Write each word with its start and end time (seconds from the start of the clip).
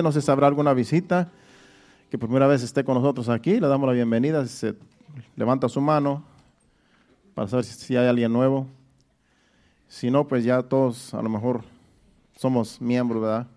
No 0.00 0.12
sé 0.12 0.22
si 0.22 0.30
habrá 0.30 0.46
alguna 0.46 0.74
visita 0.74 1.28
que 2.08 2.18
por 2.18 2.28
primera 2.28 2.46
vez 2.46 2.62
esté 2.62 2.84
con 2.84 2.94
nosotros 2.94 3.28
aquí. 3.28 3.58
Le 3.58 3.66
damos 3.66 3.88
la 3.88 3.92
bienvenida. 3.92 4.46
Se 4.46 4.76
levanta 5.34 5.68
su 5.68 5.80
mano 5.80 6.22
para 7.34 7.48
saber 7.48 7.64
si 7.64 7.96
hay 7.96 8.06
alguien 8.06 8.32
nuevo. 8.32 8.68
Si 9.88 10.08
no, 10.08 10.28
pues 10.28 10.44
ya 10.44 10.62
todos 10.62 11.12
a 11.14 11.20
lo 11.20 11.28
mejor 11.28 11.64
somos 12.36 12.80
miembros, 12.80 13.22
¿verdad? 13.22 13.48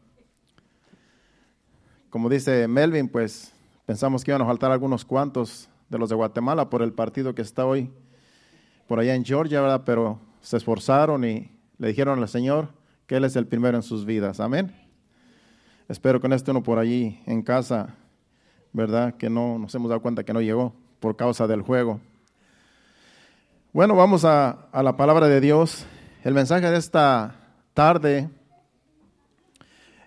Como 2.09 2.27
dice 2.27 2.67
Melvin, 2.67 3.07
pues 3.07 3.53
pensamos 3.85 4.23
que 4.23 4.31
iban 4.31 4.41
a 4.41 4.45
faltar 4.45 4.71
algunos 4.71 5.05
cuantos 5.05 5.69
de 5.89 5.99
los 5.99 6.09
de 6.09 6.15
Guatemala 6.15 6.71
por 6.71 6.81
el 6.81 6.91
partido 6.91 7.35
que 7.35 7.43
está 7.43 7.67
hoy 7.67 7.91
por 8.87 8.99
allá 8.99 9.13
en 9.13 9.23
Georgia, 9.23 9.61
¿verdad? 9.61 9.83
Pero 9.85 10.19
se 10.41 10.57
esforzaron 10.57 11.23
y 11.23 11.51
le 11.77 11.87
dijeron 11.87 12.17
al 12.17 12.27
Señor 12.27 12.69
que 13.05 13.17
Él 13.17 13.25
es 13.25 13.35
el 13.35 13.45
primero 13.45 13.77
en 13.77 13.83
sus 13.83 14.05
vidas. 14.05 14.39
Amén. 14.39 14.80
Espero 15.91 16.21
que 16.21 16.29
no 16.29 16.35
esté 16.35 16.51
uno 16.51 16.63
por 16.63 16.79
allí 16.79 17.21
en 17.25 17.41
casa, 17.41 17.97
¿verdad? 18.71 19.15
Que 19.15 19.29
no 19.29 19.59
nos 19.59 19.75
hemos 19.75 19.89
dado 19.89 20.01
cuenta 20.01 20.23
que 20.23 20.31
no 20.31 20.39
llegó 20.39 20.73
por 21.01 21.17
causa 21.17 21.47
del 21.47 21.63
juego. 21.63 21.99
Bueno, 23.73 23.93
vamos 23.93 24.23
a, 24.23 24.69
a 24.71 24.83
la 24.83 24.95
palabra 24.95 25.27
de 25.27 25.41
Dios. 25.41 25.85
El 26.23 26.33
mensaje 26.33 26.71
de 26.71 26.77
esta 26.77 27.35
tarde 27.73 28.29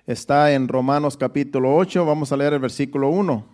está 0.07 0.55
en 0.55 0.69
Romanos 0.69 1.19
capítulo 1.19 1.77
8. 1.77 2.07
Vamos 2.07 2.33
a 2.33 2.39
leer 2.39 2.55
el 2.55 2.61
versículo 2.61 3.11
1. 3.11 3.45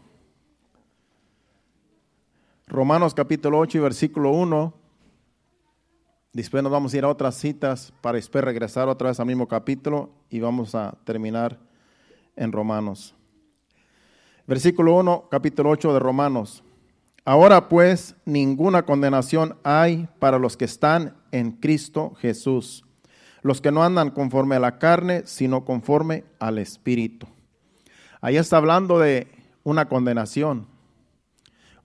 Romanos 2.69 3.13
capítulo 3.13 3.59
8 3.59 3.79
y 3.79 3.81
versículo 3.81 4.31
1. 4.31 4.73
Después 6.33 6.63
nos 6.63 6.71
vamos 6.71 6.95
a 6.95 6.97
ir 6.97 7.03
a 7.03 7.09
otras 7.09 7.35
citas 7.35 7.93
para 8.01 8.19
después 8.19 8.45
regresar 8.45 8.89
otra 8.89 9.09
vez 9.09 9.19
al 9.19 9.27
mismo 9.27 9.49
capítulo 9.49 10.11
y 10.31 10.39
vamos 10.39 10.77
a 10.77 10.97
terminar 11.03 11.70
en 12.41 12.51
Romanos. 12.53 13.15
Versículo 14.47 14.97
1, 14.97 15.29
capítulo 15.31 15.71
8 15.71 15.93
de 15.93 16.01
Romanos. 16.01 16.65
Ahora 17.25 17.69
pues 17.69 18.17
ninguna 18.25 18.83
condenación 18.83 19.57
hay 19.63 20.09
para 20.19 20.39
los 20.39 20.57
que 20.57 20.65
están 20.65 21.17
en 21.31 21.53
Cristo 21.53 22.15
Jesús, 22.19 22.85
los 23.43 23.61
que 23.61 23.71
no 23.71 23.85
andan 23.85 24.11
conforme 24.11 24.57
a 24.57 24.59
la 24.59 24.79
carne, 24.79 25.23
sino 25.27 25.65
conforme 25.65 26.25
al 26.41 26.59
Espíritu. 26.59 27.29
Ahí 28.21 28.37
está 28.37 28.57
hablando 28.57 28.99
de 28.99 29.29
una 29.63 29.87
condenación. 29.87 30.67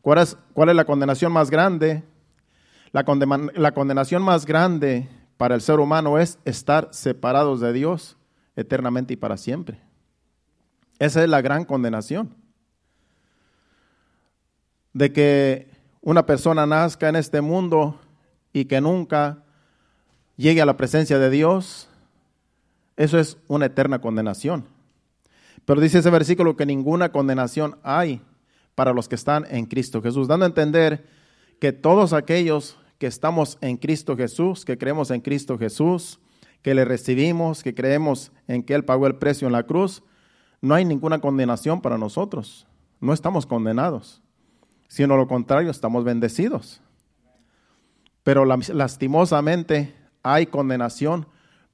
¿Cuál 0.01 0.19
es, 0.19 0.37
la 0.55 0.85
condenación 0.85 1.31
más 1.31 1.51
grande? 1.51 2.03
La, 2.91 3.03
la 3.55 3.71
condenación 3.73 4.23
más 4.23 4.45
grande 4.45 5.09
para 5.37 5.55
el 5.55 5.61
ser 5.61 5.79
humano 5.79 6.17
es 6.17 6.39
estar 6.45 6.89
separados 6.91 7.59
de 7.59 7.73
Dios 7.73 8.17
eternamente 8.55 9.13
y 9.13 9.17
para 9.17 9.35
siempre. 9.35 9.84
Esa 10.99 11.23
es 11.23 11.29
la 11.29 11.41
gran 11.41 11.65
condenación. 11.65 12.33
De 14.93 15.11
que 15.11 15.69
una 16.01 16.25
persona 16.25 16.65
nazca 16.65 17.09
en 17.09 17.15
este 17.15 17.41
mundo 17.41 17.99
y 18.53 18.65
que 18.65 18.79
nunca 18.79 19.43
llegue 20.37 20.61
a 20.61 20.65
la 20.65 20.77
presencia 20.77 21.19
de 21.19 21.29
Dios, 21.29 21.89
eso 22.95 23.19
es 23.19 23.37
una 23.47 23.65
eterna 23.65 23.99
condenación. 23.99 24.65
Pero 25.65 25.81
dice 25.81 25.99
ese 25.99 26.09
versículo 26.09 26.55
que 26.55 26.65
ninguna 26.65 27.11
condenación 27.11 27.77
hay 27.83 28.21
para 28.75 28.93
los 28.93 29.09
que 29.09 29.15
están 29.15 29.45
en 29.49 29.65
Cristo 29.65 30.01
Jesús, 30.01 30.27
dando 30.27 30.45
a 30.45 30.49
entender 30.49 31.05
que 31.59 31.73
todos 31.73 32.13
aquellos 32.13 32.77
que 32.97 33.07
estamos 33.07 33.57
en 33.61 33.77
Cristo 33.77 34.15
Jesús, 34.15 34.63
que 34.63 34.77
creemos 34.77 35.11
en 35.11 35.21
Cristo 35.21 35.57
Jesús, 35.57 36.19
que 36.61 36.75
le 36.75 36.85
recibimos, 36.85 37.63
que 37.63 37.73
creemos 37.73 38.31
en 38.47 38.63
que 38.63 38.73
Él 38.73 38.85
pagó 38.85 39.07
el 39.07 39.15
precio 39.15 39.47
en 39.47 39.53
la 39.53 39.63
cruz, 39.63 40.03
no 40.65 40.73
hay 40.73 40.83
ninguna 40.83 41.19
condenación 41.19 41.79
para 41.79 41.99
nosotros. 41.99 42.65
No 42.99 43.13
estamos 43.13 43.45
condenados, 43.45 44.23
sino 44.87 45.15
lo 45.15 45.27
contrario, 45.27 45.69
estamos 45.69 46.03
bendecidos. 46.03 46.81
Pero 48.23 48.45
lastimosamente 48.45 49.93
hay 50.23 50.47
condenación 50.47 51.27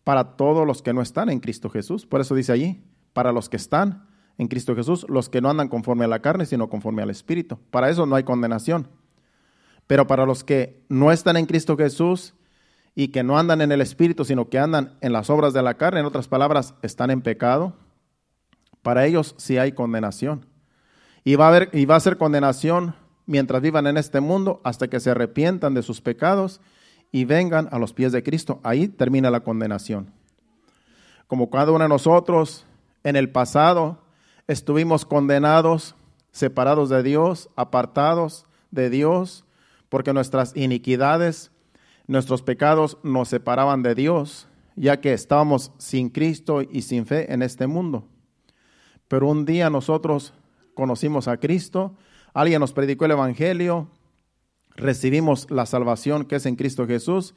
para 0.03 0.35
todos 0.35 0.67
los 0.67 0.81
que 0.81 0.91
no 0.91 1.01
están 1.01 1.29
en 1.29 1.39
Cristo 1.39 1.69
Jesús. 1.69 2.05
Por 2.05 2.19
eso 2.19 2.35
dice 2.35 2.51
allí, 2.51 2.83
para 3.13 3.31
los 3.31 3.47
que 3.47 3.55
están 3.55 4.09
en 4.37 4.49
Cristo 4.49 4.75
Jesús, 4.75 5.05
los 5.07 5.29
que 5.29 5.39
no 5.39 5.49
andan 5.49 5.69
conforme 5.69 6.03
a 6.03 6.09
la 6.09 6.21
carne, 6.21 6.45
sino 6.45 6.69
conforme 6.69 7.01
al 7.01 7.09
Espíritu. 7.09 7.57
Para 7.69 7.89
eso 7.89 8.05
no 8.05 8.17
hay 8.17 8.23
condenación. 8.23 8.89
Pero 9.87 10.05
para 10.05 10.25
los 10.25 10.43
que 10.43 10.83
no 10.89 11.13
están 11.13 11.37
en 11.37 11.45
Cristo 11.45 11.77
Jesús 11.77 12.33
y 12.93 13.07
que 13.07 13.23
no 13.23 13.37
andan 13.39 13.61
en 13.61 13.71
el 13.71 13.79
Espíritu, 13.79 14.25
sino 14.25 14.49
que 14.49 14.59
andan 14.59 14.97
en 14.99 15.13
las 15.13 15.29
obras 15.29 15.53
de 15.53 15.61
la 15.61 15.75
carne, 15.75 16.01
en 16.01 16.05
otras 16.05 16.27
palabras, 16.27 16.73
están 16.81 17.09
en 17.09 17.21
pecado, 17.21 17.73
para 18.81 19.05
ellos 19.05 19.35
sí 19.37 19.57
hay 19.57 19.71
condenación. 19.73 20.45
Y 21.23 21.35
va 21.35 21.45
a, 21.45 21.47
haber, 21.49 21.69
y 21.73 21.85
va 21.85 21.95
a 21.95 21.99
ser 21.99 22.17
condenación 22.17 22.95
mientras 23.25 23.61
vivan 23.61 23.87
en 23.87 23.97
este 23.97 24.19
mundo 24.19 24.59
hasta 24.63 24.87
que 24.87 24.99
se 24.99 25.11
arrepientan 25.11 25.73
de 25.73 25.83
sus 25.83 26.01
pecados 26.01 26.61
y 27.11 27.25
vengan 27.25 27.69
a 27.71 27.79
los 27.79 27.93
pies 27.93 28.11
de 28.11 28.23
Cristo. 28.23 28.59
Ahí 28.63 28.87
termina 28.87 29.29
la 29.29 29.41
condenación. 29.41 30.11
Como 31.27 31.49
cada 31.49 31.71
uno 31.71 31.83
de 31.83 31.89
nosotros 31.89 32.65
en 33.03 33.15
el 33.15 33.29
pasado 33.29 33.99
estuvimos 34.47 35.05
condenados, 35.05 35.95
separados 36.31 36.89
de 36.89 37.03
Dios, 37.03 37.49
apartados 37.55 38.45
de 38.71 38.89
Dios, 38.89 39.45
porque 39.89 40.13
nuestras 40.13 40.55
iniquidades, 40.55 41.51
nuestros 42.07 42.41
pecados 42.41 42.97
nos 43.03 43.29
separaban 43.29 43.83
de 43.83 43.95
Dios, 43.95 44.47
ya 44.75 44.99
que 44.99 45.13
estábamos 45.13 45.71
sin 45.77 46.09
Cristo 46.09 46.61
y 46.61 46.81
sin 46.81 47.05
fe 47.05 47.31
en 47.31 47.43
este 47.43 47.67
mundo. 47.67 48.07
Pero 49.11 49.27
un 49.27 49.43
día 49.43 49.69
nosotros 49.69 50.33
conocimos 50.73 51.27
a 51.27 51.35
Cristo, 51.35 51.97
alguien 52.33 52.61
nos 52.61 52.71
predicó 52.71 53.03
el 53.03 53.11
Evangelio, 53.11 53.89
recibimos 54.77 55.51
la 55.51 55.65
salvación 55.65 56.23
que 56.23 56.37
es 56.37 56.45
en 56.45 56.55
Cristo 56.55 56.87
Jesús 56.87 57.35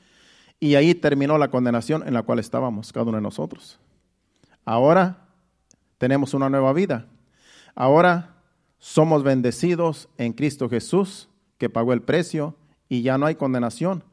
y 0.60 0.76
ahí 0.76 0.94
terminó 0.94 1.36
la 1.36 1.50
condenación 1.50 2.06
en 2.06 2.14
la 2.14 2.22
cual 2.22 2.38
estábamos 2.38 2.92
cada 2.92 3.06
uno 3.06 3.16
de 3.16 3.22
nosotros. 3.22 3.80
Ahora 4.64 5.26
tenemos 5.98 6.32
una 6.32 6.48
nueva 6.48 6.72
vida. 6.72 7.08
Ahora 7.74 8.36
somos 8.78 9.24
bendecidos 9.24 10.08
en 10.16 10.32
Cristo 10.32 10.68
Jesús, 10.68 11.28
que 11.58 11.70
pagó 11.70 11.92
el 11.92 12.02
precio 12.02 12.54
y 12.88 13.02
ya 13.02 13.18
no 13.18 13.26
hay 13.26 13.34
condenación. 13.34 14.04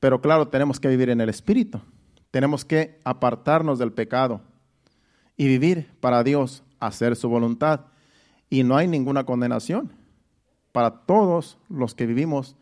Pero 0.00 0.20
claro, 0.20 0.48
tenemos 0.48 0.80
que 0.80 0.88
vivir 0.88 1.08
en 1.10 1.20
el 1.20 1.28
Espíritu. 1.28 1.80
Tenemos 2.32 2.64
que 2.64 3.00
apartarnos 3.04 3.78
del 3.78 3.92
pecado 3.92 4.40
y 5.36 5.46
vivir 5.46 5.90
para 6.00 6.22
Dios, 6.22 6.62
hacer 6.80 7.16
su 7.16 7.28
voluntad. 7.28 7.86
Y 8.50 8.62
no 8.62 8.76
hay 8.76 8.86
ninguna 8.86 9.24
condenación 9.24 9.92
para 10.72 10.90
todos 10.90 11.58
los 11.68 11.94
que 11.94 12.06
vivimos, 12.06 12.56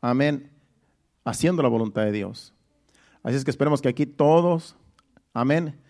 amén, 0.00 0.50
haciendo 1.24 1.62
la 1.62 1.68
voluntad 1.68 2.02
de 2.02 2.12
Dios. 2.12 2.52
Así 3.22 3.36
es 3.36 3.44
que 3.44 3.50
esperemos 3.50 3.80
que 3.80 3.88
aquí 3.88 4.04
todos, 4.04 4.76
amén, 5.32 5.80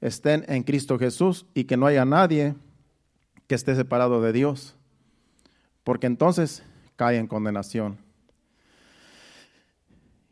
estén 0.00 0.44
en 0.48 0.62
Cristo 0.62 0.98
Jesús 0.98 1.46
y 1.52 1.64
que 1.64 1.76
no 1.76 1.86
haya 1.86 2.04
nadie 2.04 2.54
que 3.46 3.54
esté 3.54 3.74
separado 3.74 4.22
de 4.22 4.32
Dios, 4.32 4.76
porque 5.84 6.06
entonces 6.06 6.62
cae 6.96 7.18
en 7.18 7.26
condenación. 7.26 7.98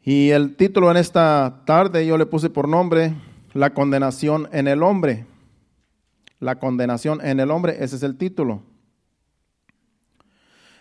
Y 0.03 0.31
el 0.31 0.55
título 0.55 0.91
en 0.91 0.97
esta 0.99 1.63
tarde 1.67 2.07
yo 2.07 2.17
le 2.17 2.27
puse 2.27 2.51
por 2.51 2.69
nombre, 2.69 3.15
la 3.57 3.73
condenación 3.73 4.49
en 4.53 4.69
el 4.69 4.83
hombre. 4.83 5.27
La 6.39 6.59
condenación 6.59 7.25
en 7.25 7.41
el 7.41 7.51
hombre, 7.51 7.77
ese 7.81 7.97
es 7.97 8.03
el 8.03 8.19
título. 8.19 8.63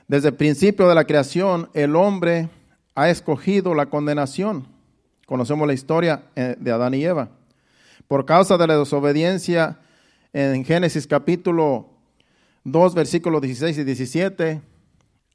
Desde 0.07 0.27
el 0.29 0.35
principio 0.35 0.87
de 0.87 0.95
la 0.95 1.05
creación, 1.05 1.69
el 1.73 1.95
hombre 1.95 2.49
ha 2.93 3.09
escogido 3.09 3.73
la 3.73 3.87
condenación. 3.87 4.67
Conocemos 5.25 5.65
la 5.65 5.73
historia 5.73 6.25
eh, 6.35 6.55
de 6.59 6.71
Adán 6.71 6.93
y 6.93 7.03
Eva. 7.03 7.29
Por 8.07 8.25
causa 8.25 8.57
de 8.57 8.67
la 8.67 8.77
desobediencia 8.77 9.79
en 10.33 10.65
Génesis 10.65 11.07
capítulo 11.07 11.89
2, 12.65 12.93
versículos 12.93 13.41
16 13.41 13.77
y 13.77 13.83
17, 13.85 14.61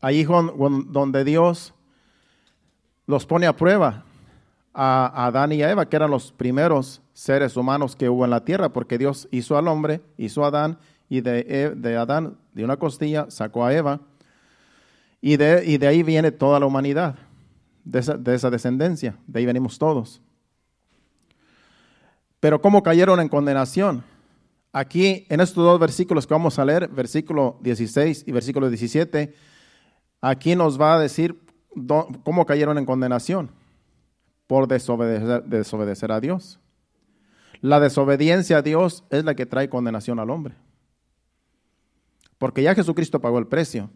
ahí 0.03 0.25
donde 0.25 1.25
Dios 1.25 1.73
los 3.07 3.25
pone 3.25 3.47
a 3.47 3.57
prueba 3.57 4.05
a 4.73 5.27
Adán 5.27 5.53
y 5.53 5.63
a 5.63 5.71
Eva, 5.71 5.89
que 5.89 5.97
eran 5.97 6.11
los 6.11 6.33
primeros 6.33 7.03
seres 7.13 7.57
humanos 7.57 7.97
que 7.97 8.09
hubo 8.09 8.25
en 8.25 8.31
la 8.31 8.45
tierra, 8.45 8.73
porque 8.73 8.99
Dios 8.99 9.29
hizo 9.31 9.57
al 9.57 9.69
hombre, 9.69 10.01
hizo 10.17 10.45
a 10.45 10.49
Adán, 10.49 10.79
y 11.09 11.21
de, 11.21 11.41
e, 11.49 11.71
de 11.71 11.97
Adán, 11.97 12.37
de 12.53 12.65
una 12.65 12.77
costilla, 12.77 13.27
sacó 13.31 13.65
a 13.65 13.75
Eva, 13.75 14.01
y 15.21 15.37
de, 15.37 15.65
y 15.67 15.79
de 15.79 15.87
ahí 15.87 16.03
viene 16.03 16.31
toda 16.31 16.61
la 16.61 16.67
humanidad, 16.67 17.17
de 17.85 17.99
esa, 17.99 18.17
de 18.17 18.35
esa 18.35 18.51
descendencia, 18.51 19.17
de 19.27 19.41
ahí 19.41 19.47
venimos 19.47 19.79
todos. 19.79 20.21
Pero 22.39 22.61
¿cómo 22.63 22.83
cayeron 22.83 23.21
en 23.21 23.29
condenación? 23.29 24.05
Aquí, 24.73 25.27
en 25.29 25.41
estos 25.41 25.65
dos 25.65 25.81
versículos 25.81 26.27
que 26.27 26.35
vamos 26.35 26.59
a 26.59 26.65
leer, 26.65 26.89
versículo 26.89 27.59
16 27.61 28.25
y 28.27 28.33
versículo 28.33 28.69
17, 28.69 29.35
aquí 30.21 30.55
nos 30.55 30.81
va 30.81 30.95
a 30.95 31.01
decir 31.01 31.41
cómo 32.25 32.47
cayeron 32.47 32.79
en 32.79 32.87
condenación 32.87 33.51
por 34.51 34.67
desobedecer, 34.67 36.11
a 36.11 36.19
Dios. 36.19 36.59
La 37.61 37.79
desobediencia 37.79 38.57
a 38.57 38.63
Dios 38.63 39.05
es 39.09 39.23
la 39.23 39.37
que 39.37 39.47
trae 39.47 39.69
condenación 39.69 40.19
al 40.19 40.29
hombre. 40.29 40.57
Porque 42.37 42.65
ya 42.65 42.75
Jesucristo 42.75 43.21
pagó 43.21 43.39
el 43.39 43.47
precio. 43.47 43.91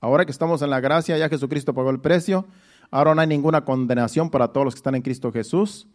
Ahora 0.00 0.24
que 0.24 0.32
estamos 0.32 0.62
en 0.62 0.70
la 0.70 0.80
gracia, 0.80 1.18
ya 1.18 1.28
Jesucristo 1.28 1.74
pagó 1.74 1.90
el 1.90 2.00
precio. 2.00 2.46
Ahora 2.90 3.14
no 3.14 3.20
hay 3.20 3.26
ninguna 3.26 3.66
condenación 3.66 4.30
para 4.30 4.48
todos 4.48 4.64
los 4.64 4.74
que 4.74 4.78
están 4.78 4.94
en 4.94 5.02
Cristo 5.02 5.30
Jesús. 5.30 5.86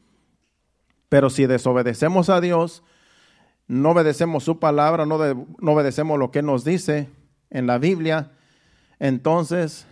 Pero 1.10 1.32
si 1.32 1.48
desobedecemos 1.48 2.30
a 2.30 2.42
Dios, 2.42 2.84
no 3.68 3.94
obedecemos 3.94 4.44
su 4.44 4.60
palabra, 4.60 5.08
no, 5.08 5.18
no 5.18 5.72
obedecemos 5.72 6.20
lo 6.20 6.30
que 6.30 6.44
nos 6.44 6.66
dice 6.66 7.10
en 7.50 7.66
la 7.66 7.80
Biblia, 7.80 8.32
entonces 9.00 9.88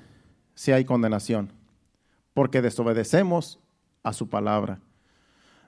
sí 0.53 0.71
hay 0.71 0.85
condenación. 0.85 1.51
Porque 2.35 2.61
desobedecemos 2.61 3.62
a 4.03 4.13
su 4.13 4.29
palabra. 4.29 4.79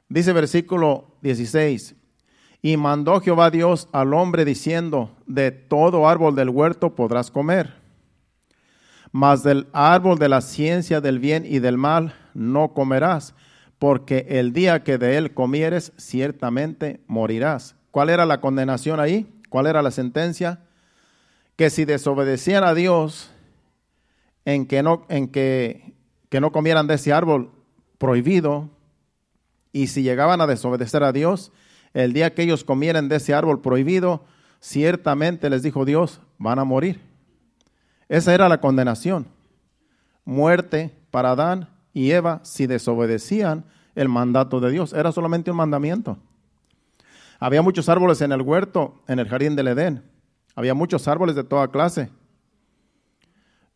Dice 0.07 0.33
versículo 0.33 1.15
16, 1.21 1.95
y 2.61 2.77
mandó 2.77 3.21
Jehová 3.21 3.49
Dios 3.49 3.89
al 3.91 4.13
hombre 4.13 4.45
diciendo, 4.45 5.11
de 5.25 5.51
todo 5.51 6.07
árbol 6.07 6.35
del 6.35 6.49
huerto 6.49 6.95
podrás 6.95 7.31
comer, 7.31 7.75
mas 9.11 9.43
del 9.43 9.67
árbol 9.71 10.19
de 10.19 10.29
la 10.29 10.41
ciencia 10.41 10.99
del 10.99 11.19
bien 11.19 11.45
y 11.47 11.59
del 11.59 11.77
mal 11.77 12.13
no 12.33 12.73
comerás, 12.73 13.33
porque 13.79 14.25
el 14.29 14.51
día 14.51 14.83
que 14.83 14.97
de 14.97 15.17
él 15.17 15.33
comieres 15.33 15.93
ciertamente 15.97 17.01
morirás. 17.07 17.75
¿Cuál 17.91 18.09
era 18.09 18.25
la 18.25 18.41
condenación 18.41 18.99
ahí? 18.99 19.31
¿Cuál 19.49 19.67
era 19.67 19.81
la 19.81 19.91
sentencia? 19.91 20.59
Que 21.55 21.69
si 21.69 21.85
desobedecían 21.85 22.63
a 22.63 22.73
Dios 22.73 23.31
en 24.43 24.65
que 24.65 24.83
no, 24.83 25.05
en 25.09 25.27
que, 25.27 25.93
que 26.29 26.41
no 26.41 26.51
comieran 26.51 26.87
de 26.87 26.95
ese 26.95 27.13
árbol 27.13 27.51
prohibido, 28.06 28.69
y 29.72 29.88
si 29.88 30.04
llegaban 30.04 30.40
a 30.40 30.46
desobedecer 30.46 31.04
a 31.04 31.12
Dios, 31.12 31.52
el 31.96 32.13
día 32.13 32.36
que 32.36 32.44
ellos 32.44 32.63
comieran 32.63 33.10
de 33.10 33.16
ese 33.16 33.34
árbol 33.34 33.62
prohibido, 33.62 34.24
ciertamente 34.60 35.50
les 35.50 35.63
dijo 35.63 35.86
Dios, 35.86 36.22
van 36.38 36.60
a 36.60 36.66
morir. 36.66 37.02
Esa 38.07 38.36
era 38.36 38.48
la 38.48 38.62
condenación. 38.62 39.25
Muerte 40.24 40.96
para 41.10 41.31
Adán 41.31 41.68
y 41.94 42.12
Eva 42.12 42.42
si 42.44 42.68
desobedecían 42.68 43.66
el 43.96 44.07
mandato 44.07 44.60
de 44.60 44.69
Dios. 44.69 44.94
Era 44.94 45.12
solamente 45.12 45.50
un 45.50 45.57
mandamiento. 45.57 46.19
Había 47.40 47.63
muchos 47.63 47.90
árboles 47.90 48.22
en 48.22 48.34
el 48.34 48.44
huerto, 48.44 49.02
en 49.07 49.18
el 49.18 49.28
jardín 49.28 49.56
del 49.56 49.69
Edén. 49.69 50.04
Había 50.54 50.75
muchos 50.75 51.07
árboles 51.07 51.36
de 51.36 51.44
toda 51.44 51.72
clase. 51.72 52.12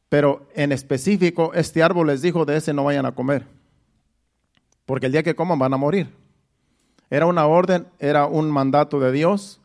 Pero 0.08 0.48
en 0.54 0.72
específico, 0.72 1.52
este 1.56 1.82
árbol 1.82 2.06
les 2.06 2.22
dijo, 2.22 2.46
de 2.46 2.58
ese 2.58 2.74
no 2.76 2.84
vayan 2.84 3.08
a 3.08 3.16
comer 3.16 3.58
porque 4.90 5.06
el 5.06 5.12
día 5.12 5.22
que 5.22 5.36
coman 5.36 5.60
van 5.60 5.72
a 5.72 5.78
morir. 5.78 6.10
Era 7.12 7.28
una 7.28 7.46
orden, 7.46 7.86
era 8.00 8.26
un 8.26 8.50
mandato 8.50 9.00
de 9.00 9.12
Dios. 9.12 9.62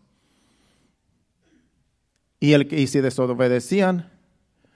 Y, 2.38 2.52
el, 2.52 2.70
y 2.70 2.88
si 2.88 3.00
desobedecían, 3.00 4.12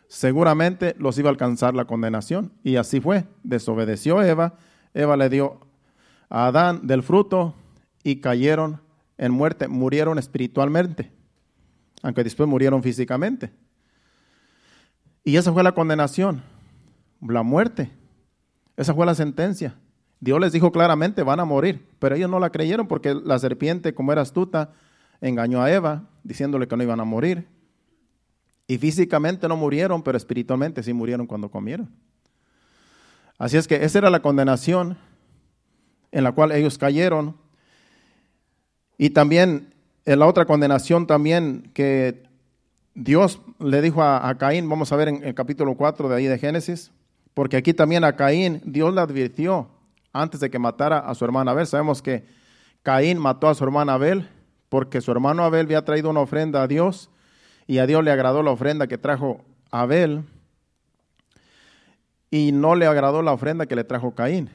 seguramente 0.07 0.95
los 0.99 1.19
iba 1.19 1.29
a 1.29 1.33
alcanzar 1.33 1.75
la 1.75 1.85
condenación. 1.85 2.51
Y 2.65 2.77
así 2.77 2.99
fue. 2.99 3.27
Desobedeció 3.43 4.23
Eva. 4.23 4.55
Eva 4.95 5.19
le 5.19 5.29
dio 5.29 5.61
a 6.31 6.47
Adán 6.47 6.87
del 6.87 7.03
fruto 7.03 7.55
y 8.03 8.23
cayeron 8.23 8.81
en 9.19 9.33
muerte. 9.33 9.69
Murieron 9.69 10.19
espiritualmente, 10.19 11.13
aunque 12.03 12.25
después 12.25 12.49
murieron 12.49 12.83
físicamente. 12.83 13.53
Y 15.25 15.37
esa 15.37 15.53
fue 15.53 15.63
la 15.63 15.73
condenación, 15.73 16.43
la 17.21 17.43
muerte. 17.43 17.93
Esa 18.79 18.95
fue 18.95 19.05
la 19.05 19.15
sentencia. 19.15 19.77
Dios 20.21 20.41
les 20.41 20.53
dijo 20.53 20.73
claramente, 20.73 21.23
van 21.23 21.41
a 21.41 21.45
morir, 21.45 21.87
pero 21.99 22.17
ellos 22.17 22.29
no 22.29 22.41
la 22.41 22.51
creyeron 22.51 22.89
porque 22.89 23.15
la 23.15 23.39
serpiente, 23.39 23.95
como 23.95 24.13
era 24.13 24.23
astuta, 24.23 24.73
engañó 25.21 25.63
a 25.63 25.71
Eva 25.71 26.09
diciéndole 26.25 26.67
que 26.67 26.77
no 26.77 26.83
iban 26.83 27.01
a 27.01 27.05
morir. 27.05 27.47
Y 28.67 28.79
físicamente 28.79 29.49
no 29.49 29.57
murieron, 29.57 30.03
pero 30.03 30.19
espiritualmente 30.19 30.83
sí 30.83 30.93
murieron 30.93 31.27
cuando 31.27 31.51
comieron. 31.51 31.89
Así 33.39 33.57
es 33.57 33.69
que 33.69 33.77
esa 33.85 33.99
era 33.99 34.11
la 34.11 34.21
condenación 34.21 34.99
en 36.11 36.25
la 36.25 36.33
cual 36.33 36.53
ellos 36.53 36.77
cayeron. 36.77 37.37
Y 38.99 39.11
también 39.11 39.73
en 40.05 40.19
la 40.19 40.27
otra 40.27 40.45
condenación 40.45 41.07
también 41.07 41.71
que 41.73 42.25
Dios 42.95 43.41
le 43.61 43.81
dijo 43.81 44.03
a, 44.03 44.29
a 44.29 44.37
Caín, 44.37 44.69
vamos 44.69 44.91
a 44.91 44.97
ver 44.97 45.09
en 45.09 45.25
el 45.25 45.35
capítulo 45.35 45.77
4 45.77 46.09
de 46.09 46.17
ahí 46.17 46.27
de 46.27 46.39
Génesis, 46.39 46.91
porque 47.33 47.57
aquí 47.57 47.73
también 47.73 48.03
a 48.03 48.17
Caín 48.17 48.61
Dios 48.65 48.93
le 48.93 49.01
advirtió 49.01 49.69
antes 50.21 50.41
de 50.41 50.51
que 50.51 50.59
matara 50.59 50.99
a 50.99 51.15
su 51.15 51.25
hermana 51.25 51.53
Abel. 51.53 51.67
Sabemos 51.67 52.03
que 52.03 52.27
Caín 52.83 53.19
mató 53.19 53.49
a 53.49 53.55
su 53.55 53.65
hermana 53.65 53.95
Abel 53.95 54.29
porque 54.69 55.01
su 55.01 55.11
hermano 55.11 55.45
Abel 55.45 55.67
había 55.67 55.85
traído 55.85 56.11
una 56.11 56.21
ofrenda 56.21 56.63
a 56.63 56.67
Dios 56.67 57.11
y 57.67 57.79
a 57.79 57.87
Dios 57.87 58.03
le 58.05 58.11
agradó 58.11 58.43
la 58.43 58.51
ofrenda 58.51 58.87
que 58.87 58.99
trajo 58.99 59.45
Abel 59.71 60.25
y 62.31 62.53
no 62.53 62.75
le 62.75 62.87
agradó 62.87 63.23
la 63.23 63.33
ofrenda 63.33 63.67
que 63.67 63.77
le 63.77 63.85
trajo 63.85 64.15
Caín. 64.15 64.51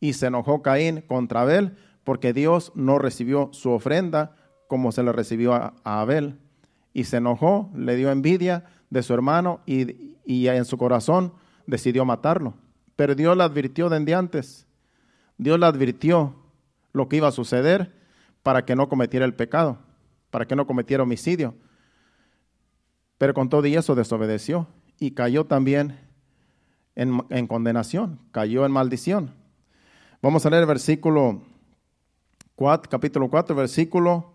Y 0.00 0.14
se 0.14 0.26
enojó 0.26 0.62
Caín 0.62 1.02
contra 1.02 1.42
Abel 1.42 1.76
porque 2.04 2.32
Dios 2.32 2.72
no 2.74 2.98
recibió 2.98 3.50
su 3.52 3.70
ofrenda 3.70 4.34
como 4.66 4.92
se 4.92 5.02
le 5.02 5.12
recibió 5.12 5.54
a, 5.54 5.74
Abel. 5.84 6.38
Y 6.92 7.04
se 7.04 7.18
enojó, 7.18 7.70
le 7.74 7.96
dio 7.96 8.10
envidia 8.10 8.64
de 8.88 9.02
su 9.02 9.14
hermano 9.14 9.60
y, 9.66 10.16
y 10.24 10.48
en 10.48 10.64
su 10.64 10.78
corazón 10.78 11.34
decidió 11.66 12.04
matarlo. 12.04 12.54
Pero 12.96 13.14
Dios 13.14 13.36
le 13.36 13.44
advirtió 13.44 13.88
desde 13.88 14.14
antes. 14.14 14.66
Dios 15.40 15.58
le 15.58 15.64
advirtió 15.64 16.34
lo 16.92 17.08
que 17.08 17.16
iba 17.16 17.28
a 17.28 17.32
suceder 17.32 17.94
para 18.42 18.66
que 18.66 18.76
no 18.76 18.90
cometiera 18.90 19.24
el 19.24 19.32
pecado, 19.32 19.78
para 20.30 20.46
que 20.46 20.54
no 20.54 20.66
cometiera 20.66 21.02
homicidio. 21.02 21.54
Pero 23.16 23.32
con 23.32 23.48
todo 23.48 23.64
y 23.66 23.74
eso 23.74 23.94
desobedeció 23.94 24.66
y 24.98 25.12
cayó 25.12 25.46
también 25.46 25.98
en, 26.94 27.46
condenación, 27.46 28.20
cayó 28.32 28.66
en 28.66 28.72
maldición. 28.72 29.32
Vamos 30.20 30.44
a 30.44 30.50
leer 30.50 30.60
el 30.60 30.66
versículo 30.66 31.40
4, 32.56 32.90
capítulo 32.90 33.30
4, 33.30 33.56
versículo 33.56 34.30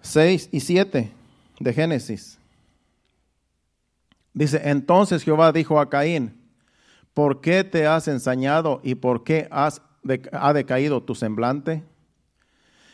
6 0.00 0.48
y 0.50 0.60
7 0.60 1.12
de 1.60 1.72
Génesis. 1.74 2.38
Dice, 4.32 4.62
entonces 4.64 5.22
Jehová 5.22 5.52
dijo 5.52 5.78
a 5.78 5.90
Caín, 5.90 6.39
¿Por 7.14 7.40
qué 7.40 7.64
te 7.64 7.86
has 7.86 8.08
ensañado 8.08 8.80
y 8.82 8.94
por 8.96 9.24
qué 9.24 9.48
has 9.50 9.82
ha 10.32 10.52
decaído 10.52 11.02
tu 11.02 11.14
semblante? 11.14 11.84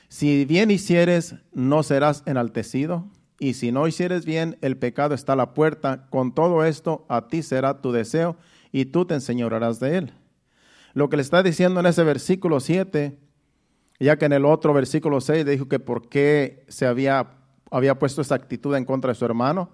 Si 0.08 0.44
bien 0.44 0.70
hicieres, 0.70 1.34
no 1.52 1.82
serás 1.82 2.22
enaltecido, 2.26 3.06
y 3.38 3.54
si 3.54 3.70
no 3.70 3.87
hicieres 3.87 4.25
bien, 4.25 4.56
el 4.62 4.76
pecado 4.76 5.14
está 5.14 5.35
a 5.35 5.37
la 5.37 5.52
puerta. 5.52 6.06
Con 6.11 6.35
todo 6.35 6.64
esto, 6.64 7.04
a 7.08 7.28
ti 7.28 7.42
será 7.42 7.80
tu 7.80 7.92
deseo, 7.92 8.37
y 8.73 8.87
tú 8.87 9.04
te 9.04 9.14
enseñorarás 9.14 9.78
de 9.80 9.99
él. 9.99 10.12
Lo 10.94 11.11
que 11.11 11.16
le 11.16 11.23
está 11.23 11.42
diciendo 11.42 11.80
en 11.80 11.87
ese 11.87 12.02
versículo 12.04 12.61
7, 12.61 13.18
ya 14.00 14.16
que 14.16 14.25
en 14.25 14.32
el 14.32 14.44
otro 14.44 14.73
versículo 14.73 15.20
6 15.20 15.44
le 15.44 15.52
dijo 15.52 15.68
que 15.68 15.78
por 15.78 16.08
qué 16.08 16.64
se 16.68 16.87
había, 16.87 17.35
había 17.70 17.99
puesto 17.99 18.23
esa 18.23 18.37
actitud 18.37 18.75
en 18.75 18.85
contra 18.85 19.11
de 19.11 19.16
su 19.16 19.25
hermano, 19.25 19.70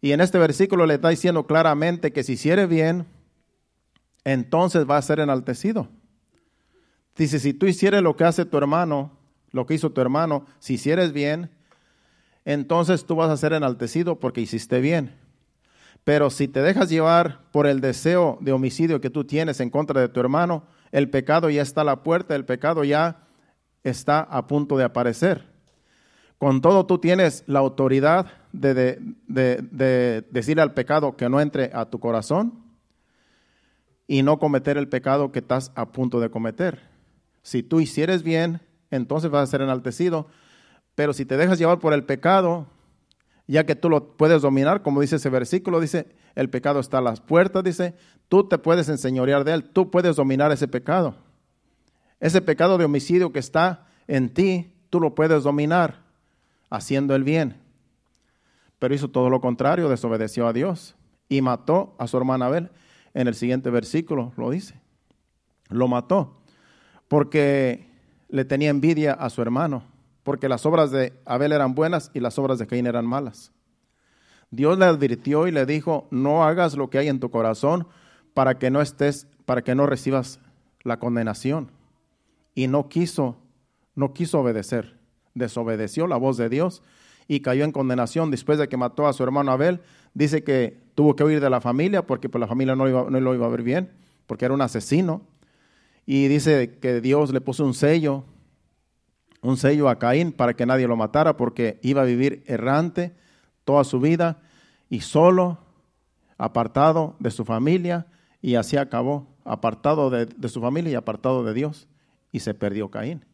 y 0.00 0.12
en 0.12 0.20
este 0.20 0.38
versículo 0.38 0.86
le 0.86 0.94
está 0.94 1.10
diciendo 1.10 1.46
claramente 1.46 2.12
que 2.12 2.24
si 2.24 2.32
hiciere 2.32 2.66
bien, 2.66 3.06
entonces 4.26 4.90
va 4.90 4.96
a 4.96 5.02
ser 5.02 5.20
enaltecido. 5.20 5.86
Dice, 7.16 7.38
si 7.38 7.54
tú 7.54 7.66
hicieres 7.66 8.02
lo 8.02 8.16
que 8.16 8.24
hace 8.24 8.44
tu 8.44 8.58
hermano, 8.58 9.12
lo 9.52 9.66
que 9.66 9.74
hizo 9.74 9.92
tu 9.92 10.00
hermano, 10.00 10.46
si 10.58 10.74
hicieres 10.74 11.12
bien, 11.12 11.48
entonces 12.44 13.06
tú 13.06 13.14
vas 13.14 13.30
a 13.30 13.36
ser 13.36 13.52
enaltecido 13.52 14.18
porque 14.18 14.40
hiciste 14.40 14.80
bien. 14.80 15.14
Pero 16.02 16.30
si 16.30 16.48
te 16.48 16.60
dejas 16.60 16.90
llevar 16.90 17.42
por 17.52 17.68
el 17.68 17.80
deseo 17.80 18.36
de 18.40 18.50
homicidio 18.50 19.00
que 19.00 19.10
tú 19.10 19.22
tienes 19.24 19.60
en 19.60 19.70
contra 19.70 20.00
de 20.00 20.08
tu 20.08 20.18
hermano, 20.18 20.64
el 20.90 21.08
pecado 21.08 21.48
ya 21.48 21.62
está 21.62 21.82
a 21.82 21.84
la 21.84 22.02
puerta, 22.02 22.34
el 22.34 22.44
pecado 22.44 22.82
ya 22.82 23.28
está 23.84 24.18
a 24.18 24.48
punto 24.48 24.76
de 24.76 24.82
aparecer. 24.82 25.46
Con 26.38 26.60
todo 26.60 26.84
tú 26.84 26.98
tienes 26.98 27.44
la 27.46 27.60
autoridad 27.60 28.26
de, 28.52 28.74
de, 28.74 29.62
de 29.70 30.26
decirle 30.32 30.62
al 30.62 30.74
pecado 30.74 31.16
que 31.16 31.28
no 31.28 31.40
entre 31.40 31.70
a 31.72 31.84
tu 31.84 32.00
corazón 32.00 32.65
y 34.06 34.22
no 34.22 34.38
cometer 34.38 34.76
el 34.76 34.88
pecado 34.88 35.32
que 35.32 35.40
estás 35.40 35.72
a 35.74 35.86
punto 35.86 36.20
de 36.20 36.30
cometer. 36.30 36.80
Si 37.42 37.62
tú 37.62 37.80
hicieres 37.80 38.22
bien, 38.22 38.60
entonces 38.90 39.30
vas 39.30 39.48
a 39.48 39.50
ser 39.50 39.62
enaltecido. 39.62 40.26
Pero 40.94 41.12
si 41.12 41.24
te 41.24 41.36
dejas 41.36 41.58
llevar 41.58 41.78
por 41.78 41.92
el 41.92 42.04
pecado, 42.04 42.66
ya 43.46 43.64
que 43.66 43.76
tú 43.76 43.88
lo 43.88 44.16
puedes 44.16 44.42
dominar, 44.42 44.82
como 44.82 45.00
dice 45.00 45.16
ese 45.16 45.30
versículo, 45.30 45.80
dice, 45.80 46.06
el 46.34 46.50
pecado 46.50 46.80
está 46.80 46.98
a 46.98 47.02
las 47.02 47.20
puertas, 47.20 47.64
dice, 47.64 47.94
tú 48.28 48.48
te 48.48 48.58
puedes 48.58 48.88
enseñorear 48.88 49.44
de 49.44 49.54
él, 49.54 49.64
tú 49.64 49.90
puedes 49.90 50.16
dominar 50.16 50.52
ese 50.52 50.68
pecado. 50.68 51.14
Ese 52.20 52.40
pecado 52.40 52.78
de 52.78 52.84
homicidio 52.84 53.32
que 53.32 53.38
está 53.38 53.86
en 54.06 54.32
ti, 54.32 54.72
tú 54.90 55.00
lo 55.00 55.14
puedes 55.14 55.42
dominar 55.42 56.02
haciendo 56.70 57.14
el 57.14 57.24
bien. 57.24 57.60
Pero 58.78 58.94
hizo 58.94 59.08
todo 59.08 59.30
lo 59.30 59.40
contrario, 59.40 59.88
desobedeció 59.88 60.46
a 60.46 60.52
Dios 60.52 60.94
y 61.28 61.40
mató 61.40 61.94
a 61.98 62.06
su 62.06 62.16
hermana 62.16 62.46
Abel 62.46 62.70
en 63.16 63.28
el 63.28 63.34
siguiente 63.34 63.70
versículo 63.70 64.32
lo 64.36 64.50
dice. 64.50 64.78
Lo 65.70 65.88
mató. 65.88 66.36
Porque 67.08 67.88
le 68.28 68.44
tenía 68.44 68.68
envidia 68.68 69.14
a 69.14 69.30
su 69.30 69.40
hermano, 69.40 69.84
porque 70.22 70.50
las 70.50 70.66
obras 70.66 70.90
de 70.90 71.14
Abel 71.24 71.52
eran 71.52 71.74
buenas 71.74 72.10
y 72.12 72.20
las 72.20 72.38
obras 72.38 72.58
de 72.58 72.66
Caín 72.66 72.86
eran 72.86 73.06
malas. 73.06 73.52
Dios 74.50 74.78
le 74.78 74.84
advirtió 74.84 75.46
y 75.46 75.50
le 75.50 75.64
dijo, 75.64 76.08
no 76.10 76.44
hagas 76.44 76.76
lo 76.76 76.90
que 76.90 76.98
hay 76.98 77.08
en 77.08 77.18
tu 77.18 77.30
corazón 77.30 77.88
para 78.34 78.58
que 78.58 78.70
no 78.70 78.82
estés, 78.82 79.26
para 79.46 79.62
que 79.62 79.74
no 79.74 79.86
recibas 79.86 80.38
la 80.82 80.98
condenación. 80.98 81.70
Y 82.54 82.66
no 82.66 82.88
quiso, 82.90 83.38
no 83.94 84.12
quiso 84.12 84.40
obedecer, 84.40 84.98
desobedeció 85.34 86.06
la 86.06 86.16
voz 86.18 86.36
de 86.36 86.50
Dios 86.50 86.82
y 87.28 87.40
cayó 87.40 87.64
en 87.64 87.72
condenación 87.72 88.30
después 88.30 88.58
de 88.58 88.68
que 88.68 88.76
mató 88.76 89.06
a 89.06 89.14
su 89.14 89.22
hermano 89.22 89.52
Abel. 89.52 89.80
Dice 90.12 90.44
que 90.44 90.85
tuvo 90.96 91.14
que 91.14 91.22
huir 91.22 91.40
de 91.40 91.50
la 91.50 91.60
familia 91.60 92.04
porque 92.04 92.28
pues, 92.28 92.40
la 92.40 92.48
familia 92.48 92.74
no, 92.74 92.88
iba, 92.88 93.08
no 93.08 93.20
lo 93.20 93.34
iba 93.34 93.46
a 93.46 93.50
ver 93.50 93.62
bien, 93.62 93.92
porque 94.26 94.46
era 94.46 94.54
un 94.54 94.62
asesino. 94.62 95.22
Y 96.06 96.26
dice 96.26 96.78
que 96.80 97.00
Dios 97.00 97.32
le 97.32 97.40
puso 97.40 97.64
un 97.64 97.74
sello, 97.74 98.24
un 99.42 99.58
sello 99.58 99.88
a 99.88 99.98
Caín 99.98 100.32
para 100.32 100.54
que 100.54 100.66
nadie 100.66 100.88
lo 100.88 100.96
matara 100.96 101.36
porque 101.36 101.78
iba 101.82 102.02
a 102.02 102.04
vivir 102.04 102.42
errante 102.46 103.14
toda 103.64 103.84
su 103.84 104.00
vida 104.00 104.40
y 104.88 105.00
solo, 105.00 105.58
apartado 106.38 107.16
de 107.18 107.30
su 107.30 107.44
familia, 107.44 108.06
y 108.40 108.54
así 108.54 108.76
acabó, 108.76 109.26
apartado 109.44 110.08
de, 110.08 110.26
de, 110.26 110.48
su 110.48 110.60
familia 110.60 110.92
y 110.92 110.94
apartado 110.94 111.44
de 111.44 111.52
Dios. 111.52 111.88
Y 112.32 112.40
se 112.40 112.54
perdió 112.54 112.90
Caín 112.90 113.24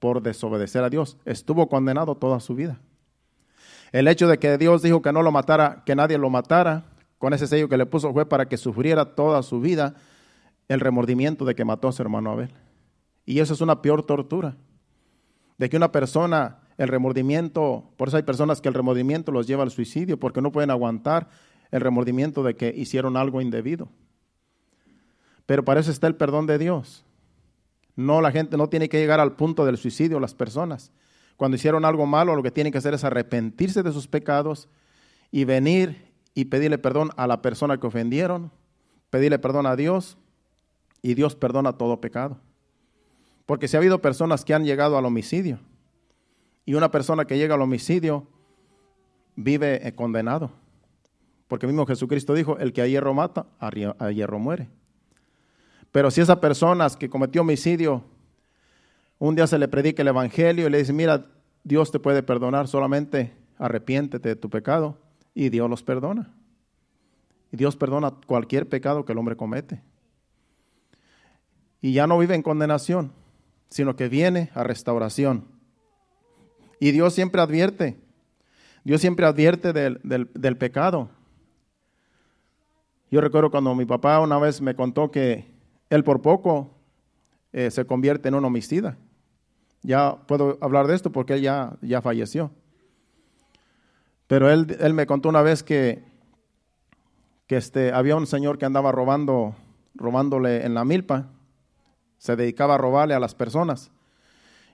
por 0.00 0.20
desobedecer 0.20 0.82
a 0.82 0.90
Dios. 0.90 1.16
Estuvo 1.24 1.68
condenado 1.68 2.16
toda 2.16 2.40
su 2.40 2.54
vida. 2.54 2.80
El 3.92 4.08
hecho 4.08 4.26
de 4.26 4.38
que 4.38 4.58
Dios 4.58 4.82
dijo 4.82 5.02
que 5.02 5.12
no 5.12 5.22
lo 5.22 5.30
matara, 5.30 5.84
que 5.86 5.94
nadie 5.94 6.18
lo 6.18 6.28
matara, 6.28 6.93
con 7.18 7.32
ese 7.32 7.46
sello 7.46 7.68
que 7.68 7.76
le 7.76 7.86
puso 7.86 8.12
fue 8.12 8.28
para 8.28 8.48
que 8.48 8.56
sufriera 8.56 9.14
toda 9.14 9.42
su 9.42 9.60
vida 9.60 9.94
el 10.68 10.80
remordimiento 10.80 11.44
de 11.44 11.54
que 11.54 11.64
mató 11.64 11.88
a 11.88 11.92
su 11.92 12.02
hermano 12.02 12.30
Abel. 12.30 12.52
Y 13.26 13.40
eso 13.40 13.54
es 13.54 13.60
una 13.60 13.82
peor 13.82 14.04
tortura. 14.04 14.56
De 15.58 15.68
que 15.68 15.76
una 15.76 15.92
persona 15.92 16.60
el 16.76 16.88
remordimiento, 16.88 17.92
por 17.96 18.08
eso 18.08 18.16
hay 18.16 18.24
personas 18.24 18.60
que 18.60 18.68
el 18.68 18.74
remordimiento 18.74 19.32
los 19.32 19.46
lleva 19.46 19.62
al 19.62 19.70
suicidio, 19.70 20.18
porque 20.18 20.40
no 20.40 20.52
pueden 20.52 20.70
aguantar 20.70 21.28
el 21.70 21.80
remordimiento 21.80 22.42
de 22.42 22.56
que 22.56 22.72
hicieron 22.76 23.16
algo 23.16 23.40
indebido. 23.40 23.88
Pero 25.46 25.64
para 25.64 25.80
eso 25.80 25.90
está 25.90 26.06
el 26.06 26.16
perdón 26.16 26.46
de 26.46 26.58
Dios. 26.58 27.04
No, 27.96 28.20
la 28.20 28.32
gente 28.32 28.56
no 28.56 28.68
tiene 28.68 28.88
que 28.88 28.98
llegar 28.98 29.20
al 29.20 29.36
punto 29.36 29.64
del 29.64 29.76
suicidio, 29.76 30.18
las 30.18 30.34
personas. 30.34 30.90
Cuando 31.36 31.56
hicieron 31.56 31.84
algo 31.84 32.06
malo, 32.06 32.34
lo 32.34 32.42
que 32.42 32.50
tienen 32.50 32.72
que 32.72 32.78
hacer 32.78 32.94
es 32.94 33.04
arrepentirse 33.04 33.82
de 33.82 33.92
sus 33.92 34.08
pecados 34.08 34.68
y 35.30 35.44
venir 35.44 36.13
y 36.34 36.46
pedirle 36.46 36.78
perdón 36.78 37.10
a 37.16 37.26
la 37.26 37.40
persona 37.40 37.78
que 37.78 37.86
ofendieron, 37.86 38.50
pedirle 39.10 39.38
perdón 39.38 39.66
a 39.66 39.76
Dios 39.76 40.18
y 41.00 41.14
Dios 41.14 41.36
perdona 41.36 41.78
todo 41.78 42.00
pecado. 42.00 42.38
Porque 43.46 43.68
si 43.68 43.76
ha 43.76 43.80
habido 43.80 44.00
personas 44.00 44.44
que 44.44 44.54
han 44.54 44.64
llegado 44.64 44.98
al 44.98 45.04
homicidio, 45.04 45.60
y 46.66 46.74
una 46.74 46.90
persona 46.90 47.26
que 47.26 47.36
llega 47.36 47.54
al 47.54 47.62
homicidio 47.62 48.26
vive 49.36 49.86
eh, 49.86 49.94
condenado. 49.94 50.50
Porque 51.46 51.66
mismo 51.66 51.86
Jesucristo 51.86 52.34
dijo, 52.34 52.58
el 52.58 52.72
que 52.72 52.80
a 52.80 52.86
hierro 52.86 53.12
mata, 53.12 53.46
a 53.60 54.10
hierro 54.10 54.38
muere. 54.38 54.68
Pero 55.92 56.10
si 56.10 56.22
esa 56.22 56.40
persona 56.40 56.88
que 56.98 57.10
cometió 57.10 57.42
homicidio, 57.42 58.02
un 59.18 59.34
día 59.34 59.46
se 59.46 59.58
le 59.58 59.68
predica 59.68 60.02
el 60.02 60.08
Evangelio 60.08 60.66
y 60.66 60.70
le 60.70 60.78
dice, 60.78 60.94
mira, 60.94 61.26
Dios 61.62 61.92
te 61.92 62.00
puede 62.00 62.22
perdonar, 62.22 62.66
solamente 62.66 63.36
arrepiéntete 63.58 64.30
de 64.30 64.36
tu 64.36 64.48
pecado 64.48 65.03
y 65.34 65.48
Dios 65.48 65.68
los 65.68 65.82
perdona. 65.82 66.32
Y 67.52 67.56
Dios 67.56 67.76
perdona 67.76 68.14
cualquier 68.26 68.68
pecado 68.68 69.04
que 69.04 69.12
el 69.12 69.18
hombre 69.18 69.36
comete. 69.36 69.82
Y 71.80 71.92
ya 71.92 72.06
no 72.06 72.18
vive 72.18 72.34
en 72.34 72.42
condenación, 72.42 73.12
sino 73.68 73.96
que 73.96 74.08
viene 74.08 74.50
a 74.54 74.64
restauración. 74.64 75.44
Y 76.80 76.92
Dios 76.92 77.14
siempre 77.14 77.42
advierte, 77.42 77.98
Dios 78.84 79.00
siempre 79.00 79.26
advierte 79.26 79.72
del, 79.72 80.56
pecado. 80.58 81.10
Yo 83.10 83.20
recuerdo 83.20 83.50
cuando 83.50 83.74
mi 83.74 83.84
papá 83.84 84.20
una 84.20 84.38
vez 84.38 84.60
me 84.60 84.74
contó 84.74 85.10
que 85.10 85.46
él 85.90 86.04
por 86.04 86.22
poco 86.22 86.70
eh, 87.52 87.70
se 87.70 87.84
convierte 87.86 88.28
en 88.28 88.34
un 88.34 88.44
homicida. 88.44 88.96
Ya 89.82 90.16
puedo 90.26 90.58
hablar 90.60 90.86
de 90.86 90.94
esto 90.94 91.12
porque 91.12 91.34
él 91.34 91.42
ya, 91.42 91.76
ya 91.82 92.02
falleció. 92.02 92.50
Pero 94.34 94.50
él, 94.50 94.76
él, 94.80 94.94
me 94.94 95.06
contó 95.06 95.28
una 95.28 95.42
vez 95.42 95.62
que, 95.62 96.02
que 97.46 97.56
este, 97.56 97.92
había 97.92 98.16
un 98.16 98.26
señor 98.26 98.58
que 98.58 98.64
andaba 98.64 98.90
robando, 98.90 99.54
robándole 99.94 100.66
en 100.66 100.74
la 100.74 100.84
milpa. 100.84 101.28
Se 102.18 102.34
dedicaba 102.34 102.74
a 102.74 102.78
robarle 102.78 103.14
a 103.14 103.20
las 103.20 103.36
personas. 103.36 103.92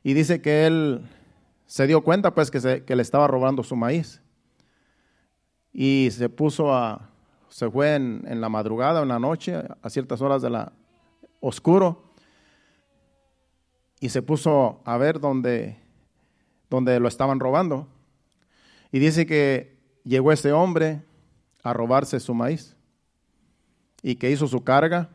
Y 0.02 0.14
dice 0.14 0.40
que 0.40 0.67
él 0.67 1.07
se 1.67 1.87
dio 1.87 2.02
cuenta 2.02 2.35
pues 2.35 2.50
que, 2.50 2.59
se, 2.59 2.87
que 2.87 2.97
le 2.97 3.02
estaba 3.02 3.26
robando 3.26 3.62
su 3.62 3.76
maíz. 3.76 4.23
Y 5.75 6.09
se 6.11 6.31
puso 6.31 6.75
a, 6.75 7.11
se 7.50 7.71
fue 7.71 7.97
en, 7.97 8.25
en, 8.29 8.40
la 8.40 8.49
madrugada, 8.49 9.02
en 9.02 9.09
la 9.09 9.19
noche, 9.19 9.62
a 9.83 9.90
ciertas 9.90 10.23
horas 10.23 10.40
de 10.40 10.49
la 10.49 10.73
oscuro, 11.40 12.14
y 14.00 14.09
se 14.09 14.23
puso 14.23 14.81
a 14.87 14.97
ver 14.97 15.21
dónde, 15.21 15.76
dónde 16.71 16.99
lo 16.99 17.09
estaban 17.09 17.40
robando. 17.40 17.88
Y 18.92 18.99
dice 18.99 19.26
que 19.26 19.76
llegó 20.04 20.32
ese 20.32 20.52
hombre 20.52 21.02
a 21.62 21.73
robarse 21.73 22.18
su 22.20 22.35
maíz 22.35 22.76
y 24.02 24.16
que 24.16 24.30
hizo 24.30 24.47
su 24.47 24.64
carga 24.64 25.11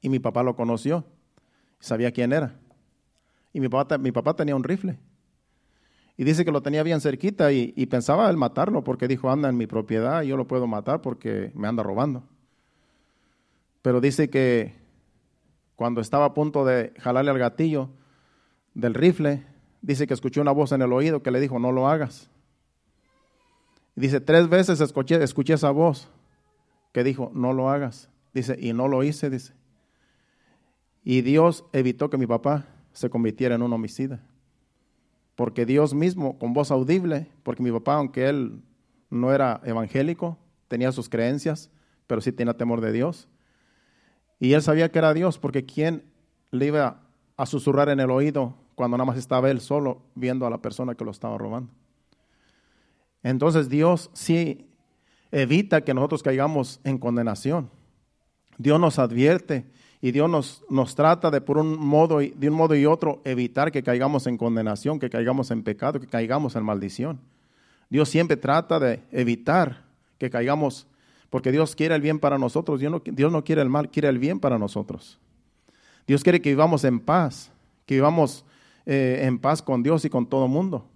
y 0.00 0.08
mi 0.08 0.18
papá 0.18 0.42
lo 0.42 0.56
conoció, 0.56 1.04
sabía 1.78 2.10
quién 2.10 2.32
era. 2.32 2.54
Y 3.52 3.60
mi 3.60 3.68
papá, 3.68 3.98
mi 3.98 4.12
papá 4.12 4.34
tenía 4.34 4.56
un 4.56 4.64
rifle. 4.64 4.98
Y 6.16 6.24
dice 6.24 6.44
que 6.44 6.52
lo 6.52 6.62
tenía 6.62 6.82
bien 6.82 7.00
cerquita 7.00 7.50
y, 7.50 7.86
pensaba 7.86 8.28
él 8.28 8.36
matarlo 8.36 8.84
porque 8.84 9.08
dijo, 9.08 9.30
anda 9.30 9.48
en 9.48 9.56
mi 9.56 9.66
propiedad, 9.66 10.20
yo 10.22 10.36
lo 10.36 10.46
puedo 10.46 10.66
matar 10.66 11.00
porque 11.00 11.50
me 11.54 11.66
anda 11.66 11.82
robando. 11.82 12.22
Pero 13.80 14.02
dice 14.02 14.28
que 14.28 14.74
cuando 15.76 16.02
estaba 16.02 16.26
a 16.26 16.34
punto 16.34 16.66
de 16.66 16.92
jalarle 16.98 17.30
al 17.30 17.38
gatillo 17.38 17.88
del 18.74 18.92
rifle, 18.92 19.46
dice 19.82 20.06
que 20.06 20.14
escuchó 20.14 20.40
una 20.40 20.52
voz 20.52 20.72
en 20.72 20.82
el 20.82 20.92
oído 20.92 21.22
que 21.22 21.30
le 21.30 21.40
dijo, 21.40 21.58
no 21.58 21.72
lo 21.72 21.88
hagas. 21.88 22.28
Dice, 23.94 24.20
tres 24.20 24.48
veces 24.48 24.80
escuché, 24.80 25.22
escuché 25.22 25.54
esa 25.54 25.70
voz 25.70 26.08
que 26.92 27.04
dijo, 27.04 27.30
no 27.34 27.52
lo 27.52 27.70
hagas. 27.70 28.08
Dice, 28.32 28.56
y 28.58 28.72
no 28.72 28.88
lo 28.88 29.02
hice, 29.02 29.30
dice. 29.30 29.52
Y 31.02 31.22
Dios 31.22 31.64
evitó 31.72 32.10
que 32.10 32.18
mi 32.18 32.26
papá 32.26 32.66
se 32.92 33.10
convirtiera 33.10 33.54
en 33.54 33.62
un 33.62 33.72
homicida. 33.72 34.20
Porque 35.34 35.64
Dios 35.66 35.94
mismo, 35.94 36.38
con 36.38 36.52
voz 36.52 36.70
audible, 36.70 37.28
porque 37.42 37.62
mi 37.62 37.72
papá, 37.72 37.94
aunque 37.94 38.28
él 38.28 38.62
no 39.08 39.32
era 39.32 39.60
evangélico, 39.64 40.38
tenía 40.68 40.92
sus 40.92 41.08
creencias, 41.08 41.70
pero 42.06 42.20
sí 42.20 42.32
tenía 42.32 42.56
temor 42.56 42.80
de 42.80 42.92
Dios. 42.92 43.28
Y 44.38 44.52
él 44.52 44.62
sabía 44.62 44.90
que 44.90 44.98
era 44.98 45.14
Dios, 45.14 45.38
porque 45.38 45.64
¿quién 45.64 46.04
le 46.50 46.66
iba 46.66 47.02
a 47.36 47.46
susurrar 47.46 47.88
en 47.88 48.00
el 48.00 48.10
oído 48.10 48.54
cuando 48.80 48.96
nada 48.96 49.04
más 49.04 49.18
estaba 49.18 49.50
él 49.50 49.60
solo 49.60 50.00
viendo 50.14 50.46
a 50.46 50.50
la 50.50 50.56
persona 50.56 50.94
que 50.94 51.04
lo 51.04 51.10
estaba 51.10 51.36
robando? 51.36 51.70
Entonces 53.22 53.68
Dios 53.68 54.08
sí 54.14 54.66
evita 55.30 55.82
que 55.82 55.92
nosotros 55.92 56.22
caigamos 56.22 56.80
en 56.82 56.96
condenación. 56.96 57.68
Dios 58.56 58.80
nos 58.80 58.98
advierte 58.98 59.66
y 60.00 60.12
Dios 60.12 60.30
nos, 60.30 60.64
nos 60.70 60.94
trata 60.94 61.30
de 61.30 61.42
por 61.42 61.58
un 61.58 61.78
modo 61.78 62.20
de 62.20 62.48
un 62.48 62.54
modo 62.54 62.74
y 62.74 62.86
otro 62.86 63.20
evitar 63.26 63.70
que 63.70 63.82
caigamos 63.82 64.26
en 64.26 64.38
condenación, 64.38 64.98
que 64.98 65.10
caigamos 65.10 65.50
en 65.50 65.62
pecado, 65.62 66.00
que 66.00 66.06
caigamos 66.06 66.56
en 66.56 66.64
maldición. 66.64 67.20
Dios 67.90 68.08
siempre 68.08 68.38
trata 68.38 68.80
de 68.80 69.02
evitar 69.12 69.84
que 70.16 70.30
caigamos, 70.30 70.86
porque 71.28 71.52
Dios 71.52 71.76
quiere 71.76 71.94
el 71.94 72.00
bien 72.00 72.18
para 72.18 72.38
nosotros. 72.38 72.80
Dios 72.80 72.90
no, 72.90 73.02
Dios 73.04 73.30
no 73.30 73.44
quiere 73.44 73.60
el 73.60 73.68
mal, 73.68 73.90
quiere 73.90 74.08
el 74.08 74.18
bien 74.18 74.40
para 74.40 74.58
nosotros. 74.58 75.18
Dios 76.06 76.22
quiere 76.22 76.40
que 76.40 76.48
vivamos 76.48 76.82
en 76.84 76.98
paz, 76.98 77.52
que 77.84 77.96
vivamos 77.96 78.46
eh, 78.90 79.26
en 79.26 79.38
paz 79.38 79.62
con 79.62 79.82
Dios 79.82 80.04
y 80.04 80.10
con 80.10 80.26
todo 80.26 80.48
mundo. 80.48 80.88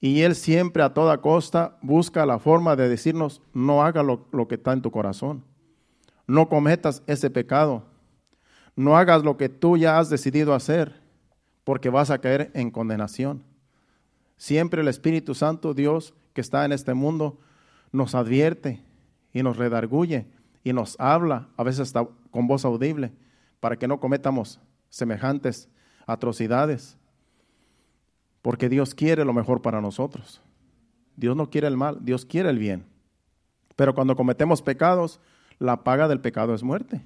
Y 0.00 0.22
Él 0.22 0.34
siempre 0.34 0.82
a 0.82 0.94
toda 0.94 1.20
costa 1.20 1.78
busca 1.82 2.24
la 2.24 2.38
forma 2.38 2.74
de 2.74 2.88
decirnos, 2.88 3.42
no 3.52 3.84
haga 3.84 4.02
lo, 4.02 4.26
lo 4.32 4.48
que 4.48 4.54
está 4.54 4.72
en 4.72 4.82
tu 4.82 4.90
corazón 4.90 5.44
no 6.30 6.48
cometas 6.48 7.02
ese 7.08 7.28
pecado. 7.28 7.82
No 8.76 8.96
hagas 8.96 9.24
lo 9.24 9.36
que 9.36 9.48
tú 9.48 9.76
ya 9.76 9.98
has 9.98 10.08
decidido 10.10 10.54
hacer, 10.54 11.02
porque 11.64 11.90
vas 11.90 12.10
a 12.10 12.20
caer 12.20 12.52
en 12.54 12.70
condenación. 12.70 13.42
Siempre 14.36 14.80
el 14.80 14.86
Espíritu 14.86 15.34
Santo, 15.34 15.74
Dios 15.74 16.14
que 16.32 16.40
está 16.40 16.64
en 16.64 16.70
este 16.70 16.94
mundo, 16.94 17.40
nos 17.90 18.14
advierte 18.14 18.80
y 19.32 19.42
nos 19.42 19.56
redarguye 19.56 20.28
y 20.62 20.72
nos 20.72 20.94
habla, 21.00 21.48
a 21.56 21.64
veces 21.64 21.80
hasta 21.80 22.06
con 22.30 22.46
voz 22.46 22.64
audible, 22.64 23.10
para 23.58 23.76
que 23.76 23.88
no 23.88 23.98
cometamos 23.98 24.60
semejantes 24.88 25.68
atrocidades. 26.12 26.96
Porque 28.42 28.68
Dios 28.68 28.94
quiere 28.94 29.24
lo 29.24 29.32
mejor 29.32 29.62
para 29.62 29.80
nosotros. 29.80 30.40
Dios 31.16 31.36
no 31.36 31.50
quiere 31.50 31.66
el 31.66 31.76
mal, 31.76 31.98
Dios 32.02 32.24
quiere 32.24 32.48
el 32.48 32.58
bien. 32.58 32.86
Pero 33.76 33.94
cuando 33.94 34.16
cometemos 34.16 34.62
pecados, 34.62 35.20
la 35.58 35.84
paga 35.84 36.08
del 36.08 36.20
pecado 36.20 36.54
es 36.54 36.62
muerte. 36.62 37.04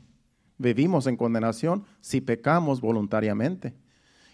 Vivimos 0.58 1.06
en 1.06 1.16
condenación 1.16 1.84
si 2.00 2.20
pecamos 2.20 2.80
voluntariamente. 2.80 3.74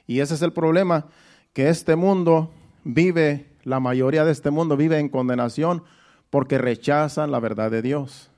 Y 0.07 0.21
ese 0.21 0.35
es 0.35 0.43
el 0.43 0.53
problema, 0.53 1.07
que 1.53 1.69
este 1.69 1.97
mundo 1.97 2.50
vive, 2.85 3.47
la 3.65 3.81
mayoría 3.81 4.25
de 4.25 4.33
este 4.33 4.50
mundo 4.50 4.77
vive 4.77 4.99
en 4.99 5.09
condenación 5.09 5.83
porque 6.29 6.59
rechazan 6.59 7.31
la 7.31 7.41
verdad 7.41 7.71
de 7.71 7.83
Dios, 7.83 8.30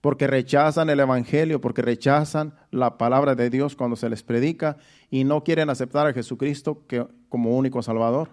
porque 0.00 0.26
rechazan 0.26 0.88
el 0.90 1.00
Evangelio, 1.00 1.60
porque 1.60 1.82
rechazan 1.82 2.54
la 2.70 2.96
palabra 2.96 3.34
de 3.34 3.50
Dios 3.50 3.76
cuando 3.76 3.96
se 3.96 4.08
les 4.08 4.22
predica 4.22 4.76
y 5.10 5.24
no 5.24 5.44
quieren 5.44 5.70
aceptar 5.70 6.06
a 6.06 6.12
Jesucristo 6.12 6.82
como 7.28 7.56
único 7.56 7.82
Salvador. 7.82 8.30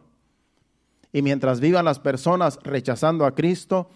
Y 1.12 1.22
mientras 1.22 1.60
vivan 1.60 1.86
las 1.86 2.00
personas 2.00 2.60
rechazando 2.64 3.26
a 3.26 3.36
Cristo, 3.36 3.90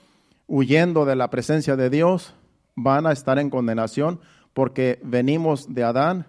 huyendo 0.48 1.06
de 1.06 1.16
la 1.16 1.30
presencia 1.30 1.76
de 1.76 1.90
Dios, 1.90 2.34
van 2.76 3.06
a 3.06 3.12
estar 3.12 3.40
en 3.40 3.50
condenación 3.50 4.20
porque 4.54 5.00
venimos 5.04 5.74
de 5.74 5.84
Adán 5.84 6.26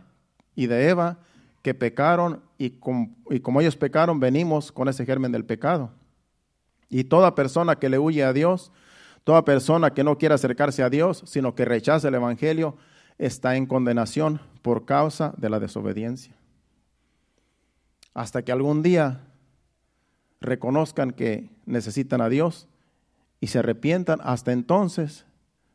y 0.54 0.66
de 0.66 0.88
Eva 0.88 1.18
que 1.62 1.75
pecaron 1.75 2.42
y, 2.58 2.70
como 2.70 3.61
ellos 3.61 3.76
pecaron, 3.76 4.20
venimos 4.20 4.70
con 4.70 4.88
ese 4.88 5.04
germen 5.04 5.32
del 5.32 5.44
pecado. 5.44 5.90
Y 6.88 7.04
toda 7.04 7.34
persona 7.34 7.76
que 7.76 7.88
le 7.88 7.99
huye 7.99 8.22
a 8.22 8.32
Dios, 8.32 8.70
toda 9.25 9.45
persona 9.45 9.95
que 9.95 10.05
no 10.05 10.19
quiere 10.19 10.35
acercarse 10.35 10.83
a 10.83 10.91
Dios, 10.91 11.23
sino 11.26 11.55
que 11.55 11.64
rechaza 11.64 12.09
el 12.09 12.14
Evangelio, 12.14 12.76
está 13.19 13.57
en 13.57 13.67
condenación 13.67 14.41
por 14.62 14.85
causa 14.85 15.35
de 15.37 15.50
la 15.50 15.61
desobediencia. 15.61 16.35
Hasta 18.14 18.43
que 18.43 18.52
algún 18.52 18.83
día 18.83 19.21
reconozcan 20.41 21.12
que 21.12 21.50
necesitan 21.67 22.21
a 22.21 22.29
Dios 22.29 22.69
y 23.41 23.47
se 23.49 23.61
arrepientan, 23.61 24.21
hasta 24.23 24.52
entonces 24.52 25.25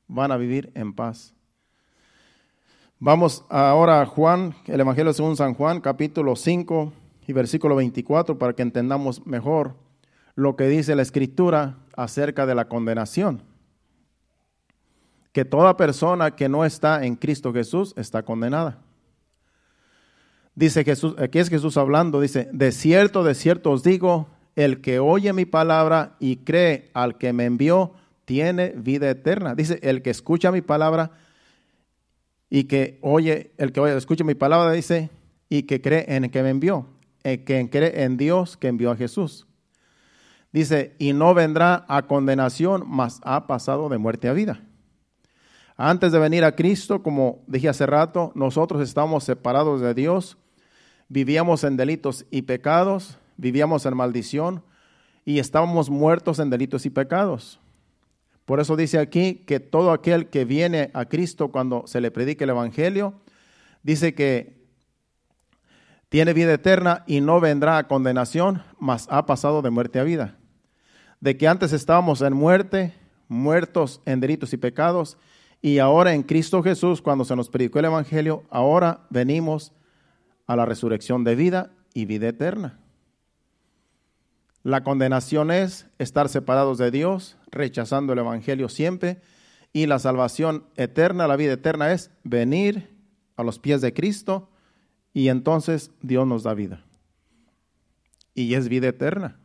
van 0.08 0.32
a 0.32 0.38
vivir 0.38 0.72
en 0.76 0.94
paz. 0.94 1.34
Vamos 3.00 3.46
ahora 3.50 4.02
a 4.02 4.06
Juan, 4.06 4.56
el 4.66 4.80
Evangelio 4.80 5.14
según 5.14 5.38
San 5.38 5.54
Juan, 5.54 5.82
capítulo 5.82 6.36
5 6.36 6.94
y 7.28 7.34
versículo 7.34 7.76
24, 7.76 8.38
para 8.38 8.54
que 8.54 8.62
entendamos 8.62 9.26
mejor 9.26 9.76
lo 10.38 10.56
que 10.56 10.68
dice 10.70 10.96
la 10.96 11.02
Escritura 11.02 11.80
acerca 11.96 12.46
de 12.46 12.54
la 12.54 12.70
condenación. 12.70 13.42
Que 15.34 15.46
toda 15.46 15.76
persona 15.78 16.36
que 16.36 16.48
no 16.48 16.64
está 16.64 17.04
en 17.04 17.16
Cristo 17.16 17.52
Jesús 17.52 17.96
está 17.98 18.22
condenada. 18.22 18.78
Dice 20.54 20.84
Jesús, 20.84 21.16
aquí 21.18 21.40
es 21.40 21.50
Jesús 21.50 21.76
hablando, 21.76 22.22
dice, 22.22 22.50
de 22.54 22.72
cierto, 22.72 23.24
de 23.24 23.34
cierto 23.34 23.72
os 23.72 23.82
digo, 23.82 24.28
el 24.56 24.80
que 24.80 25.00
oye 25.00 25.34
mi 25.34 25.46
palabra 25.46 26.16
y 26.20 26.38
cree 26.38 26.92
al 26.94 27.18
que 27.18 27.34
me 27.34 27.46
envió, 27.46 27.94
tiene 28.26 28.74
vida 28.78 29.10
eterna. 29.10 29.56
Dice, 29.56 29.80
el 29.82 30.04
que 30.04 30.12
escucha 30.12 30.52
mi 30.52 30.62
palabra 30.62 31.14
y 32.48 32.66
que 32.66 33.00
oye, 33.02 33.54
el 33.58 33.72
que 33.72 33.80
oye, 33.80 33.98
escucha 33.98 34.24
mi 34.24 34.36
palabra, 34.36 34.72
dice, 34.72 35.10
y 35.50 35.64
que 35.64 35.82
cree 35.82 36.06
en 36.16 36.26
el 36.26 36.32
que 36.32 36.44
me 36.44 36.52
envió, 36.52 36.86
el 37.24 37.44
que 37.44 37.68
cree 37.72 38.04
en 38.04 38.18
Dios 38.18 38.56
que 38.56 38.68
envió 38.68 38.92
a 38.92 38.96
Jesús. 38.96 39.48
Dice, 40.52 40.96
y 40.98 41.14
no 41.14 41.34
vendrá 41.34 41.86
a 41.88 42.04
condenación, 42.04 42.84
mas 42.88 43.20
ha 43.24 43.48
pasado 43.48 43.90
de 43.90 43.98
muerte 43.98 44.28
a 44.30 44.34
vida. 44.34 44.62
Antes 45.76 46.12
de 46.12 46.20
venir 46.20 46.44
a 46.44 46.56
Cristo, 46.56 47.04
como 47.04 47.44
dije 47.46 47.70
hace 47.70 47.86
rato, 47.86 48.32
nosotros 48.34 48.82
estamos 48.82 49.24
separados 49.24 49.82
de 49.82 49.94
Dios, 49.94 50.38
vivíamos 51.08 51.64
en 51.64 51.78
delitos 51.78 52.26
y 52.32 52.44
pecados, 52.44 53.20
vivíamos 53.38 53.86
en 53.86 53.96
maldición 53.96 54.64
y 55.24 55.40
estábamos 55.40 55.90
muertos 55.90 56.40
en 56.40 56.50
delitos 56.50 56.86
y 56.88 56.90
pecados. 56.90 57.60
Por 58.46 58.60
eso 58.60 58.76
dice 58.76 58.98
aquí 58.98 59.44
que 59.46 59.60
todo 59.60 59.92
aquel 59.92 60.30
que 60.30 60.46
viene 60.46 60.90
a 60.94 61.06
Cristo 61.06 61.52
cuando 61.52 61.86
se 61.86 62.02
le 62.02 62.12
predique 62.12 62.46
el 62.46 62.52
Evangelio, 62.52 63.14
dice 63.84 64.16
que 64.16 64.57
tiene 66.10 66.34
vida 66.34 66.54
eterna 66.54 67.04
y 67.06 67.22
no 67.22 67.40
vendrá 67.40 67.78
a 67.78 67.88
condenación, 67.88 68.64
mas 68.80 69.08
ha 69.10 69.26
pasado 69.26 69.62
de 69.62 69.70
muerte 69.70 70.00
a 70.00 70.04
vida. 70.04 70.38
De 71.20 71.38
que 71.38 71.48
antes 71.48 71.74
estábamos 71.74 72.22
en 72.22 72.34
muerte, 72.34 72.94
muertos 73.28 74.02
en 74.06 74.20
delitos 74.20 74.54
y 74.54 74.58
pecados, 74.58 75.18
y 75.62 75.80
ahora 75.80 76.14
en 76.14 76.24
Cristo 76.24 76.64
Jesús, 76.64 77.02
cuando 77.02 77.26
se 77.26 77.36
nos 77.36 77.50
predicó 77.50 77.80
el 77.80 77.86
Evangelio, 77.86 78.44
ahora 78.50 79.06
venimos 79.10 79.74
a 80.46 80.56
la 80.56 80.66
resurrección 80.66 81.24
de 81.24 81.36
vida 81.36 81.72
y 81.94 82.06
vida 82.06 82.30
eterna. 82.30 82.80
La 84.64 84.84
condenación 84.84 85.52
es 85.52 85.88
estar 85.98 86.30
separados 86.30 86.78
de 86.78 86.92
Dios, 86.92 87.38
rechazando 87.52 88.14
el 88.14 88.20
Evangelio 88.20 88.70
siempre, 88.70 89.22
y 89.74 89.88
la 89.88 90.00
salvación 90.00 90.66
eterna, 90.76 91.28
la 91.28 91.36
vida 91.36 91.54
eterna 91.54 91.92
es 91.92 92.12
venir 92.24 92.96
a 93.36 93.44
los 93.44 93.60
pies 93.60 93.82
de 93.82 93.94
Cristo 93.94 94.50
y 95.18 95.30
entonces 95.30 95.90
Dios 96.04 96.28
nos 96.28 96.44
da 96.44 96.54
vida. 96.54 96.84
Y 98.36 98.54
es 98.54 98.70
vida 98.70 98.90
eterna. 98.90 99.40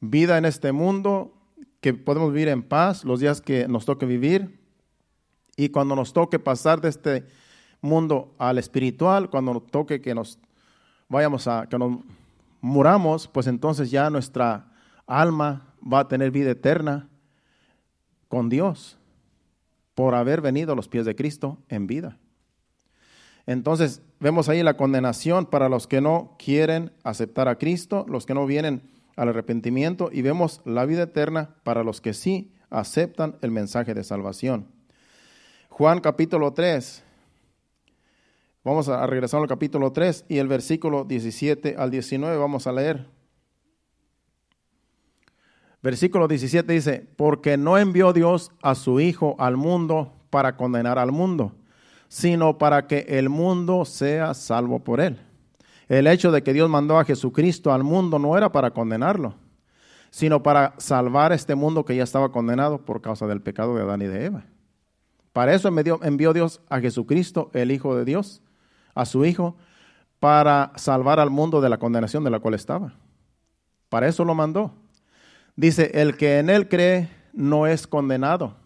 Vida 0.00 0.36
en 0.36 0.44
este 0.44 0.70
mundo 0.70 1.32
que 1.80 1.94
podemos 1.94 2.30
vivir 2.30 2.48
en 2.48 2.62
paz 2.62 3.06
los 3.06 3.20
días 3.20 3.40
que 3.40 3.66
nos 3.68 3.86
toque 3.86 4.04
vivir 4.04 4.60
y 5.56 5.70
cuando 5.70 5.96
nos 5.96 6.12
toque 6.12 6.38
pasar 6.38 6.82
de 6.82 6.90
este 6.90 7.26
mundo 7.80 8.34
al 8.36 8.58
espiritual, 8.58 9.30
cuando 9.30 9.54
nos 9.54 9.66
toque 9.66 10.02
que 10.02 10.14
nos 10.14 10.38
vayamos 11.08 11.48
a 11.48 11.66
que 11.66 11.78
nos 11.78 12.00
muramos, 12.60 13.28
pues 13.28 13.46
entonces 13.46 13.90
ya 13.90 14.10
nuestra 14.10 14.74
alma 15.06 15.72
va 15.82 16.00
a 16.00 16.08
tener 16.08 16.32
vida 16.32 16.50
eterna 16.50 17.08
con 18.28 18.50
Dios 18.50 18.98
por 19.94 20.14
haber 20.14 20.42
venido 20.42 20.74
a 20.74 20.76
los 20.76 20.86
pies 20.86 21.06
de 21.06 21.16
Cristo 21.16 21.56
en 21.70 21.86
vida. 21.86 22.18
Entonces 23.46 24.02
vemos 24.20 24.48
ahí 24.48 24.62
la 24.62 24.76
condenación 24.76 25.46
para 25.46 25.68
los 25.68 25.86
que 25.86 26.00
no 26.00 26.36
quieren 26.38 26.92
aceptar 27.02 27.48
a 27.48 27.56
Cristo, 27.56 28.04
los 28.08 28.26
que 28.26 28.34
no 28.34 28.46
vienen 28.46 28.82
al 29.16 29.30
arrepentimiento, 29.30 30.10
y 30.12 30.22
vemos 30.22 30.60
la 30.64 30.84
vida 30.86 31.02
eterna 31.02 31.56
para 31.64 31.82
los 31.82 32.00
que 32.00 32.14
sí 32.14 32.52
aceptan 32.70 33.36
el 33.42 33.50
mensaje 33.50 33.94
de 33.94 34.04
salvación. 34.04 34.68
Juan 35.68 36.00
capítulo 36.00 36.52
3, 36.52 37.02
Vamos 38.62 38.90
a 38.90 39.06
regresar 39.06 39.40
al 39.40 39.48
capítulo 39.48 39.90
3 39.90 40.26
y 40.28 40.36
el 40.36 40.46
versículo 40.46 41.04
17 41.04 41.76
al 41.78 41.90
19 41.90 42.36
vamos 42.36 42.66
a 42.66 42.72
leer. 42.72 43.06
Versículo 45.82 46.28
17 46.28 46.70
dice, 46.70 47.06
porque 47.16 47.56
no 47.56 47.78
envió 47.78 48.12
Dios 48.12 48.52
a 48.60 48.74
su 48.74 49.00
Hijo 49.00 49.34
al 49.38 49.56
mundo 49.56 50.12
para 50.28 50.58
condenar 50.58 50.98
al 50.98 51.10
mundo, 51.10 51.52
sino 52.10 52.58
para 52.58 52.88
que 52.88 53.06
el 53.08 53.28
mundo 53.28 53.84
sea 53.84 54.34
salvo 54.34 54.80
por 54.80 55.00
él. 55.00 55.20
El 55.88 56.08
hecho 56.08 56.32
de 56.32 56.42
que 56.42 56.52
Dios 56.52 56.68
mandó 56.68 56.98
a 56.98 57.04
Jesucristo 57.04 57.72
al 57.72 57.84
mundo 57.84 58.18
no 58.18 58.36
era 58.36 58.50
para 58.50 58.72
condenarlo, 58.72 59.36
sino 60.10 60.42
para 60.42 60.74
salvar 60.78 61.30
este 61.30 61.54
mundo 61.54 61.84
que 61.84 61.94
ya 61.94 62.02
estaba 62.02 62.32
condenado 62.32 62.84
por 62.84 63.00
causa 63.00 63.28
del 63.28 63.40
pecado 63.40 63.76
de 63.76 63.82
Adán 63.82 64.02
y 64.02 64.06
de 64.06 64.24
Eva. 64.24 64.44
Para 65.32 65.54
eso 65.54 65.68
envió 65.68 66.32
Dios 66.32 66.60
a 66.68 66.80
Jesucristo, 66.80 67.48
el 67.54 67.70
Hijo 67.70 67.94
de 67.94 68.04
Dios, 68.04 68.42
a 68.96 69.06
su 69.06 69.24
Hijo 69.24 69.56
para 70.18 70.72
salvar 70.74 71.20
al 71.20 71.30
mundo 71.30 71.60
de 71.60 71.68
la 71.68 71.78
condenación 71.78 72.24
de 72.24 72.30
la 72.30 72.40
cual 72.40 72.54
estaba. 72.54 72.94
Para 73.88 74.08
eso 74.08 74.24
lo 74.24 74.34
mandó. 74.34 74.74
Dice, 75.54 75.92
el 75.94 76.16
que 76.16 76.40
en 76.40 76.50
él 76.50 76.68
cree 76.68 77.08
no 77.32 77.68
es 77.68 77.86
condenado, 77.86 78.56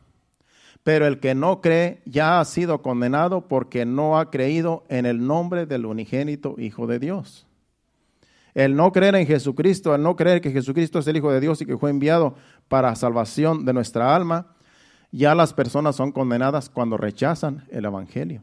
pero 0.84 1.06
el 1.06 1.18
que 1.18 1.34
no 1.34 1.60
cree 1.60 2.00
ya 2.04 2.38
ha 2.38 2.44
sido 2.44 2.82
condenado 2.82 3.48
porque 3.48 3.84
no 3.84 4.18
ha 4.18 4.30
creído 4.30 4.84
en 4.88 5.06
el 5.06 5.26
nombre 5.26 5.66
del 5.66 5.86
unigénito 5.86 6.54
Hijo 6.58 6.86
de 6.86 7.00
Dios. 7.00 7.46
El 8.54 8.76
no 8.76 8.92
creer 8.92 9.16
en 9.16 9.26
Jesucristo, 9.26 9.92
el 9.94 10.02
no 10.02 10.14
creer 10.14 10.40
que 10.40 10.52
Jesucristo 10.52 11.00
es 11.00 11.06
el 11.08 11.16
Hijo 11.16 11.32
de 11.32 11.40
Dios 11.40 11.60
y 11.60 11.66
que 11.66 11.76
fue 11.76 11.90
enviado 11.90 12.36
para 12.68 12.94
salvación 12.94 13.64
de 13.64 13.72
nuestra 13.72 14.14
alma, 14.14 14.54
ya 15.10 15.34
las 15.34 15.52
personas 15.52 15.96
son 15.96 16.12
condenadas 16.12 16.68
cuando 16.68 16.96
rechazan 16.96 17.64
el 17.70 17.84
Evangelio 17.84 18.42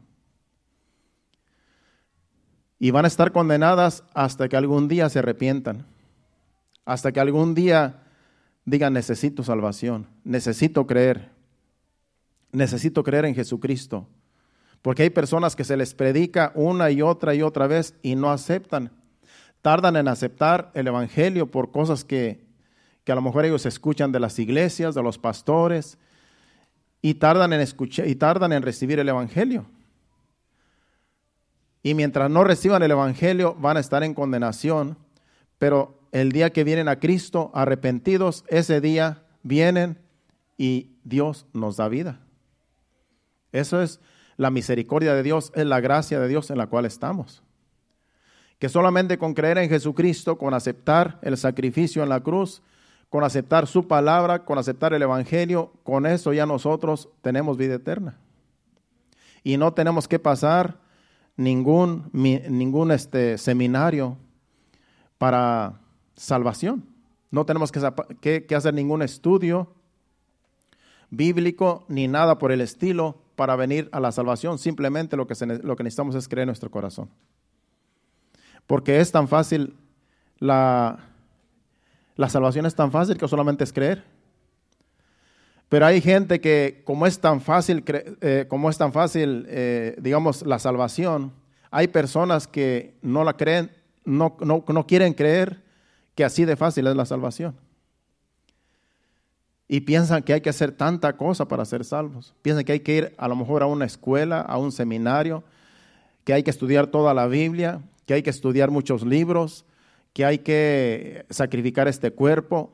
y 2.82 2.90
van 2.90 3.04
a 3.04 3.08
estar 3.08 3.30
condenadas 3.30 4.02
hasta 4.12 4.48
que 4.48 4.56
algún 4.56 4.88
día 4.88 5.08
se 5.08 5.20
arrepientan, 5.20 5.86
hasta 6.84 7.12
que 7.12 7.20
algún 7.20 7.54
día 7.54 8.02
digan 8.64 8.92
necesito 8.92 9.44
salvación, 9.44 10.08
necesito 10.24 10.84
creer, 10.84 11.30
necesito 12.52 13.02
creer 13.02 13.24
en 13.24 13.34
Jesucristo. 13.34 14.06
Porque 14.82 15.02
hay 15.04 15.10
personas 15.10 15.56
que 15.56 15.64
se 15.64 15.76
les 15.76 15.94
predica 15.94 16.52
una 16.54 16.90
y 16.90 17.02
otra 17.02 17.34
y 17.34 17.42
otra 17.42 17.66
vez 17.66 17.94
y 18.02 18.14
no 18.14 18.30
aceptan. 18.30 18.90
Tardan 19.62 19.96
en 19.96 20.08
aceptar 20.08 20.70
el 20.74 20.88
Evangelio 20.88 21.50
por 21.50 21.70
cosas 21.70 22.04
que, 22.04 22.44
que 23.04 23.12
a 23.12 23.14
lo 23.14 23.22
mejor 23.22 23.44
ellos 23.44 23.64
escuchan 23.64 24.12
de 24.12 24.20
las 24.20 24.38
iglesias, 24.38 24.94
de 24.94 25.02
los 25.02 25.18
pastores, 25.18 25.98
y 27.00 27.14
tardan 27.14 27.52
en 27.52 27.60
escuchar 27.60 28.06
y 28.06 28.14
tardan 28.14 28.52
en 28.52 28.62
recibir 28.62 28.98
el 28.98 29.08
Evangelio. 29.08 29.66
Y 31.82 31.94
mientras 31.94 32.30
no 32.30 32.44
reciban 32.44 32.82
el 32.82 32.92
Evangelio 32.92 33.56
van 33.58 33.76
a 33.76 33.80
estar 33.80 34.04
en 34.04 34.14
condenación, 34.14 34.96
pero 35.58 35.98
el 36.12 36.30
día 36.30 36.50
que 36.50 36.64
vienen 36.64 36.88
a 36.88 37.00
Cristo 37.00 37.50
arrepentidos, 37.54 38.44
ese 38.48 38.80
día 38.80 39.24
vienen 39.42 39.98
y 40.56 40.92
Dios 41.02 41.46
nos 41.52 41.76
da 41.76 41.88
vida. 41.88 42.20
Eso 43.52 43.82
es 43.82 44.00
la 44.36 44.50
misericordia 44.50 45.14
de 45.14 45.22
Dios, 45.22 45.52
es 45.54 45.66
la 45.66 45.80
gracia 45.80 46.18
de 46.18 46.28
Dios 46.28 46.50
en 46.50 46.58
la 46.58 46.66
cual 46.66 46.86
estamos. 46.86 47.42
Que 48.58 48.68
solamente 48.68 49.18
con 49.18 49.34
creer 49.34 49.58
en 49.58 49.68
Jesucristo, 49.68 50.38
con 50.38 50.54
aceptar 50.54 51.18
el 51.22 51.36
sacrificio 51.36 52.02
en 52.02 52.08
la 52.08 52.20
cruz, 52.20 52.62
con 53.08 53.24
aceptar 53.24 53.66
su 53.66 53.86
palabra, 53.86 54.44
con 54.44 54.58
aceptar 54.58 54.94
el 54.94 55.02
Evangelio, 55.02 55.72
con 55.82 56.06
eso 56.06 56.32
ya 56.32 56.46
nosotros 56.46 57.08
tenemos 57.20 57.58
vida 57.58 57.74
eterna. 57.74 58.18
Y 59.44 59.56
no 59.56 59.74
tenemos 59.74 60.08
que 60.08 60.18
pasar 60.18 60.78
ningún, 61.36 62.08
ningún 62.12 62.90
este, 62.90 63.36
seminario 63.36 64.16
para 65.18 65.80
salvación. 66.14 66.86
No 67.30 67.44
tenemos 67.44 67.72
que, 67.72 68.46
que 68.46 68.54
hacer 68.54 68.72
ningún 68.72 69.02
estudio 69.02 69.74
bíblico 71.10 71.84
ni 71.88 72.08
nada 72.08 72.38
por 72.38 72.52
el 72.52 72.60
estilo 72.60 73.21
para 73.36 73.56
venir 73.56 73.88
a 73.92 74.00
la 74.00 74.12
salvación. 74.12 74.58
Simplemente 74.58 75.16
lo 75.16 75.26
que, 75.26 75.34
lo 75.62 75.76
que 75.76 75.84
necesitamos 75.84 76.14
es 76.14 76.28
creer 76.28 76.42
en 76.42 76.48
nuestro 76.48 76.70
corazón. 76.70 77.08
Porque 78.66 79.00
es 79.00 79.10
tan 79.10 79.28
fácil 79.28 79.76
la, 80.38 80.98
la 82.16 82.28
salvación 82.28 82.66
es 82.66 82.74
tan 82.74 82.90
fácil 82.90 83.16
que 83.16 83.28
solamente 83.28 83.64
es 83.64 83.72
creer. 83.72 84.04
Pero 85.68 85.86
hay 85.86 86.00
gente 86.00 86.40
que 86.40 86.82
como 86.84 87.06
es 87.06 87.18
tan 87.18 87.40
fácil, 87.40 87.82
eh, 87.86 88.44
como 88.48 88.68
es 88.68 88.76
tan 88.76 88.92
fácil, 88.92 89.46
eh, 89.48 89.96
digamos, 90.00 90.44
la 90.44 90.58
salvación, 90.58 91.32
hay 91.70 91.88
personas 91.88 92.46
que 92.46 92.94
no 93.00 93.24
la 93.24 93.38
creen, 93.38 93.70
no, 94.04 94.36
no, 94.40 94.64
no 94.66 94.86
quieren 94.86 95.14
creer 95.14 95.62
que 96.14 96.24
así 96.24 96.44
de 96.44 96.56
fácil 96.56 96.86
es 96.88 96.96
la 96.96 97.06
salvación. 97.06 97.56
Y 99.68 99.80
piensan 99.80 100.22
que 100.22 100.34
hay 100.34 100.40
que 100.40 100.50
hacer 100.50 100.72
tanta 100.72 101.16
cosa 101.16 101.46
para 101.46 101.64
ser 101.64 101.84
salvos. 101.84 102.34
Piensan 102.42 102.64
que 102.64 102.72
hay 102.72 102.80
que 102.80 102.96
ir 102.96 103.14
a 103.16 103.28
lo 103.28 103.36
mejor 103.36 103.62
a 103.62 103.66
una 103.66 103.84
escuela, 103.84 104.40
a 104.40 104.58
un 104.58 104.72
seminario, 104.72 105.44
que 106.24 106.32
hay 106.32 106.42
que 106.42 106.50
estudiar 106.50 106.88
toda 106.88 107.14
la 107.14 107.26
Biblia, 107.26 107.80
que 108.06 108.14
hay 108.14 108.22
que 108.22 108.30
estudiar 108.30 108.70
muchos 108.70 109.04
libros, 109.04 109.64
que 110.12 110.24
hay 110.24 110.38
que 110.38 111.24
sacrificar 111.30 111.88
este 111.88 112.10
cuerpo. 112.10 112.72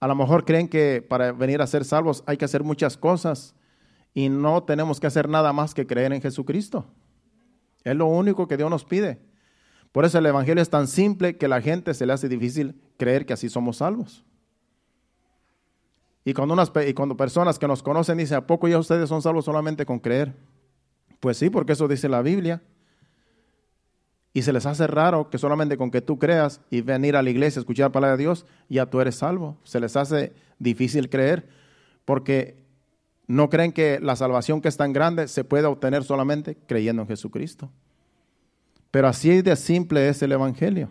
A 0.00 0.06
lo 0.06 0.14
mejor 0.14 0.44
creen 0.44 0.68
que 0.68 1.04
para 1.06 1.32
venir 1.32 1.62
a 1.62 1.66
ser 1.66 1.84
salvos 1.84 2.22
hay 2.26 2.36
que 2.36 2.44
hacer 2.44 2.62
muchas 2.62 2.96
cosas 2.96 3.54
y 4.14 4.28
no 4.28 4.62
tenemos 4.64 5.00
que 5.00 5.06
hacer 5.06 5.28
nada 5.28 5.52
más 5.52 5.74
que 5.74 5.86
creer 5.86 6.12
en 6.12 6.20
Jesucristo. 6.20 6.84
Es 7.84 7.96
lo 7.96 8.06
único 8.06 8.46
que 8.46 8.56
Dios 8.56 8.70
nos 8.70 8.84
pide. 8.84 9.18
Por 9.92 10.04
eso 10.04 10.18
el 10.18 10.26
Evangelio 10.26 10.62
es 10.62 10.70
tan 10.70 10.88
simple 10.88 11.36
que 11.36 11.46
a 11.46 11.48
la 11.48 11.60
gente 11.60 11.94
se 11.94 12.06
le 12.06 12.12
hace 12.12 12.28
difícil 12.28 12.80
creer 12.96 13.26
que 13.26 13.32
así 13.32 13.48
somos 13.48 13.78
salvos. 13.78 14.24
Y 16.24 16.34
cuando, 16.34 16.54
unas, 16.54 16.70
y 16.86 16.94
cuando 16.94 17.16
personas 17.16 17.58
que 17.58 17.66
nos 17.66 17.82
conocen 17.82 18.18
dicen, 18.18 18.38
¿a 18.38 18.46
poco 18.46 18.68
ya 18.68 18.78
ustedes 18.78 19.08
son 19.08 19.22
salvos 19.22 19.44
solamente 19.44 19.84
con 19.84 19.98
creer? 19.98 20.34
Pues 21.20 21.36
sí, 21.36 21.50
porque 21.50 21.72
eso 21.72 21.88
dice 21.88 22.08
la 22.08 22.22
Biblia. 22.22 22.62
Y 24.32 24.42
se 24.42 24.52
les 24.52 24.64
hace 24.64 24.86
raro 24.86 25.28
que 25.28 25.38
solamente 25.38 25.76
con 25.76 25.90
que 25.90 26.00
tú 26.00 26.18
creas 26.18 26.60
y 26.70 26.80
venir 26.80 27.16
a 27.16 27.22
la 27.22 27.30
iglesia, 27.30 27.60
a 27.60 27.62
escuchar 27.62 27.86
la 27.86 27.92
palabra 27.92 28.16
de 28.16 28.22
Dios, 28.22 28.46
ya 28.68 28.86
tú 28.86 29.00
eres 29.00 29.16
salvo. 29.16 29.58
Se 29.64 29.78
les 29.78 29.96
hace 29.96 30.32
difícil 30.58 31.10
creer 31.10 31.48
porque 32.04 32.62
no 33.26 33.50
creen 33.50 33.72
que 33.72 33.98
la 34.00 34.16
salvación 34.16 34.60
que 34.60 34.68
es 34.68 34.76
tan 34.76 34.92
grande 34.92 35.28
se 35.28 35.44
puede 35.44 35.66
obtener 35.66 36.02
solamente 36.04 36.56
creyendo 36.66 37.02
en 37.02 37.08
Jesucristo. 37.08 37.70
Pero 38.90 39.08
así 39.08 39.42
de 39.42 39.56
simple 39.56 40.08
es 40.08 40.22
el 40.22 40.32
Evangelio. 40.32 40.88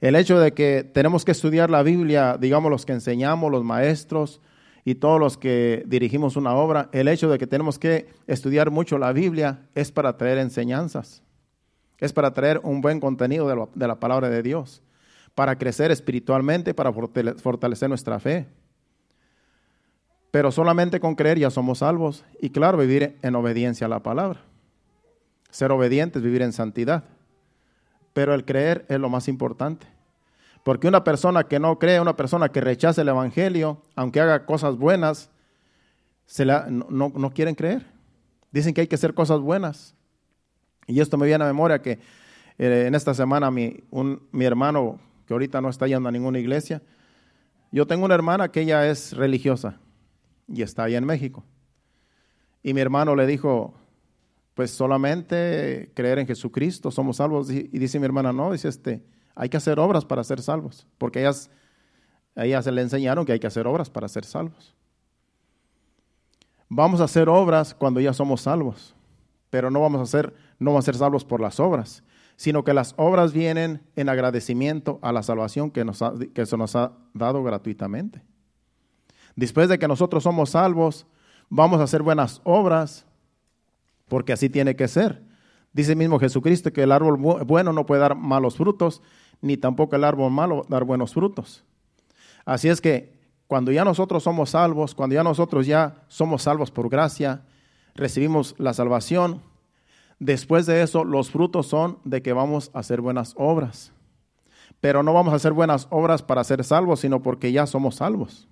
El 0.00 0.16
hecho 0.16 0.38
de 0.38 0.52
que 0.52 0.84
tenemos 0.84 1.24
que 1.24 1.32
estudiar 1.32 1.70
la 1.70 1.82
Biblia, 1.82 2.36
digamos 2.38 2.70
los 2.70 2.84
que 2.84 2.92
enseñamos, 2.92 3.50
los 3.50 3.64
maestros 3.64 4.40
y 4.84 4.96
todos 4.96 5.18
los 5.18 5.36
que 5.36 5.82
dirigimos 5.86 6.36
una 6.36 6.54
obra, 6.54 6.88
el 6.92 7.08
hecho 7.08 7.28
de 7.28 7.38
que 7.38 7.46
tenemos 7.46 7.78
que 7.78 8.06
estudiar 8.26 8.70
mucho 8.70 8.98
la 8.98 9.12
Biblia 9.12 9.66
es 9.74 9.90
para 9.90 10.16
traer 10.16 10.38
enseñanzas. 10.38 11.22
Es 11.98 12.12
para 12.12 12.32
traer 12.32 12.60
un 12.62 12.82
buen 12.82 13.00
contenido 13.00 13.70
de, 13.74 13.86
la 13.86 13.98
palabra 13.98 14.28
de 14.28 14.42
Dios, 14.42 14.82
para 15.34 15.56
crecer 15.56 15.90
espiritualmente, 15.90 16.74
para 16.74 16.92
fortalecer 16.92 17.88
nuestra 17.88 18.20
fe. 18.20 18.46
Pero 20.30 20.52
solamente 20.52 21.00
con 21.00 21.14
creer 21.14 21.38
ya 21.38 21.50
somos 21.50 21.78
salvos 21.78 22.24
y 22.40 22.50
claro, 22.50 22.76
vivir 22.76 23.16
en 23.22 23.34
obediencia 23.34 23.86
a 23.86 23.90
la 23.90 24.02
palabra. 24.02 24.40
Ser 25.50 25.72
obedientes, 25.72 26.22
vivir 26.22 26.42
en 26.42 26.52
santidad. 26.52 27.04
Pero 28.16 28.32
el 28.32 28.46
creer 28.46 28.86
es 28.88 28.98
lo 28.98 29.10
más 29.10 29.28
importante. 29.28 29.86
Porque 30.64 30.88
una 30.88 31.04
persona 31.04 31.44
que 31.44 31.60
no 31.60 31.78
cree, 31.78 32.00
una 32.00 32.16
persona 32.16 32.48
que 32.48 32.62
rechaza 32.62 33.02
el 33.02 33.08
Evangelio, 33.08 33.82
aunque 33.94 34.22
haga 34.22 34.46
cosas 34.46 34.78
buenas, 34.78 35.28
se 36.24 36.46
no, 36.46 36.64
no 36.88 37.30
quieren 37.34 37.54
creer. 37.54 37.84
Dicen 38.50 38.72
que 38.72 38.80
hay 38.80 38.86
que 38.86 38.94
hacer 38.94 39.12
cosas 39.12 39.40
buenas. 39.40 39.94
Y 40.86 41.00
esto 41.00 41.18
me 41.18 41.26
viene 41.26 41.44
a 41.44 41.46
memoria 41.46 41.82
que 41.82 41.98
eh, 42.56 42.84
en 42.86 42.94
esta 42.94 43.12
semana 43.12 43.50
mi, 43.50 43.84
mi 44.32 44.46
hermano, 44.46 44.98
que 45.26 45.34
ahorita 45.34 45.60
no 45.60 45.68
está 45.68 45.86
yendo 45.86 46.08
a 46.08 46.12
ninguna 46.12 46.38
iglesia, 46.38 46.80
yo 47.70 47.86
tengo 47.86 48.06
una 48.06 48.14
hermana 48.14 48.50
que 48.50 48.62
ella 48.62 48.88
es 48.88 49.12
religiosa 49.12 49.78
y 50.48 50.62
está 50.62 50.84
allá 50.84 50.96
en 50.96 51.04
México. 51.04 51.44
Y 52.62 52.72
mi 52.72 52.80
hermano 52.80 53.14
le 53.14 53.26
dijo, 53.26 53.74
pues 54.56 54.70
solamente 54.70 55.92
creer 55.94 56.18
en 56.18 56.26
Jesucristo, 56.26 56.90
somos 56.90 57.18
salvos. 57.18 57.50
Y 57.50 57.68
dice 57.78 58.00
mi 58.00 58.06
hermana, 58.06 58.32
no, 58.32 58.50
dice 58.50 58.68
este, 58.68 59.04
hay 59.34 59.50
que 59.50 59.58
hacer 59.58 59.78
obras 59.78 60.06
para 60.06 60.24
ser 60.24 60.40
salvos, 60.40 60.86
porque 60.96 61.20
ellas, 61.20 61.50
ellas 62.34 62.64
se 62.64 62.72
le 62.72 62.80
enseñaron 62.80 63.26
que 63.26 63.32
hay 63.32 63.38
que 63.38 63.46
hacer 63.46 63.66
obras 63.66 63.90
para 63.90 64.08
ser 64.08 64.24
salvos. 64.24 64.74
Vamos 66.70 67.02
a 67.02 67.04
hacer 67.04 67.28
obras 67.28 67.74
cuando 67.74 68.00
ya 68.00 68.14
somos 68.14 68.40
salvos, 68.40 68.94
pero 69.50 69.70
no 69.70 69.82
vamos 69.82 70.00
a 70.00 70.04
hacer 70.04 70.34
no 70.58 70.72
van 70.72 70.78
a 70.78 70.82
ser 70.82 70.94
salvos 70.94 71.26
por 71.26 71.42
las 71.42 71.60
obras, 71.60 72.02
sino 72.36 72.64
que 72.64 72.72
las 72.72 72.94
obras 72.96 73.34
vienen 73.34 73.82
en 73.94 74.08
agradecimiento 74.08 74.98
a 75.02 75.12
la 75.12 75.22
salvación 75.22 75.70
que, 75.70 75.84
nos 75.84 76.02
que 76.34 76.46
se 76.46 76.56
nos 76.56 76.74
ha 76.76 76.92
dado 77.12 77.42
gratuitamente. 77.42 78.22
Después 79.34 79.68
de 79.68 79.78
que 79.78 79.86
nosotros 79.86 80.22
somos 80.22 80.50
salvos, 80.50 81.06
vamos 81.50 81.78
a 81.80 81.84
hacer 81.84 82.02
buenas 82.02 82.40
obras, 82.42 83.04
porque 84.08 84.32
así 84.32 84.48
tiene 84.48 84.76
que 84.76 84.88
ser. 84.88 85.22
Dice 85.72 85.94
mismo 85.94 86.18
Jesucristo 86.18 86.72
que 86.72 86.82
el 86.82 86.92
árbol 86.92 87.16
bueno 87.16 87.72
no 87.72 87.86
puede 87.86 88.00
dar 88.00 88.14
malos 88.14 88.56
frutos, 88.56 89.02
ni 89.40 89.56
tampoco 89.56 89.96
el 89.96 90.04
árbol 90.04 90.30
malo 90.30 90.64
dar 90.68 90.84
buenos 90.84 91.12
frutos. 91.12 91.64
Así 92.44 92.68
es 92.68 92.80
que 92.80 93.14
cuando 93.46 93.72
ya 93.72 93.84
nosotros 93.84 94.22
somos 94.22 94.50
salvos, 94.50 94.94
cuando 94.94 95.14
ya 95.14 95.22
nosotros 95.22 95.66
ya 95.66 96.02
somos 96.08 96.42
salvos 96.42 96.70
por 96.70 96.88
gracia, 96.88 97.42
recibimos 97.94 98.54
la 98.58 98.72
salvación, 98.72 99.42
Después 100.18 100.64
de 100.64 100.82
eso, 100.82 101.04
los 101.04 101.30
frutos 101.30 101.66
son 101.66 101.98
de 102.04 102.22
que 102.22 102.32
vamos 102.32 102.70
a 102.72 102.78
hacer 102.78 103.00
buenas 103.00 103.34
obras. 103.36 103.92
Pero 104.80 105.02
no 105.02 105.12
vamos 105.12 105.32
a 105.32 105.36
hacer 105.36 105.52
buenas 105.52 105.86
obras 105.90 106.22
para 106.22 106.44
ser 106.44 106.64
salvos, 106.64 107.00
sino 107.00 107.22
porque 107.22 107.52
ya 107.52 107.66
somos 107.66 107.96
salvos. 107.96 108.48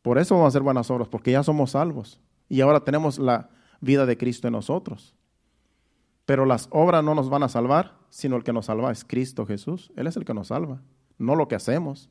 Por 0.00 0.18
eso 0.18 0.34
vamos 0.34 0.46
a 0.46 0.48
hacer 0.48 0.62
buenas 0.62 0.90
obras, 0.90 1.08
porque 1.08 1.32
ya 1.32 1.42
somos 1.42 1.72
salvos. 1.72 2.18
Y 2.48 2.60
ahora 2.60 2.80
tenemos 2.80 3.18
la 3.18 3.50
vida 3.82 4.06
de 4.06 4.16
Cristo 4.16 4.48
en 4.48 4.52
nosotros. 4.52 5.14
Pero 6.24 6.46
las 6.46 6.68
obras 6.70 7.04
no 7.04 7.14
nos 7.14 7.28
van 7.28 7.42
a 7.42 7.50
salvar, 7.50 7.98
sino 8.08 8.36
el 8.36 8.44
que 8.44 8.54
nos 8.54 8.66
salva 8.66 8.90
es 8.90 9.04
Cristo 9.04 9.44
Jesús. 9.44 9.92
Él 9.96 10.06
es 10.06 10.16
el 10.16 10.24
que 10.24 10.32
nos 10.32 10.48
salva, 10.48 10.80
no 11.18 11.36
lo 11.36 11.48
que 11.48 11.56
hacemos. 11.56 12.08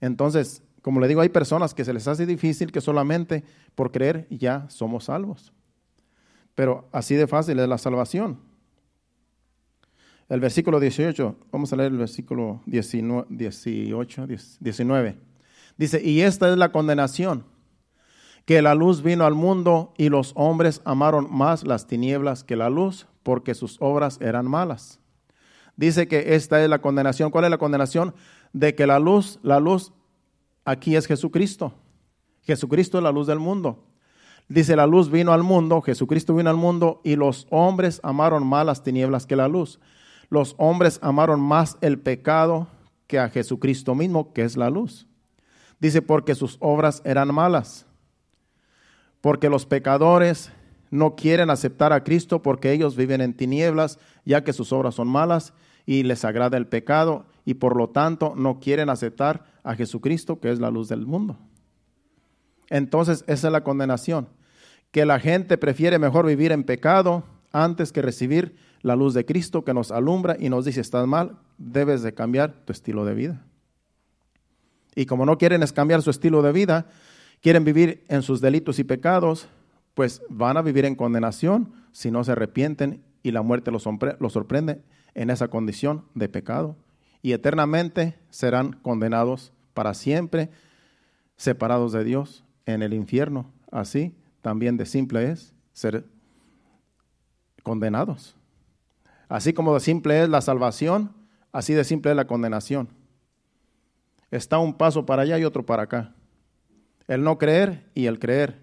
Entonces, 0.00 0.62
como 0.80 1.00
le 1.00 1.08
digo, 1.08 1.20
hay 1.20 1.28
personas 1.28 1.74
que 1.74 1.84
se 1.84 1.92
les 1.92 2.08
hace 2.08 2.24
difícil 2.24 2.72
que 2.72 2.80
solamente 2.80 3.44
por 3.74 3.92
creer 3.92 4.26
ya 4.30 4.66
somos 4.70 5.04
salvos. 5.04 5.52
Pero 6.54 6.88
así 6.92 7.14
de 7.16 7.26
fácil 7.26 7.58
es 7.58 7.68
la 7.68 7.78
salvación. 7.78 8.38
El 10.28 10.40
versículo 10.40 10.78
18, 10.78 11.36
vamos 11.50 11.72
a 11.72 11.76
leer 11.76 11.90
el 11.90 11.98
versículo 11.98 12.62
18, 12.66 13.26
19. 14.60 15.18
Dice, 15.76 16.02
y 16.02 16.20
esta 16.20 16.50
es 16.50 16.56
la 16.56 16.70
condenación, 16.70 17.44
que 18.50 18.62
la 18.62 18.74
luz 18.74 19.04
vino 19.04 19.26
al 19.26 19.34
mundo 19.34 19.94
y 19.96 20.08
los 20.08 20.32
hombres 20.34 20.82
amaron 20.84 21.28
más 21.32 21.64
las 21.64 21.86
tinieblas 21.86 22.42
que 22.42 22.56
la 22.56 22.68
luz, 22.68 23.06
porque 23.22 23.54
sus 23.54 23.76
obras 23.78 24.18
eran 24.20 24.50
malas. 24.50 24.98
Dice 25.76 26.08
que 26.08 26.34
esta 26.34 26.60
es 26.60 26.68
la 26.68 26.80
condenación. 26.80 27.30
¿Cuál 27.30 27.44
es 27.44 27.50
la 27.52 27.58
condenación? 27.58 28.12
De 28.52 28.74
que 28.74 28.88
la 28.88 28.98
luz, 28.98 29.38
la 29.44 29.60
luz 29.60 29.92
aquí 30.64 30.96
es 30.96 31.06
Jesucristo. 31.06 31.72
Jesucristo 32.42 32.98
es 32.98 33.04
la 33.04 33.12
luz 33.12 33.28
del 33.28 33.38
mundo. 33.38 33.84
Dice, 34.48 34.74
la 34.74 34.88
luz 34.88 35.12
vino 35.12 35.32
al 35.32 35.44
mundo, 35.44 35.80
Jesucristo 35.80 36.34
vino 36.34 36.50
al 36.50 36.56
mundo 36.56 37.00
y 37.04 37.14
los 37.14 37.46
hombres 37.50 38.00
amaron 38.02 38.44
más 38.44 38.66
las 38.66 38.82
tinieblas 38.82 39.26
que 39.26 39.36
la 39.36 39.46
luz. 39.46 39.78
Los 40.28 40.56
hombres 40.58 40.98
amaron 41.02 41.40
más 41.40 41.78
el 41.82 42.00
pecado 42.00 42.66
que 43.06 43.20
a 43.20 43.28
Jesucristo 43.28 43.94
mismo, 43.94 44.32
que 44.32 44.42
es 44.42 44.56
la 44.56 44.70
luz. 44.70 45.06
Dice, 45.78 46.02
porque 46.02 46.34
sus 46.34 46.56
obras 46.58 47.00
eran 47.04 47.32
malas. 47.32 47.86
Porque 49.20 49.48
los 49.48 49.66
pecadores 49.66 50.52
no 50.90 51.14
quieren 51.14 51.50
aceptar 51.50 51.92
a 51.92 52.02
Cristo 52.02 52.42
porque 52.42 52.72
ellos 52.72 52.96
viven 52.96 53.20
en 53.20 53.34
tinieblas, 53.34 53.98
ya 54.24 54.42
que 54.42 54.52
sus 54.52 54.72
obras 54.72 54.94
son 54.94 55.08
malas 55.08 55.52
y 55.86 56.02
les 56.02 56.24
agrada 56.24 56.56
el 56.56 56.66
pecado 56.66 57.26
y 57.44 57.54
por 57.54 57.76
lo 57.76 57.90
tanto 57.90 58.34
no 58.36 58.60
quieren 58.60 58.90
aceptar 58.90 59.44
a 59.62 59.74
Jesucristo, 59.74 60.40
que 60.40 60.50
es 60.50 60.58
la 60.58 60.70
luz 60.70 60.88
del 60.88 61.06
mundo. 61.06 61.38
Entonces, 62.68 63.24
esa 63.26 63.48
es 63.48 63.52
la 63.52 63.64
condenación 63.64 64.28
que 64.90 65.04
la 65.04 65.20
gente 65.20 65.58
prefiere 65.58 65.98
mejor 65.98 66.26
vivir 66.26 66.52
en 66.52 66.64
pecado 66.64 67.24
antes 67.52 67.92
que 67.92 68.02
recibir 68.02 68.56
la 68.82 68.96
luz 68.96 69.14
de 69.14 69.24
Cristo 69.24 69.64
que 69.64 69.74
nos 69.74 69.90
alumbra 69.90 70.36
y 70.38 70.48
nos 70.48 70.64
dice, 70.64 70.80
estás 70.80 71.06
mal, 71.06 71.38
debes 71.58 72.02
de 72.02 72.14
cambiar 72.14 72.52
tu 72.64 72.72
estilo 72.72 73.04
de 73.04 73.14
vida. 73.14 73.44
Y 74.94 75.06
como 75.06 75.26
no 75.26 75.38
quieren 75.38 75.62
es 75.62 75.72
cambiar 75.72 76.02
su 76.02 76.10
estilo 76.10 76.42
de 76.42 76.52
vida, 76.52 76.86
quieren 77.40 77.64
vivir 77.64 78.04
en 78.08 78.22
sus 78.22 78.40
delitos 78.40 78.78
y 78.78 78.84
pecados, 78.84 79.48
pues 79.94 80.22
van 80.28 80.56
a 80.56 80.62
vivir 80.62 80.84
en 80.84 80.94
condenación 80.94 81.72
si 81.92 82.10
no 82.10 82.24
se 82.24 82.32
arrepienten 82.32 83.02
y 83.22 83.32
la 83.32 83.42
muerte 83.42 83.70
los, 83.70 83.82
sorprende 83.82 84.82
en 85.14 85.30
esa 85.30 85.48
condición 85.48 86.04
de 86.14 86.28
pecado. 86.28 86.76
Y 87.22 87.32
eternamente 87.32 88.18
serán 88.30 88.72
condenados 88.72 89.52
para 89.74 89.94
siempre, 89.94 90.50
separados 91.36 91.92
de 91.92 92.04
Dios 92.04 92.44
en 92.66 92.82
el 92.82 92.94
infierno. 92.94 93.50
Así 93.70 94.14
también 94.40 94.76
de 94.76 94.86
simple 94.86 95.30
es 95.30 95.52
ser 95.72 96.06
condenados. 97.62 98.36
Así 99.28 99.52
como 99.52 99.74
de 99.74 99.80
simple 99.80 100.22
es 100.22 100.28
la 100.28 100.40
salvación, 100.40 101.12
así 101.52 101.74
de 101.74 101.84
simple 101.84 102.10
es 102.10 102.16
la 102.16 102.26
condenación. 102.26 102.88
Está 104.30 104.58
un 104.58 104.74
paso 104.74 105.04
para 105.04 105.22
allá 105.22 105.38
y 105.38 105.44
otro 105.44 105.64
para 105.64 105.82
acá. 105.84 106.14
El 107.10 107.24
no 107.24 107.38
creer 107.38 107.90
y 107.92 108.06
el 108.06 108.20
creer. 108.20 108.60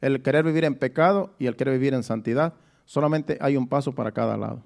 El 0.00 0.22
querer 0.22 0.42
vivir 0.42 0.64
en 0.64 0.74
pecado 0.74 1.34
y 1.38 1.48
el 1.48 1.54
querer 1.54 1.74
vivir 1.74 1.92
en 1.92 2.02
santidad. 2.02 2.54
Solamente 2.86 3.36
hay 3.42 3.58
un 3.58 3.68
paso 3.68 3.94
para 3.94 4.10
cada 4.12 4.38
lado. 4.38 4.62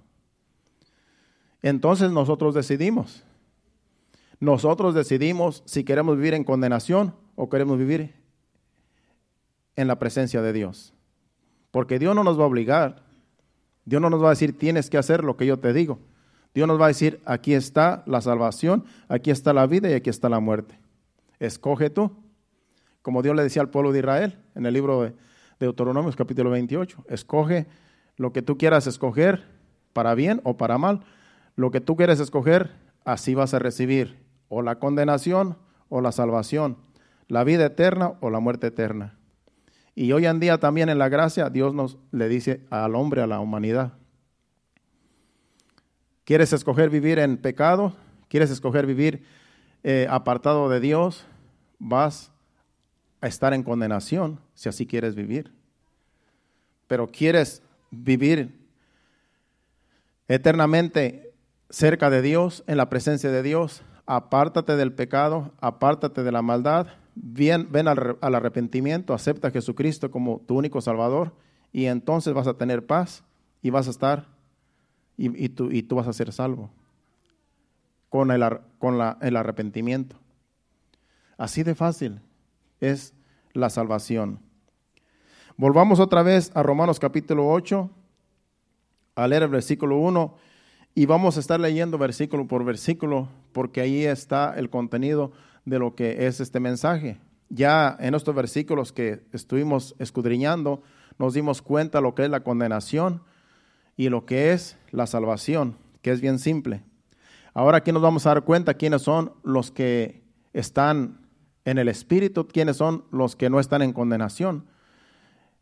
Entonces 1.60 2.12
nosotros 2.12 2.54
decidimos. 2.54 3.24
Nosotros 4.38 4.94
decidimos 4.94 5.64
si 5.66 5.82
queremos 5.82 6.16
vivir 6.16 6.34
en 6.34 6.44
condenación 6.44 7.12
o 7.34 7.48
queremos 7.48 7.76
vivir 7.76 8.14
en 9.74 9.88
la 9.88 9.98
presencia 9.98 10.40
de 10.40 10.52
Dios. 10.52 10.94
Porque 11.72 11.98
Dios 11.98 12.14
no 12.14 12.22
nos 12.22 12.38
va 12.38 12.44
a 12.44 12.46
obligar. 12.46 13.02
Dios 13.84 14.00
no 14.00 14.10
nos 14.10 14.22
va 14.22 14.28
a 14.28 14.30
decir, 14.30 14.56
tienes 14.56 14.88
que 14.88 14.96
hacer 14.96 15.24
lo 15.24 15.36
que 15.36 15.46
yo 15.46 15.58
te 15.58 15.72
digo. 15.72 15.98
Dios 16.54 16.68
nos 16.68 16.80
va 16.80 16.84
a 16.84 16.88
decir, 16.88 17.20
aquí 17.24 17.52
está 17.52 18.04
la 18.06 18.20
salvación, 18.20 18.84
aquí 19.08 19.32
está 19.32 19.52
la 19.52 19.66
vida 19.66 19.90
y 19.90 19.94
aquí 19.94 20.08
está 20.08 20.28
la 20.28 20.38
muerte. 20.38 20.78
Escoge 21.40 21.90
tú. 21.90 22.23
Como 23.04 23.20
Dios 23.20 23.36
le 23.36 23.42
decía 23.42 23.60
al 23.60 23.68
pueblo 23.68 23.92
de 23.92 23.98
Israel 23.98 24.38
en 24.54 24.64
el 24.64 24.72
libro 24.72 25.02
de 25.02 25.12
Deuteronomios 25.60 26.16
capítulo 26.16 26.48
28. 26.48 27.04
Escoge 27.10 27.66
lo 28.16 28.32
que 28.32 28.40
tú 28.40 28.56
quieras 28.56 28.86
escoger, 28.86 29.44
para 29.92 30.14
bien 30.14 30.40
o 30.42 30.56
para 30.56 30.78
mal. 30.78 31.02
Lo 31.54 31.70
que 31.70 31.82
tú 31.82 31.96
quieres 31.96 32.18
escoger, 32.18 32.70
así 33.04 33.34
vas 33.34 33.52
a 33.52 33.58
recibir 33.58 34.24
o 34.48 34.62
la 34.62 34.78
condenación 34.78 35.58
o 35.90 36.00
la 36.00 36.12
salvación, 36.12 36.78
la 37.28 37.44
vida 37.44 37.66
eterna 37.66 38.14
o 38.22 38.30
la 38.30 38.40
muerte 38.40 38.68
eterna. 38.68 39.18
Y 39.94 40.12
hoy 40.12 40.24
en 40.24 40.40
día 40.40 40.56
también 40.56 40.88
en 40.88 40.96
la 40.96 41.10
gracia 41.10 41.50
Dios 41.50 41.74
nos 41.74 41.98
le 42.10 42.26
dice 42.30 42.64
al 42.70 42.94
hombre, 42.94 43.20
a 43.20 43.26
la 43.26 43.38
humanidad, 43.38 43.92
¿Quieres 46.24 46.54
escoger 46.54 46.88
vivir 46.88 47.18
en 47.18 47.36
pecado? 47.36 47.92
¿Quieres 48.28 48.50
escoger 48.50 48.86
vivir 48.86 49.26
eh, 49.82 50.06
apartado 50.08 50.70
de 50.70 50.80
Dios? 50.80 51.26
Vas 51.78 52.32
a 53.24 53.26
estar 53.26 53.54
en 53.54 53.62
condenación 53.62 54.38
si 54.52 54.68
así 54.68 54.86
quieres 54.86 55.14
vivir. 55.14 55.50
Pero 56.86 57.06
quieres 57.06 57.62
vivir 57.90 58.54
eternamente 60.28 61.32
cerca 61.70 62.10
de 62.10 62.20
Dios, 62.20 62.64
en 62.66 62.76
la 62.76 62.90
presencia 62.90 63.30
de 63.30 63.42
Dios, 63.42 63.82
apártate 64.04 64.76
del 64.76 64.92
pecado, 64.92 65.52
apártate 65.62 66.22
de 66.22 66.32
la 66.32 66.42
maldad, 66.42 66.88
ven, 67.14 67.88
al, 67.88 68.34
arrepentimiento, 68.34 69.14
acepta 69.14 69.48
a 69.48 69.50
Jesucristo 69.50 70.10
como 70.10 70.42
tu 70.46 70.58
único 70.58 70.82
Salvador 70.82 71.32
y 71.72 71.86
entonces 71.86 72.34
vas 72.34 72.46
a 72.46 72.58
tener 72.58 72.84
paz 72.84 73.24
y 73.62 73.70
vas 73.70 73.86
a 73.86 73.90
estar 73.90 74.26
y, 75.16 75.48
tú, 75.48 75.70
y 75.70 75.82
tú 75.82 75.96
vas 75.96 76.08
a 76.08 76.12
ser 76.12 76.30
salvo 76.30 76.68
con, 78.10 78.30
el, 78.30 78.44
con 78.78 79.00
el 79.22 79.36
arrepentimiento. 79.36 80.16
Así 81.38 81.62
de 81.62 81.74
fácil 81.74 82.20
es 82.80 83.14
la 83.52 83.70
salvación. 83.70 84.40
Volvamos 85.56 86.00
otra 86.00 86.22
vez 86.22 86.50
a 86.54 86.62
Romanos 86.62 86.98
capítulo 86.98 87.48
8, 87.48 87.90
a 89.16 89.28
leer 89.28 89.44
el 89.44 89.50
versículo 89.50 89.98
1 89.98 90.34
y 90.94 91.06
vamos 91.06 91.36
a 91.36 91.40
estar 91.40 91.60
leyendo 91.60 91.98
versículo 91.98 92.48
por 92.48 92.64
versículo 92.64 93.28
porque 93.52 93.80
ahí 93.80 94.04
está 94.04 94.54
el 94.56 94.70
contenido 94.70 95.32
de 95.64 95.78
lo 95.78 95.94
que 95.94 96.26
es 96.26 96.40
este 96.40 96.60
mensaje. 96.60 97.18
Ya 97.48 97.96
en 98.00 98.14
estos 98.14 98.34
versículos 98.34 98.92
que 98.92 99.22
estuvimos 99.32 99.94
escudriñando, 99.98 100.82
nos 101.18 101.34
dimos 101.34 101.62
cuenta 101.62 102.00
lo 102.00 102.14
que 102.14 102.24
es 102.24 102.30
la 102.30 102.40
condenación, 102.40 103.22
y 103.96 104.08
lo 104.08 104.26
que 104.26 104.52
es 104.52 104.76
la 104.90 105.06
salvación, 105.06 105.76
que 106.02 106.10
es 106.10 106.20
bien 106.20 106.38
simple. 106.38 106.82
Ahora 107.52 107.78
aquí 107.78 107.92
nos 107.92 108.02
vamos 108.02 108.26
a 108.26 108.30
dar 108.30 108.42
cuenta 108.42 108.74
quiénes 108.74 109.02
son 109.02 109.32
los 109.44 109.70
que 109.70 110.22
están 110.52 111.23
en 111.64 111.78
el 111.78 111.88
Espíritu, 111.88 112.46
quiénes 112.46 112.76
son 112.76 113.04
los 113.10 113.36
que 113.36 113.50
no 113.50 113.60
están 113.60 113.82
en 113.82 113.92
condenación. 113.92 114.66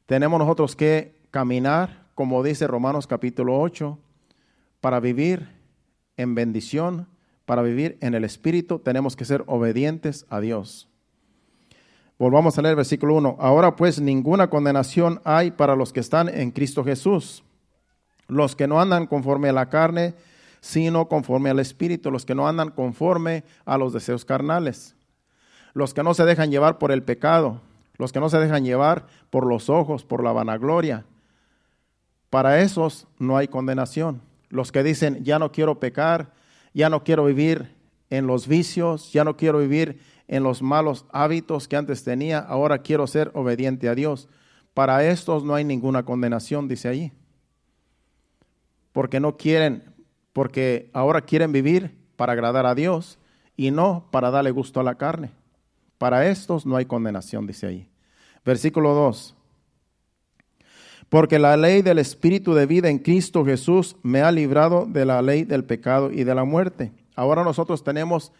Tenemos 0.06 0.38
nosotros 0.38 0.76
que 0.76 1.20
caminar, 1.30 2.06
como 2.14 2.42
dice 2.42 2.66
Romanos 2.66 3.06
capítulo 3.06 3.60
8, 3.60 3.98
para 4.80 5.00
vivir 5.00 5.48
en 6.16 6.34
bendición, 6.34 7.08
para 7.44 7.62
vivir 7.62 7.98
en 8.00 8.14
el 8.14 8.24
Espíritu, 8.24 8.78
tenemos 8.78 9.16
que 9.16 9.24
ser 9.24 9.44
obedientes 9.46 10.26
a 10.28 10.40
Dios. 10.40 10.88
Volvamos 12.18 12.58
a 12.58 12.62
leer 12.62 12.76
versículo 12.76 13.16
1. 13.16 13.36
Ahora 13.40 13.76
pues 13.76 14.00
ninguna 14.00 14.48
condenación 14.48 15.20
hay 15.24 15.50
para 15.50 15.76
los 15.76 15.92
que 15.92 16.00
están 16.00 16.28
en 16.28 16.50
Cristo 16.50 16.84
Jesús 16.84 17.42
los 18.32 18.56
que 18.56 18.66
no 18.66 18.80
andan 18.80 19.06
conforme 19.06 19.48
a 19.48 19.52
la 19.52 19.68
carne, 19.68 20.14
sino 20.60 21.08
conforme 21.08 21.50
al 21.50 21.58
Espíritu, 21.58 22.10
los 22.10 22.24
que 22.24 22.34
no 22.34 22.48
andan 22.48 22.70
conforme 22.70 23.44
a 23.64 23.78
los 23.78 23.92
deseos 23.92 24.24
carnales, 24.24 24.96
los 25.74 25.94
que 25.94 26.02
no 26.02 26.14
se 26.14 26.24
dejan 26.24 26.50
llevar 26.50 26.78
por 26.78 26.92
el 26.92 27.02
pecado, 27.02 27.60
los 27.98 28.12
que 28.12 28.20
no 28.20 28.28
se 28.28 28.38
dejan 28.38 28.64
llevar 28.64 29.06
por 29.30 29.46
los 29.46 29.68
ojos, 29.70 30.04
por 30.04 30.22
la 30.22 30.32
vanagloria. 30.32 31.04
Para 32.30 32.60
esos 32.60 33.06
no 33.18 33.36
hay 33.36 33.48
condenación. 33.48 34.22
Los 34.48 34.72
que 34.72 34.82
dicen, 34.82 35.24
ya 35.24 35.38
no 35.38 35.52
quiero 35.52 35.80
pecar, 35.80 36.32
ya 36.74 36.88
no 36.88 37.04
quiero 37.04 37.24
vivir 37.24 37.74
en 38.10 38.26
los 38.26 38.48
vicios, 38.48 39.12
ya 39.12 39.24
no 39.24 39.36
quiero 39.36 39.58
vivir 39.58 40.00
en 40.28 40.42
los 40.42 40.62
malos 40.62 41.06
hábitos 41.12 41.68
que 41.68 41.76
antes 41.76 42.04
tenía, 42.04 42.38
ahora 42.38 42.78
quiero 42.78 43.06
ser 43.06 43.30
obediente 43.34 43.88
a 43.88 43.94
Dios. 43.94 44.28
Para 44.74 45.04
estos 45.04 45.44
no 45.44 45.54
hay 45.54 45.64
ninguna 45.64 46.04
condenación, 46.04 46.68
dice 46.68 46.88
allí 46.88 47.12
porque 48.92 49.20
no 49.20 49.36
quieren, 49.36 49.82
porque 50.32 50.90
ahora 50.92 51.22
quieren 51.22 51.52
vivir 51.52 51.96
para 52.16 52.34
agradar 52.34 52.66
a 52.66 52.74
Dios 52.74 53.18
y 53.56 53.70
no 53.70 54.08
para 54.10 54.30
darle 54.30 54.50
gusto 54.50 54.80
a 54.80 54.84
la 54.84 54.96
carne. 54.96 55.30
Para 56.02 56.28
estos 56.28 56.66
no 56.66 56.74
hay 56.74 56.86
condenación, 56.86 57.46
dice 57.46 57.68
ahí. 57.68 57.88
Versículo 58.44 58.92
2. 58.92 59.36
Porque 61.08 61.38
la 61.38 61.56
ley 61.56 61.82
del 61.82 62.00
Espíritu 62.00 62.54
de 62.54 62.66
vida 62.66 62.88
en 62.88 62.98
Cristo 62.98 63.44
Jesús 63.44 63.94
me 64.02 64.20
ha 64.20 64.32
librado 64.32 64.84
de 64.84 65.04
la 65.04 65.22
ley 65.22 65.44
del 65.44 65.62
pecado 65.64 66.10
y 66.10 66.24
de 66.24 66.34
la 66.34 66.42
muerte. 66.42 66.90
Ahora 67.14 67.44
nosotros 67.44 67.84
tenemos 67.84 68.32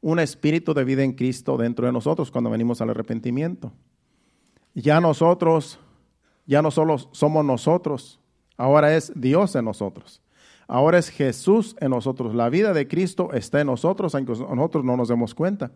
un 0.00 0.18
espíritu 0.18 0.72
de 0.72 0.82
vida 0.84 1.04
en 1.04 1.12
Cristo 1.12 1.58
dentro 1.58 1.84
de 1.84 1.92
nosotros 1.92 2.30
cuando 2.30 2.48
venimos 2.48 2.80
al 2.80 2.88
arrepentimiento. 2.88 3.70
Ya 4.72 4.98
nosotros, 4.98 5.78
ya 6.46 6.62
no 6.62 6.70
solo 6.70 6.96
somos 7.12 7.44
nosotros, 7.44 8.18
Ahora 8.56 8.96
es 8.96 9.12
Dios 9.14 9.56
en 9.56 9.66
nosotros. 9.66 10.22
Ahora 10.68 10.98
es 10.98 11.10
Jesús 11.10 11.76
en 11.80 11.90
nosotros. 11.90 12.34
La 12.34 12.48
vida 12.48 12.72
de 12.72 12.88
Cristo 12.88 13.30
está 13.34 13.60
en 13.60 13.66
nosotros, 13.66 14.14
aunque 14.14 14.32
nosotros 14.32 14.84
no 14.84 14.96
nos 14.96 15.08
demos 15.08 15.34
cuenta. 15.34 15.70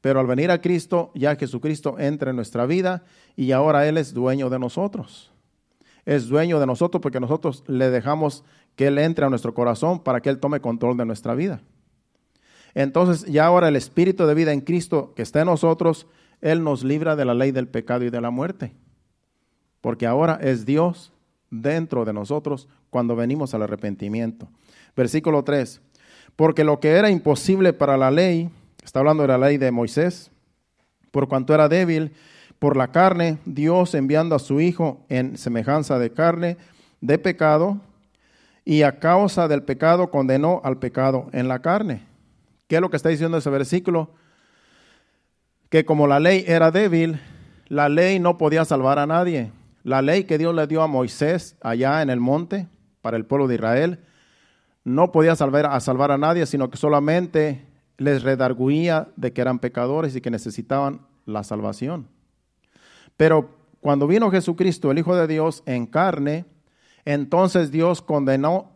Pero 0.00 0.20
al 0.20 0.26
venir 0.26 0.50
a 0.50 0.60
Cristo, 0.60 1.10
ya 1.14 1.36
Jesucristo 1.36 1.98
entra 1.98 2.30
en 2.30 2.36
nuestra 2.36 2.66
vida 2.66 3.04
y 3.34 3.52
ahora 3.52 3.88
Él 3.88 3.98
es 3.98 4.14
dueño 4.14 4.50
de 4.50 4.58
nosotros. 4.58 5.32
Es 6.04 6.28
dueño 6.28 6.60
de 6.60 6.66
nosotros 6.66 7.02
porque 7.02 7.20
nosotros 7.20 7.64
le 7.66 7.90
dejamos 7.90 8.44
que 8.76 8.86
Él 8.86 8.98
entre 8.98 9.26
a 9.26 9.30
nuestro 9.30 9.54
corazón 9.54 10.00
para 10.00 10.20
que 10.20 10.28
Él 10.28 10.38
tome 10.38 10.60
control 10.60 10.96
de 10.96 11.04
nuestra 11.04 11.34
vida. 11.34 11.60
Entonces 12.74 13.24
ya 13.24 13.46
ahora 13.46 13.68
el 13.68 13.76
Espíritu 13.76 14.26
de 14.26 14.34
vida 14.34 14.52
en 14.52 14.60
Cristo 14.60 15.12
que 15.16 15.22
está 15.22 15.40
en 15.40 15.46
nosotros, 15.46 16.06
Él 16.40 16.62
nos 16.62 16.84
libra 16.84 17.16
de 17.16 17.24
la 17.24 17.34
ley 17.34 17.50
del 17.50 17.68
pecado 17.68 18.04
y 18.04 18.10
de 18.10 18.20
la 18.20 18.30
muerte. 18.30 18.74
Porque 19.80 20.06
ahora 20.06 20.38
es 20.40 20.66
Dios 20.66 21.12
dentro 21.50 22.04
de 22.04 22.12
nosotros 22.12 22.68
cuando 22.90 23.16
venimos 23.16 23.54
al 23.54 23.62
arrepentimiento. 23.62 24.48
Versículo 24.94 25.42
3. 25.42 25.80
Porque 26.36 26.64
lo 26.64 26.80
que 26.80 26.90
era 26.90 27.10
imposible 27.10 27.72
para 27.72 27.96
la 27.96 28.10
ley, 28.10 28.50
está 28.86 29.00
hablando 29.00 29.22
de 29.22 29.28
la 29.28 29.38
ley 29.38 29.58
de 29.58 29.70
Moisés, 29.70 30.30
por 31.10 31.28
cuanto 31.28 31.52
era 31.52 31.68
débil 31.68 32.12
por 32.58 32.76
la 32.76 32.88
carne, 32.88 33.38
Dios 33.44 33.94
enviando 33.94 34.34
a 34.34 34.38
su 34.38 34.60
Hijo 34.60 35.04
en 35.08 35.36
semejanza 35.36 35.98
de 35.98 36.12
carne, 36.12 36.56
de 37.00 37.18
pecado, 37.18 37.80
y 38.64 38.82
a 38.82 38.98
causa 38.98 39.48
del 39.48 39.62
pecado 39.62 40.10
condenó 40.10 40.60
al 40.64 40.78
pecado 40.78 41.28
en 41.32 41.48
la 41.48 41.60
carne. 41.60 42.02
¿Qué 42.66 42.76
es 42.76 42.80
lo 42.80 42.90
que 42.90 42.96
está 42.96 43.10
diciendo 43.10 43.36
ese 43.36 43.50
versículo? 43.50 44.10
Que 45.68 45.84
como 45.84 46.06
la 46.06 46.18
ley 46.18 46.44
era 46.46 46.70
débil, 46.70 47.20
la 47.68 47.88
ley 47.88 48.18
no 48.18 48.38
podía 48.38 48.64
salvar 48.64 49.00
a 49.00 49.06
nadie 49.06 49.50
La 49.82 50.00
ley 50.00 50.24
que 50.24 50.38
Dios 50.38 50.54
le 50.54 50.68
dio 50.68 50.82
a 50.82 50.86
Moisés 50.86 51.56
allá 51.60 52.02
en 52.02 52.10
el 52.10 52.20
monte 52.20 52.68
para 53.02 53.16
el 53.16 53.24
pueblo 53.24 53.48
de 53.48 53.56
Israel 53.56 54.00
no 54.86 55.10
podía 55.10 55.34
salvar 55.34 55.66
a, 55.66 55.80
salvar 55.80 56.12
a 56.12 56.16
nadie, 56.16 56.46
sino 56.46 56.70
que 56.70 56.76
solamente 56.76 57.65
les 57.98 58.22
redarguía 58.22 59.08
de 59.16 59.32
que 59.32 59.40
eran 59.40 59.58
pecadores 59.58 60.14
y 60.16 60.20
que 60.20 60.30
necesitaban 60.30 61.06
la 61.24 61.44
salvación. 61.44 62.08
Pero 63.16 63.50
cuando 63.80 64.06
vino 64.06 64.30
Jesucristo, 64.30 64.90
el 64.90 64.98
Hijo 64.98 65.16
de 65.16 65.26
Dios, 65.26 65.62
en 65.66 65.86
carne, 65.86 66.44
entonces 67.04 67.70
Dios 67.70 68.02
condenó 68.02 68.72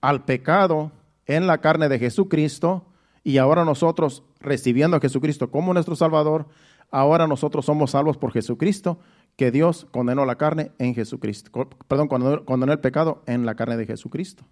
al 0.00 0.24
pecado 0.24 0.92
en 1.26 1.46
la 1.46 1.58
carne 1.58 1.88
de 1.88 1.98
Jesucristo 1.98 2.86
y 3.24 3.38
ahora 3.38 3.64
nosotros, 3.64 4.24
recibiendo 4.40 4.96
a 4.96 5.00
Jesucristo 5.00 5.50
como 5.50 5.72
nuestro 5.72 5.96
Salvador, 5.96 6.46
ahora 6.90 7.26
nosotros 7.26 7.64
somos 7.64 7.92
salvos 7.92 8.16
por 8.16 8.32
Jesucristo 8.32 8.98
que 9.36 9.50
Dios 9.50 9.86
condenó 9.90 10.26
la 10.26 10.36
carne 10.36 10.72
en 10.78 10.94
Jesucristo. 10.94 11.50
Perdón, 11.88 12.08
condenó, 12.08 12.72
el 12.72 12.80
pecado 12.80 13.22
en 13.26 13.46
la 13.46 13.54
carne 13.54 13.76
de 13.76 13.86
Jesucristo. 13.86 14.44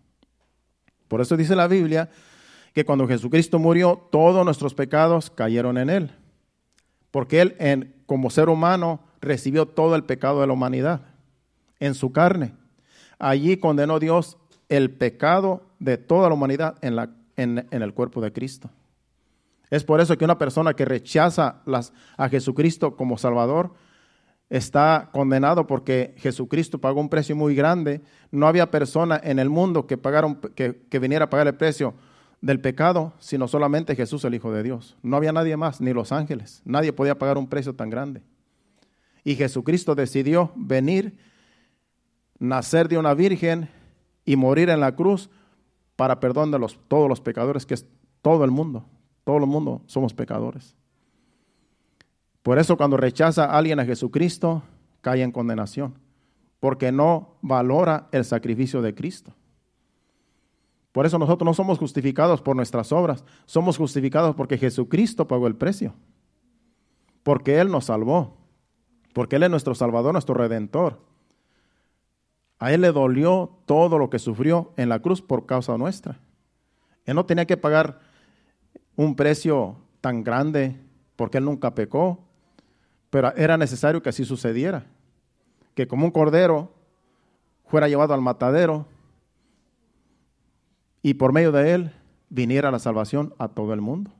Por 1.08 1.20
eso 1.20 1.36
dice 1.36 1.56
la 1.56 1.66
Biblia 1.66 2.10
que 2.72 2.84
cuando 2.84 3.08
Jesucristo 3.08 3.58
murió, 3.58 4.08
todos 4.10 4.44
nuestros 4.44 4.74
pecados 4.74 5.30
cayeron 5.30 5.78
en 5.78 5.90
Él. 5.90 6.10
Porque 7.10 7.40
Él, 7.40 7.56
en, 7.58 7.94
como 8.06 8.30
ser 8.30 8.48
humano, 8.48 9.00
recibió 9.20 9.66
todo 9.66 9.96
el 9.96 10.04
pecado 10.04 10.40
de 10.40 10.46
la 10.46 10.52
humanidad 10.52 11.02
en 11.78 11.94
su 11.94 12.12
carne. 12.12 12.54
Allí 13.18 13.56
condenó 13.56 13.98
Dios 13.98 14.36
el 14.68 14.90
pecado 14.90 15.62
de 15.78 15.98
toda 15.98 16.28
la 16.28 16.34
humanidad 16.34 16.76
en, 16.80 16.96
la, 16.96 17.10
en, 17.36 17.66
en 17.70 17.82
el 17.82 17.92
cuerpo 17.92 18.20
de 18.20 18.32
Cristo. 18.32 18.70
Es 19.70 19.84
por 19.84 20.00
eso 20.00 20.16
que 20.16 20.24
una 20.24 20.38
persona 20.38 20.74
que 20.74 20.84
rechaza 20.84 21.62
las, 21.66 21.92
a 22.16 22.28
Jesucristo 22.28 22.96
como 22.96 23.18
Salvador, 23.18 23.72
está 24.50 25.10
condenado 25.12 25.66
porque 25.66 26.14
Jesucristo 26.18 26.78
pagó 26.78 27.00
un 27.00 27.08
precio 27.08 27.36
muy 27.36 27.54
grande. 27.54 28.02
No 28.32 28.48
había 28.48 28.70
persona 28.70 29.18
en 29.22 29.38
el 29.38 29.48
mundo 29.48 29.86
que, 29.86 29.96
pagaron, 29.96 30.40
que, 30.54 30.82
que, 30.90 30.98
viniera 30.98 31.26
a 31.26 31.30
pagar 31.30 31.46
el 31.46 31.54
precio 31.54 31.94
del 32.40 32.60
pecado, 32.60 33.12
sino 33.18 33.48
solamente 33.48 33.96
Jesús, 33.96 34.24
el 34.24 34.34
Hijo 34.34 34.52
de 34.52 34.62
Dios. 34.62 34.96
No 35.02 35.16
había 35.16 35.32
nadie 35.32 35.56
más, 35.56 35.80
ni 35.80 35.92
los 35.92 36.12
ángeles. 36.12 36.62
Nadie 36.64 36.92
podía 36.92 37.18
pagar 37.18 37.38
un 37.38 37.48
precio 37.48 37.74
tan 37.74 37.90
grande. 37.90 38.22
Y 39.24 39.34
Jesucristo 39.34 39.94
decidió 39.94 40.52
venir, 40.56 41.18
nacer 42.38 42.88
de 42.88 42.96
una 42.96 43.14
virgen 43.14 43.68
y 44.24 44.36
morir 44.36 44.70
en 44.70 44.80
la 44.80 44.94
cruz 44.96 45.28
para 45.96 46.20
perdón 46.20 46.50
de 46.50 46.66
todos 46.88 47.08
los 47.08 47.20
pecadores, 47.20 47.66
que 47.66 47.74
es 47.74 47.86
todo 48.22 48.44
el 48.44 48.50
mundo. 48.50 48.86
Todo 49.24 49.36
el 49.36 49.46
mundo 49.46 49.82
somos 49.86 50.14
pecadores. 50.14 50.74
Por 52.42 52.58
eso 52.58 52.76
cuando 52.78 52.96
rechaza 52.96 53.44
a 53.44 53.58
alguien 53.58 53.80
a 53.80 53.84
Jesucristo, 53.84 54.62
cae 55.02 55.22
en 55.22 55.32
condenación, 55.32 55.98
porque 56.58 56.90
no 56.90 57.36
valora 57.42 58.08
el 58.12 58.24
sacrificio 58.24 58.80
de 58.80 58.94
Cristo. 58.94 59.34
Por 60.92 61.06
eso 61.06 61.18
nosotros 61.18 61.46
no 61.46 61.54
somos 61.54 61.78
justificados 61.78 62.42
por 62.42 62.56
nuestras 62.56 62.90
obras, 62.92 63.24
somos 63.46 63.76
justificados 63.76 64.34
porque 64.34 64.58
Jesucristo 64.58 65.28
pagó 65.28 65.46
el 65.46 65.54
precio, 65.54 65.94
porque 67.22 67.60
Él 67.60 67.70
nos 67.70 67.86
salvó, 67.86 68.36
porque 69.12 69.36
Él 69.36 69.44
es 69.44 69.50
nuestro 69.50 69.74
Salvador, 69.74 70.12
nuestro 70.12 70.34
Redentor. 70.34 70.98
A 72.58 72.72
Él 72.72 72.80
le 72.80 72.92
dolió 72.92 73.58
todo 73.66 73.98
lo 73.98 74.10
que 74.10 74.18
sufrió 74.18 74.72
en 74.76 74.88
la 74.88 74.98
cruz 74.98 75.22
por 75.22 75.46
causa 75.46 75.78
nuestra. 75.78 76.18
Él 77.06 77.14
no 77.14 77.24
tenía 77.24 77.46
que 77.46 77.56
pagar 77.56 78.00
un 78.96 79.14
precio 79.14 79.76
tan 80.00 80.24
grande 80.24 80.76
porque 81.14 81.38
Él 81.38 81.44
nunca 81.44 81.74
pecó, 81.74 82.18
pero 83.10 83.34
era 83.36 83.56
necesario 83.56 84.02
que 84.02 84.08
así 84.08 84.24
sucediera, 84.24 84.86
que 85.74 85.86
como 85.86 86.04
un 86.04 86.10
cordero 86.10 86.72
fuera 87.66 87.88
llevado 87.88 88.12
al 88.12 88.20
matadero 88.20 88.86
y 91.02 91.14
por 91.14 91.32
medio 91.32 91.52
de 91.52 91.74
él 91.74 91.92
viniera 92.28 92.70
la 92.70 92.78
salvación 92.78 93.34
a 93.38 93.48
todo 93.48 93.72
el 93.72 93.80
mundo. 93.80 94.10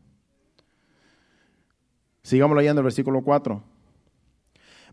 Sigamos 2.22 2.56
leyendo 2.56 2.80
el 2.80 2.84
versículo 2.84 3.22
4. 3.22 3.62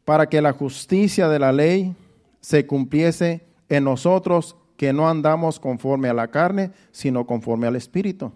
Para 0.06 0.28
que 0.28 0.42
la 0.42 0.54
justicia 0.54 1.28
de 1.28 1.40
la 1.40 1.52
ley 1.52 1.96
se 2.40 2.66
cumpliese 2.66 3.46
en 3.70 3.84
nosotros 3.84 4.56
que 4.78 4.94
no 4.94 5.10
andamos 5.10 5.60
conforme 5.60 6.08
a 6.08 6.14
la 6.14 6.30
carne, 6.30 6.72
sino 6.92 7.26
conforme 7.26 7.68
al 7.68 7.76
Espíritu. 7.76 8.32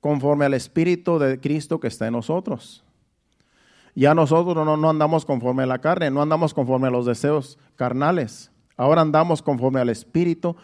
Conforme 0.00 0.44
al 0.44 0.54
Espíritu 0.54 1.18
de 1.18 1.40
Cristo 1.40 1.80
que 1.80 1.88
está 1.88 2.06
en 2.06 2.12
nosotros. 2.12 2.84
Ya 3.94 4.14
nosotros 4.14 4.64
no, 4.64 4.76
no 4.76 4.90
andamos 4.90 5.24
conforme 5.24 5.64
a 5.64 5.66
la 5.66 5.80
carne, 5.80 6.10
no 6.10 6.22
andamos 6.22 6.54
conforme 6.54 6.88
a 6.88 6.90
los 6.90 7.06
deseos 7.06 7.58
carnales. 7.76 8.50
Ahora 8.76 9.02
andamos 9.02 9.42
conforme 9.42 9.80
al 9.80 9.88
Espíritu 9.88 10.56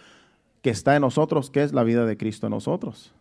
que 0.62 0.70
está 0.70 0.96
en 0.96 1.02
nosotros, 1.02 1.50
que 1.50 1.62
es 1.62 1.72
la 1.72 1.84
vida 1.84 2.04
de 2.06 2.16
Cristo 2.16 2.46
en 2.46 2.52
nosotros. 2.52 3.12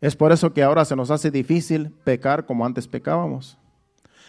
Es 0.00 0.14
por 0.14 0.32
eso 0.32 0.52
que 0.52 0.62
ahora 0.62 0.84
se 0.84 0.96
nos 0.96 1.10
hace 1.10 1.30
difícil 1.30 1.90
pecar 2.04 2.46
como 2.46 2.64
antes 2.64 2.86
pecábamos. 2.86 3.58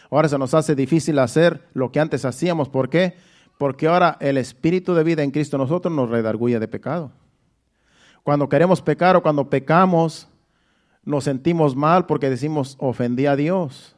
Ahora 0.09 0.27
se 0.27 0.37
nos 0.37 0.53
hace 0.53 0.75
difícil 0.75 1.19
hacer 1.19 1.67
lo 1.73 1.91
que 1.91 1.99
antes 1.99 2.25
hacíamos. 2.25 2.69
¿Por 2.69 2.89
qué? 2.89 3.15
Porque 3.57 3.87
ahora 3.87 4.17
el 4.19 4.37
Espíritu 4.37 4.95
de 4.95 5.03
vida 5.03 5.21
en 5.21 5.31
Cristo 5.31 5.57
en 5.57 5.61
nosotros 5.61 5.93
nos 5.93 6.09
redarguye 6.09 6.59
de 6.59 6.67
pecado. 6.67 7.11
Cuando 8.23 8.49
queremos 8.49 8.81
pecar 8.81 9.15
o 9.15 9.21
cuando 9.21 9.49
pecamos, 9.49 10.27
nos 11.03 11.23
sentimos 11.23 11.75
mal 11.75 12.05
porque 12.05 12.29
decimos, 12.29 12.75
ofendí 12.79 13.27
a 13.27 13.35
Dios. 13.35 13.95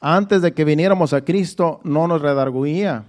Antes 0.00 0.42
de 0.42 0.52
que 0.52 0.64
viniéramos 0.64 1.12
a 1.12 1.24
Cristo 1.24 1.80
no 1.82 2.06
nos 2.06 2.22
redarguía. 2.22 3.04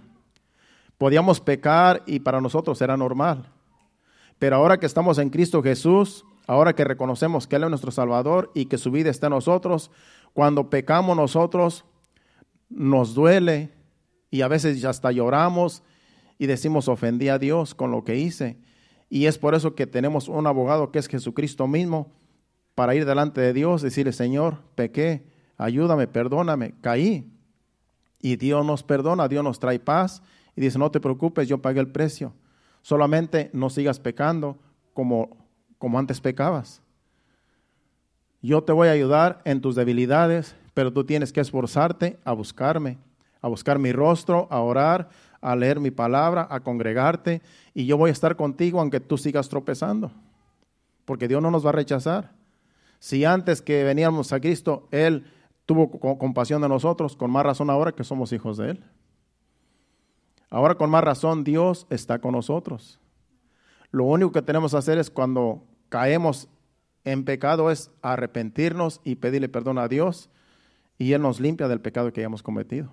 Podíamos 0.97 1.39
pecar 1.39 2.03
y 2.05 2.19
para 2.19 2.41
nosotros 2.41 2.81
era 2.81 2.97
normal. 2.97 3.51
Pero 4.39 4.55
ahora 4.55 4.79
que 4.79 4.86
estamos 4.86 5.17
en 5.17 5.29
Cristo 5.29 5.62
Jesús, 5.62 6.25
ahora 6.47 6.73
que 6.73 6.83
reconocemos 6.83 7.47
que 7.47 7.55
Él 7.55 7.63
es 7.63 7.69
nuestro 7.69 7.91
Salvador 7.91 8.51
y 8.53 8.65
que 8.65 8.77
su 8.77 8.91
vida 8.91 9.10
está 9.10 9.27
en 9.27 9.33
nosotros, 9.33 9.91
cuando 10.33 10.69
pecamos 10.69 11.15
nosotros 11.15 11.86
nos 12.69 13.13
duele 13.13 13.71
y 14.29 14.41
a 14.41 14.47
veces 14.47 14.83
hasta 14.86 15.12
lloramos 15.12 15.83
y 16.38 16.47
decimos 16.47 16.88
ofendí 16.88 17.29
a 17.29 17.39
Dios 17.39 17.73
con 17.73 17.91
lo 17.91 18.03
que 18.03 18.17
hice. 18.17 18.57
Y 19.10 19.25
es 19.25 19.38
por 19.38 19.55
eso 19.55 19.73
que 19.73 19.88
tenemos 19.88 20.27
un 20.27 20.47
abogado 20.47 20.91
que 20.91 20.99
es 20.99 21.07
Jesucristo 21.07 21.67
mismo, 21.67 22.12
para 22.75 22.93
ir 22.93 23.05
delante 23.05 23.41
de 23.41 23.53
Dios, 23.53 23.81
decirle, 23.81 24.13
Señor, 24.13 24.60
pequé, 24.75 25.25
ayúdame, 25.57 26.07
perdóname, 26.07 26.75
caí. 26.81 27.27
Y 28.21 28.36
Dios 28.36 28.63
nos 28.63 28.83
perdona, 28.83 29.27
Dios 29.27 29.43
nos 29.43 29.57
trae 29.60 29.79
paz 29.79 30.21
y 30.57 30.61
dice, 30.61 30.79
no 30.79 30.89
te 30.89 30.99
preocupes, 30.99 31.47
yo 31.47 31.61
pagué 31.61 31.79
el 31.79 31.91
precio. 31.91 32.33
Solamente 32.81 33.51
no 33.53 33.69
sigas 33.69 33.99
pecando 33.99 34.57
como, 34.95 35.37
como 35.77 35.99
antes 35.99 36.19
pecabas. 36.19 36.81
Yo 38.41 38.63
te 38.63 38.73
voy 38.73 38.87
a 38.87 38.91
ayudar 38.91 39.39
en 39.45 39.61
tus 39.61 39.75
debilidades, 39.75 40.55
pero 40.73 40.91
tú 40.91 41.03
tienes 41.03 41.31
que 41.31 41.41
esforzarte 41.41 42.17
a 42.25 42.33
buscarme, 42.33 42.97
a 43.39 43.47
buscar 43.47 43.77
mi 43.77 43.91
rostro, 43.91 44.47
a 44.49 44.59
orar, 44.61 45.09
a 45.41 45.55
leer 45.55 45.79
mi 45.79 45.91
palabra, 45.91 46.47
a 46.49 46.59
congregarte, 46.59 47.43
y 47.75 47.85
yo 47.85 47.95
voy 47.95 48.09
a 48.09 48.13
estar 48.13 48.35
contigo 48.35 48.79
aunque 48.79 48.99
tú 48.99 49.15
sigas 49.19 49.49
tropezando, 49.49 50.11
porque 51.05 51.27
Dios 51.27 51.39
no 51.39 51.51
nos 51.51 51.63
va 51.63 51.69
a 51.69 51.73
rechazar. 51.73 52.31
Si 52.97 53.25
antes 53.25 53.61
que 53.61 53.83
veníamos 53.83 54.33
a 54.33 54.39
Cristo, 54.39 54.87
Él 54.89 55.23
tuvo 55.67 55.91
compasión 56.17 56.63
de 56.63 56.69
nosotros, 56.69 57.15
con 57.15 57.29
más 57.29 57.45
razón 57.45 57.69
ahora 57.69 57.91
que 57.91 58.03
somos 58.03 58.33
hijos 58.33 58.57
de 58.57 58.71
Él. 58.71 58.83
Ahora 60.49 60.75
con 60.75 60.89
más 60.89 61.03
razón 61.03 61.43
Dios 61.43 61.88
está 61.89 62.19
con 62.19 62.33
nosotros. 62.33 62.99
Lo 63.91 64.05
único 64.05 64.31
que 64.31 64.41
tenemos 64.41 64.71
que 64.71 64.77
hacer 64.77 64.97
es 64.97 65.10
cuando 65.10 65.63
caemos 65.89 66.47
en 67.03 67.23
pecado 67.23 67.71
es 67.71 67.91
arrepentirnos 68.01 69.01
y 69.03 69.15
pedirle 69.15 69.49
perdón 69.49 69.77
a 69.77 69.88
Dios 69.88 70.29
y 70.97 71.13
Él 71.13 71.21
nos 71.21 71.39
limpia 71.39 71.67
del 71.67 71.81
pecado 71.81 72.12
que 72.12 72.21
hayamos 72.21 72.43
cometido. 72.43 72.91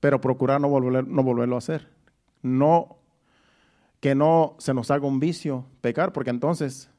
Pero 0.00 0.20
procurar 0.20 0.60
no, 0.60 0.68
volver, 0.68 1.06
no 1.06 1.22
volverlo 1.22 1.56
a 1.56 1.58
hacer. 1.58 1.88
No, 2.40 2.98
que 4.00 4.14
no 4.14 4.54
se 4.58 4.74
nos 4.74 4.90
haga 4.90 5.06
un 5.06 5.18
vicio 5.18 5.66
pecar, 5.80 6.12
porque 6.12 6.30
entonces 6.30 6.90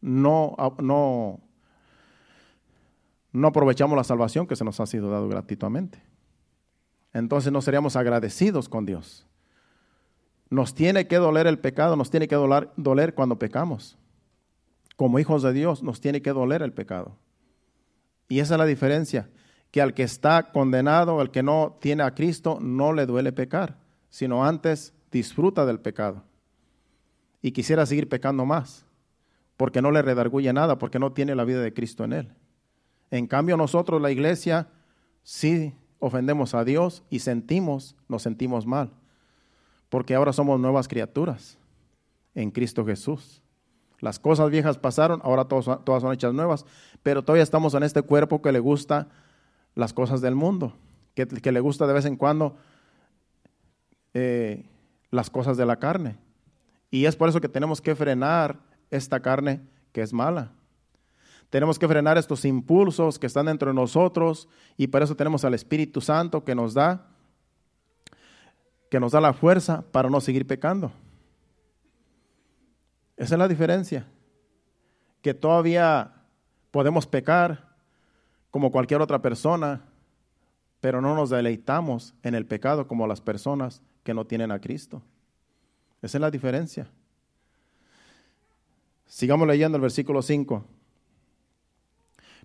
no, 0.00 0.54
no, 0.78 1.40
no 3.32 3.48
aprovechamos 3.48 3.96
la 3.96 4.04
salvación 4.04 4.46
que 4.46 4.56
se 4.56 4.64
nos 4.64 4.78
ha 4.80 4.86
sido 4.86 5.10
dado 5.10 5.28
gratuitamente. 5.28 6.02
Entonces 7.12 7.52
no 7.52 7.62
seríamos 7.62 7.96
agradecidos 7.96 8.68
con 8.68 8.86
Dios. 8.86 9.26
Nos 10.50 10.74
tiene 10.74 11.06
que 11.06 11.16
doler 11.16 11.46
el 11.46 11.58
pecado, 11.58 11.96
nos 11.96 12.10
tiene 12.10 12.28
que 12.28 12.34
doler, 12.34 12.70
doler 12.76 13.14
cuando 13.14 13.38
pecamos. 13.38 13.98
Como 14.96 15.18
hijos 15.18 15.42
de 15.42 15.52
Dios 15.52 15.82
nos 15.82 16.00
tiene 16.00 16.22
que 16.22 16.32
doler 16.32 16.62
el 16.62 16.72
pecado. 16.72 17.16
Y 18.28 18.40
esa 18.40 18.54
es 18.54 18.58
la 18.58 18.66
diferencia, 18.66 19.28
que 19.70 19.80
al 19.80 19.94
que 19.94 20.02
está 20.02 20.52
condenado, 20.52 21.20
al 21.20 21.30
que 21.30 21.42
no 21.42 21.76
tiene 21.80 22.02
a 22.02 22.14
Cristo, 22.14 22.58
no 22.60 22.92
le 22.92 23.06
duele 23.06 23.32
pecar, 23.32 23.76
sino 24.08 24.44
antes 24.44 24.94
disfruta 25.10 25.66
del 25.66 25.80
pecado 25.80 26.24
y 27.42 27.52
quisiera 27.52 27.86
seguir 27.86 28.08
pecando 28.08 28.44
más 28.44 28.86
porque 29.56 29.80
no 29.80 29.90
le 29.90 30.02
redarguye 30.02 30.52
nada, 30.52 30.78
porque 30.78 30.98
no 30.98 31.12
tiene 31.12 31.34
la 31.34 31.44
vida 31.44 31.60
de 31.60 31.72
Cristo 31.72 32.04
en 32.04 32.12
él. 32.12 32.32
En 33.10 33.26
cambio 33.26 33.56
nosotros, 33.56 34.02
la 34.02 34.10
iglesia, 34.10 34.68
sí 35.22 35.74
ofendemos 35.98 36.54
a 36.54 36.64
Dios 36.64 37.02
y 37.10 37.20
sentimos, 37.20 37.96
nos 38.08 38.22
sentimos 38.22 38.66
mal. 38.66 38.92
Porque 39.88 40.14
ahora 40.14 40.32
somos 40.32 40.60
nuevas 40.60 40.88
criaturas 40.88 41.58
en 42.34 42.50
Cristo 42.50 42.84
Jesús. 42.84 43.42
Las 44.00 44.18
cosas 44.18 44.50
viejas 44.50 44.78
pasaron, 44.78 45.20
ahora 45.24 45.46
todas, 45.46 45.64
son 46.02 46.12
hechas 46.12 46.34
nuevas, 46.34 46.66
pero 47.02 47.22
todavía 47.22 47.42
estamos 47.42 47.74
en 47.74 47.82
este 47.82 48.02
cuerpo 48.02 48.42
que 48.42 48.52
le 48.52 48.60
gusta 48.60 49.08
las 49.74 49.92
cosas 49.92 50.20
del 50.20 50.34
mundo, 50.34 50.74
que, 51.14 51.26
que 51.26 51.52
le 51.52 51.60
gusta 51.60 51.86
de 51.86 51.94
vez 51.94 52.04
en 52.04 52.16
cuando 52.16 52.56
eh, 54.12 54.66
las 55.10 55.30
cosas 55.30 55.56
de 55.56 55.64
la 55.64 55.78
carne. 55.78 56.18
Y 56.90 57.06
es 57.06 57.16
por 57.16 57.28
eso 57.28 57.40
que 57.40 57.48
tenemos 57.48 57.80
que 57.80 57.94
frenar 57.94 58.58
esta 58.90 59.20
carne 59.20 59.60
que 59.92 60.02
es 60.02 60.12
mala. 60.12 60.52
Tenemos 61.50 61.78
que 61.78 61.88
frenar 61.88 62.18
estos 62.18 62.44
impulsos 62.44 63.18
que 63.18 63.26
están 63.26 63.46
dentro 63.46 63.68
de 63.68 63.74
nosotros 63.74 64.48
y 64.76 64.88
por 64.88 65.02
eso 65.02 65.14
tenemos 65.14 65.44
al 65.44 65.54
Espíritu 65.54 66.00
Santo 66.00 66.44
que 66.44 66.54
nos 66.54 66.74
da 66.74 67.06
que 68.90 69.00
nos 69.00 69.12
da 69.12 69.20
la 69.20 69.32
fuerza 69.32 69.84
para 69.90 70.08
no 70.08 70.20
seguir 70.20 70.46
pecando. 70.46 70.92
Esa 73.16 73.34
es 73.34 73.38
la 73.38 73.48
diferencia. 73.48 74.06
Que 75.22 75.34
todavía 75.34 76.12
podemos 76.70 77.06
pecar 77.06 77.74
como 78.50 78.70
cualquier 78.70 79.00
otra 79.00 79.20
persona, 79.20 79.82
pero 80.80 81.00
no 81.00 81.14
nos 81.14 81.30
deleitamos 81.30 82.14
en 82.22 82.34
el 82.34 82.46
pecado 82.46 82.86
como 82.86 83.06
las 83.06 83.20
personas 83.20 83.82
que 84.04 84.14
no 84.14 84.24
tienen 84.24 84.52
a 84.52 84.60
Cristo. 84.60 85.02
Esa 86.00 86.18
es 86.18 86.20
la 86.20 86.30
diferencia. 86.30 86.88
Sigamos 89.06 89.48
leyendo 89.48 89.76
el 89.76 89.82
versículo 89.82 90.22
5. 90.22 90.64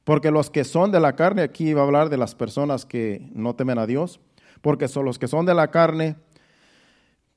Porque 0.04 0.32
los 0.32 0.50
que 0.50 0.64
son 0.64 0.92
de 0.92 1.00
la 1.00 1.16
carne, 1.16 1.44
aquí 1.44 1.74
va 1.74 1.82
a 1.82 1.86
hablar 1.86 2.10
de 2.10 2.18
las 2.18 2.36
personas 2.36 2.86
que 2.86 3.30
no 3.34 3.56
temen 3.56 3.78
a 3.78 3.86
Dios, 3.86 4.20
porque 4.62 4.88
son 4.88 5.06
los 5.06 5.20
que 5.20 5.28
son 5.28 5.46
de 5.46 5.54
la 5.54 5.70
carne 5.70 6.16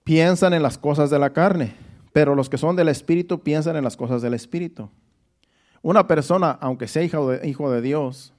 piensan 0.04 0.52
en 0.52 0.62
las 0.62 0.78
cosas 0.78 1.10
de 1.10 1.18
la 1.18 1.32
carne, 1.32 1.74
pero 2.12 2.34
los 2.34 2.48
que 2.48 2.58
son 2.58 2.76
del 2.76 2.88
Espíritu 2.88 3.42
piensan 3.42 3.76
en 3.76 3.84
las 3.84 3.96
cosas 3.96 4.22
del 4.22 4.34
Espíritu. 4.34 4.90
Una 5.82 6.06
persona, 6.06 6.58
aunque 6.60 6.86
sea 6.86 7.02
hijo 7.02 7.30
de, 7.30 7.48
hijo 7.48 7.70
de 7.70 7.80
Dios, 7.80 8.32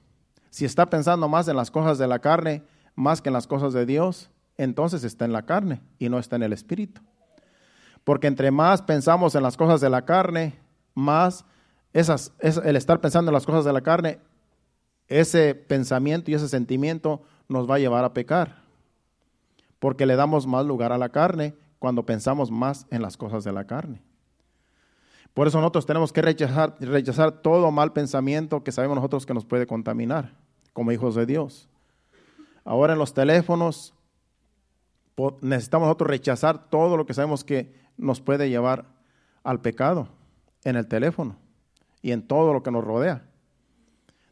si 0.50 0.64
está 0.64 0.88
pensando 0.88 1.28
más 1.28 1.48
en 1.48 1.56
las 1.56 1.70
cosas 1.70 1.98
de 1.98 2.06
la 2.06 2.20
carne, 2.20 2.62
más 2.94 3.20
que 3.20 3.28
en 3.28 3.34
las 3.34 3.46
cosas 3.46 3.72
de 3.72 3.84
Dios, 3.84 4.30
entonces 4.56 5.04
está 5.04 5.26
en 5.26 5.32
la 5.32 5.44
carne 5.44 5.82
y 5.98 6.08
no 6.08 6.18
está 6.18 6.36
en 6.36 6.44
el 6.44 6.52
Espíritu. 6.52 7.02
Porque 8.04 8.28
entre 8.28 8.50
más 8.50 8.80
pensamos 8.80 9.34
en 9.34 9.42
las 9.42 9.56
cosas 9.56 9.80
de 9.80 9.90
la 9.90 10.04
carne, 10.04 10.58
más 10.94 11.44
esas, 11.96 12.34
el 12.40 12.76
estar 12.76 13.00
pensando 13.00 13.30
en 13.30 13.32
las 13.32 13.46
cosas 13.46 13.64
de 13.64 13.72
la 13.72 13.80
carne, 13.80 14.18
ese 15.08 15.54
pensamiento 15.54 16.30
y 16.30 16.34
ese 16.34 16.46
sentimiento 16.46 17.22
nos 17.48 17.68
va 17.68 17.76
a 17.76 17.78
llevar 17.78 18.04
a 18.04 18.12
pecar. 18.12 18.64
Porque 19.78 20.04
le 20.04 20.14
damos 20.14 20.46
más 20.46 20.66
lugar 20.66 20.92
a 20.92 20.98
la 20.98 21.08
carne 21.08 21.54
cuando 21.78 22.04
pensamos 22.04 22.50
más 22.50 22.86
en 22.90 23.00
las 23.00 23.16
cosas 23.16 23.44
de 23.44 23.52
la 23.52 23.64
carne. 23.64 24.02
Por 25.32 25.46
eso 25.46 25.58
nosotros 25.58 25.86
tenemos 25.86 26.12
que 26.12 26.20
rechazar, 26.20 26.76
rechazar 26.80 27.32
todo 27.32 27.70
mal 27.70 27.94
pensamiento 27.94 28.62
que 28.62 28.72
sabemos 28.72 28.96
nosotros 28.96 29.24
que 29.24 29.32
nos 29.32 29.46
puede 29.46 29.66
contaminar 29.66 30.34
como 30.74 30.92
hijos 30.92 31.14
de 31.14 31.24
Dios. 31.24 31.66
Ahora 32.62 32.92
en 32.92 32.98
los 32.98 33.14
teléfonos 33.14 33.94
necesitamos 35.40 35.86
nosotros 35.86 36.10
rechazar 36.10 36.68
todo 36.68 36.98
lo 36.98 37.06
que 37.06 37.14
sabemos 37.14 37.42
que 37.42 37.74
nos 37.96 38.20
puede 38.20 38.50
llevar 38.50 38.84
al 39.44 39.62
pecado 39.62 40.08
en 40.62 40.76
el 40.76 40.86
teléfono 40.86 41.45
y 42.06 42.12
en 42.12 42.22
todo 42.22 42.52
lo 42.52 42.62
que 42.62 42.70
nos 42.70 42.84
rodea. 42.84 43.24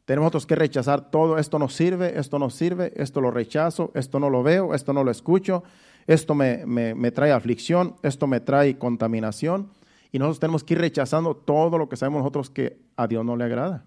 Tenemos 0.04 0.46
que 0.46 0.54
rechazar 0.54 1.10
todo, 1.10 1.38
esto 1.38 1.58
no 1.58 1.68
sirve, 1.68 2.20
esto 2.20 2.38
no 2.38 2.48
sirve, 2.48 2.92
esto 2.94 3.20
lo 3.20 3.32
rechazo, 3.32 3.90
esto 3.94 4.20
no 4.20 4.30
lo 4.30 4.44
veo, 4.44 4.74
esto 4.74 4.92
no 4.92 5.02
lo 5.02 5.10
escucho, 5.10 5.64
esto 6.06 6.36
me, 6.36 6.64
me, 6.66 7.10
trae 7.10 7.32
aflicción, 7.32 7.96
esto 8.04 8.28
me 8.28 8.38
trae 8.38 8.78
contaminación. 8.78 9.72
Y 10.12 10.20
nosotros 10.20 10.38
tenemos 10.38 10.62
que 10.62 10.74
ir 10.74 10.80
rechazando 10.82 11.34
todo 11.34 11.76
lo 11.76 11.88
que 11.88 11.96
sabemos 11.96 12.20
nosotros 12.20 12.48
que 12.48 12.78
a 12.96 13.08
Dios 13.08 13.24
no 13.24 13.34
le 13.34 13.42
agrada. 13.42 13.84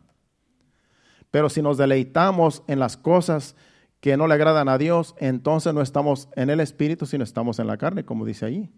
Pero 1.31 1.47
si 1.47 1.61
nos 1.61 1.77
deleitamos 1.77 2.63
en 2.67 2.79
las 2.79 2.97
cosas 2.97 3.55
que 4.01 4.17
no 4.17 4.27
le 4.27 4.33
agradan 4.33 4.67
a 4.67 4.77
Dios, 4.77 5.15
entonces 5.17 5.73
no 5.73 5.81
estamos 5.81 6.27
en 6.35 6.49
el 6.49 6.59
Espíritu, 6.59 7.05
sino 7.05 7.23
estamos 7.23 7.57
en 7.59 7.67
la 7.67 7.77
carne, 7.77 8.03
como 8.03 8.25
dice 8.25 8.45
allí. 8.45 8.69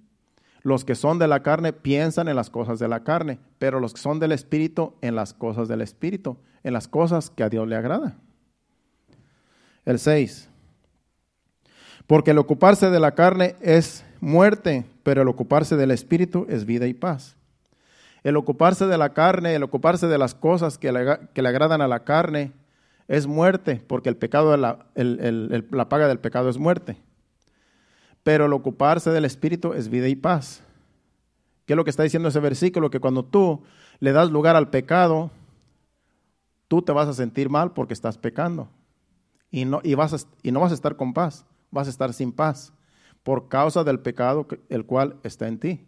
Los 0.62 0.84
que 0.84 0.96
son 0.96 1.20
de 1.20 1.28
la 1.28 1.42
carne 1.42 1.74
piensan 1.74 2.28
en 2.28 2.36
las 2.36 2.50
cosas 2.50 2.80
de 2.80 2.88
la 2.88 3.04
carne, 3.04 3.40
pero 3.60 3.80
los 3.80 3.94
que 3.94 4.02
son 4.02 4.20
del 4.20 4.34
Espíritu 4.34 4.94
en 5.02 5.16
las 5.16 5.34
cosas 5.34 5.68
del 5.68 5.82
Espíritu, 5.82 6.38
en 6.64 6.74
las 6.74 6.88
cosas 6.88 7.30
que 7.30 7.44
a 7.44 7.50
Dios 7.50 7.68
le 7.68 7.76
agrada. 7.76 8.18
El 9.86 10.00
6. 10.00 10.50
Porque 12.08 12.32
el 12.32 12.38
ocuparse 12.38 12.90
de 12.90 13.00
la 13.00 13.16
carne 13.16 13.56
es 13.62 14.04
muerte, 14.20 14.86
pero 15.04 15.22
el 15.22 15.28
ocuparse 15.30 15.78
del 15.78 15.92
Espíritu 15.92 16.46
es 16.50 16.66
vida 16.66 16.88
y 16.88 16.94
paz. 16.94 17.38
El 18.24 18.36
ocuparse 18.36 18.86
de 18.86 18.98
la 18.98 19.14
carne, 19.14 19.56
el 19.56 19.64
ocuparse 19.64 20.08
de 20.08 20.18
las 20.18 20.36
cosas 20.36 20.78
que 20.78 20.92
le, 20.92 21.20
que 21.34 21.42
le 21.42 21.50
agradan 21.50 21.82
a 21.82 21.88
la 21.88 22.04
carne, 22.04 22.52
es 23.08 23.28
muerte, 23.28 23.82
porque 23.88 24.10
el 24.10 24.18
pecado, 24.18 24.56
la, 24.58 24.86
la 24.94 25.90
paga 25.90 26.08
del 26.10 26.20
pecado 26.20 26.50
es 26.50 26.58
muerte 26.58 26.98
pero 28.24 28.46
el 28.46 28.54
ocuparse 28.54 29.10
del 29.12 29.26
Espíritu 29.26 29.74
es 29.74 29.90
vida 29.90 30.08
y 30.08 30.16
paz. 30.16 30.64
¿Qué 31.66 31.74
es 31.74 31.78
lo 31.78 31.84
que 31.84 31.92
está 31.92 32.04
diciendo 32.04 32.30
ese 32.30 32.40
versículo? 32.40 32.90
Que 32.90 33.00
cuando 33.00 33.24
tú 33.24 33.62
le 34.00 34.12
das 34.12 34.32
lugar 34.32 34.56
al 34.56 34.70
pecado, 34.70 35.32
tú 36.68 36.82
te 36.82 36.92
vas 36.92 37.08
a 37.08 37.14
sentir 37.14 37.50
mal 37.50 37.74
porque 37.74 37.94
estás 37.94 38.18
pecando. 38.18 38.70
Y 39.52 39.66
no, 39.66 39.82
y 39.84 39.96
vas 39.96 40.28
y 40.44 40.52
no 40.52 40.60
vas 40.60 40.72
a 40.72 40.76
estar 40.76 40.96
con 40.96 41.14
paz, 41.14 41.46
vas 41.72 41.88
a 41.88 41.90
estar 41.90 42.14
sin 42.14 42.32
paz 42.32 42.74
por 43.24 43.50
causa 43.50 43.84
del 43.84 44.00
pecado 44.00 44.48
el 44.70 44.86
cual 44.86 45.18
está 45.24 45.48
en 45.48 45.60
ti. 45.60 45.86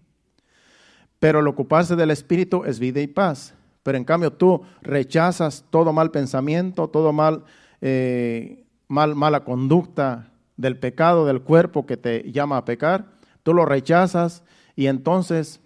Pero 1.19 1.39
el 1.39 1.47
ocuparse 1.47 1.95
del 1.95 2.11
Espíritu 2.11 2.63
es 2.65 2.79
vida 2.79 3.01
y 3.01 3.07
paz. 3.07 3.53
Pero 3.83 3.97
en 3.97 4.03
cambio 4.03 4.33
tú 4.33 4.61
rechazas 4.81 5.65
todo 5.69 5.93
mal 5.93 6.11
pensamiento, 6.11 6.87
todo 6.89 7.13
mal, 7.13 7.43
eh, 7.81 8.65
mal 8.87 9.15
mala 9.15 9.43
conducta, 9.43 10.30
del 10.61 10.77
pecado 10.77 11.25
del 11.25 11.41
cuerpo 11.41 11.87
que 11.87 11.97
te 11.97 12.31
llama 12.31 12.57
a 12.57 12.65
pecar, 12.65 13.05
tú 13.43 13.53
lo 13.53 13.65
rechazas 13.65 14.43
y 14.75 14.85
entonces 14.85 15.59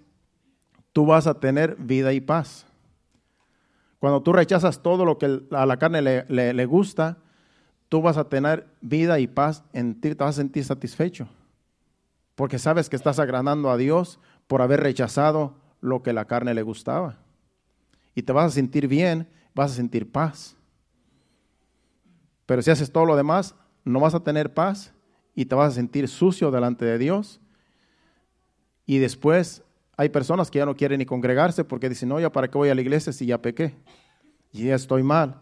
tú 0.94 1.06
vas 1.06 1.28
a 1.28 1.40
tener 1.40 1.76
vida 1.76 2.14
y 2.14 2.22
paz. 2.22 2.66
Cuando 4.00 4.24
tú 4.24 4.32
rechazas 4.32 4.82
todo 4.82 5.04
lo 5.04 5.18
que 5.18 5.42
a 5.52 5.66
la 5.66 5.78
carne 5.78 6.02
le, 6.02 6.66
gusta, 6.66 7.18
tú 7.90 8.02
vas 8.02 8.18
a 8.18 8.30
tener 8.30 8.68
vida 8.80 9.20
y 9.20 9.28
paz 9.28 9.64
en 9.74 10.00
ti, 10.00 10.16
te 10.16 10.24
vas 10.24 10.36
a 10.36 10.42
sentir 10.42 10.64
satisfecho. 10.64 11.28
Porque 12.36 12.58
sabes 12.58 12.88
que 12.90 12.96
estás 12.96 13.20
agradando 13.20 13.70
a 13.70 13.78
Dios 13.78 14.20
por 14.48 14.62
haber 14.62 14.80
rechazado 14.80 15.56
lo 15.82 16.04
que 16.04 16.14
la 16.14 16.26
carne 16.26 16.54
le 16.54 16.62
gustaba. 16.62 17.18
Y 18.14 18.24
te 18.24 18.32
vas 18.32 18.46
a 18.46 18.56
sentir 18.56 18.88
bien, 18.88 19.28
vas 19.54 19.72
a 19.72 19.76
sentir 19.76 20.10
paz. 20.10 20.56
Pero 22.46 22.62
si 22.62 22.72
haces 22.72 22.92
todo 22.92 23.06
lo 23.06 23.16
demás, 23.16 23.56
no 23.86 24.00
vas 24.00 24.16
a 24.16 24.20
tener 24.20 24.54
paz 24.54 24.94
y 25.36 25.46
te 25.46 25.56
vas 25.56 25.72
a 25.72 25.76
sentir 25.76 26.08
sucio 26.08 26.52
delante 26.52 26.84
de 26.86 26.98
Dios. 26.98 27.40
Y 28.86 28.98
después 28.98 29.64
hay 29.96 30.10
personas 30.10 30.52
que 30.52 30.60
ya 30.60 30.66
no 30.66 30.76
quieren 30.76 31.00
ni 31.00 31.06
congregarse 31.06 31.64
porque 31.64 31.88
dicen, 31.88 32.10
no, 32.10 32.20
ya 32.20 32.32
para 32.32 32.50
qué 32.50 32.58
voy 32.58 32.70
a 32.70 32.76
la 32.76 32.82
iglesia 32.82 33.14
si 33.14 33.26
ya 33.26 33.42
pequé, 33.42 33.76
ya 34.52 34.76
estoy 34.76 35.04
mal, 35.04 35.42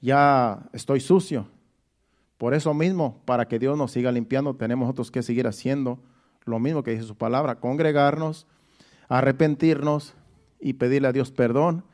ya 0.00 0.68
estoy 0.72 1.00
sucio. 1.00 1.48
Por 2.38 2.54
eso 2.54 2.74
mismo, 2.74 3.22
para 3.24 3.48
que 3.48 3.58
Dios 3.58 3.76
nos 3.78 3.92
siga 3.92 4.12
limpiando, 4.12 4.54
tenemos 4.54 4.86
nosotros 4.86 5.10
que 5.10 5.22
seguir 5.22 5.46
haciendo 5.46 5.98
lo 6.44 6.58
mismo 6.58 6.82
que 6.82 6.90
dice 6.90 7.04
su 7.04 7.16
palabra, 7.16 7.56
congregarnos, 7.56 8.46
arrepentirnos 9.08 10.14
y 10.60 10.74
pedirle 10.74 11.08
a 11.08 11.12
Dios 11.12 11.30
perdón 11.30 11.84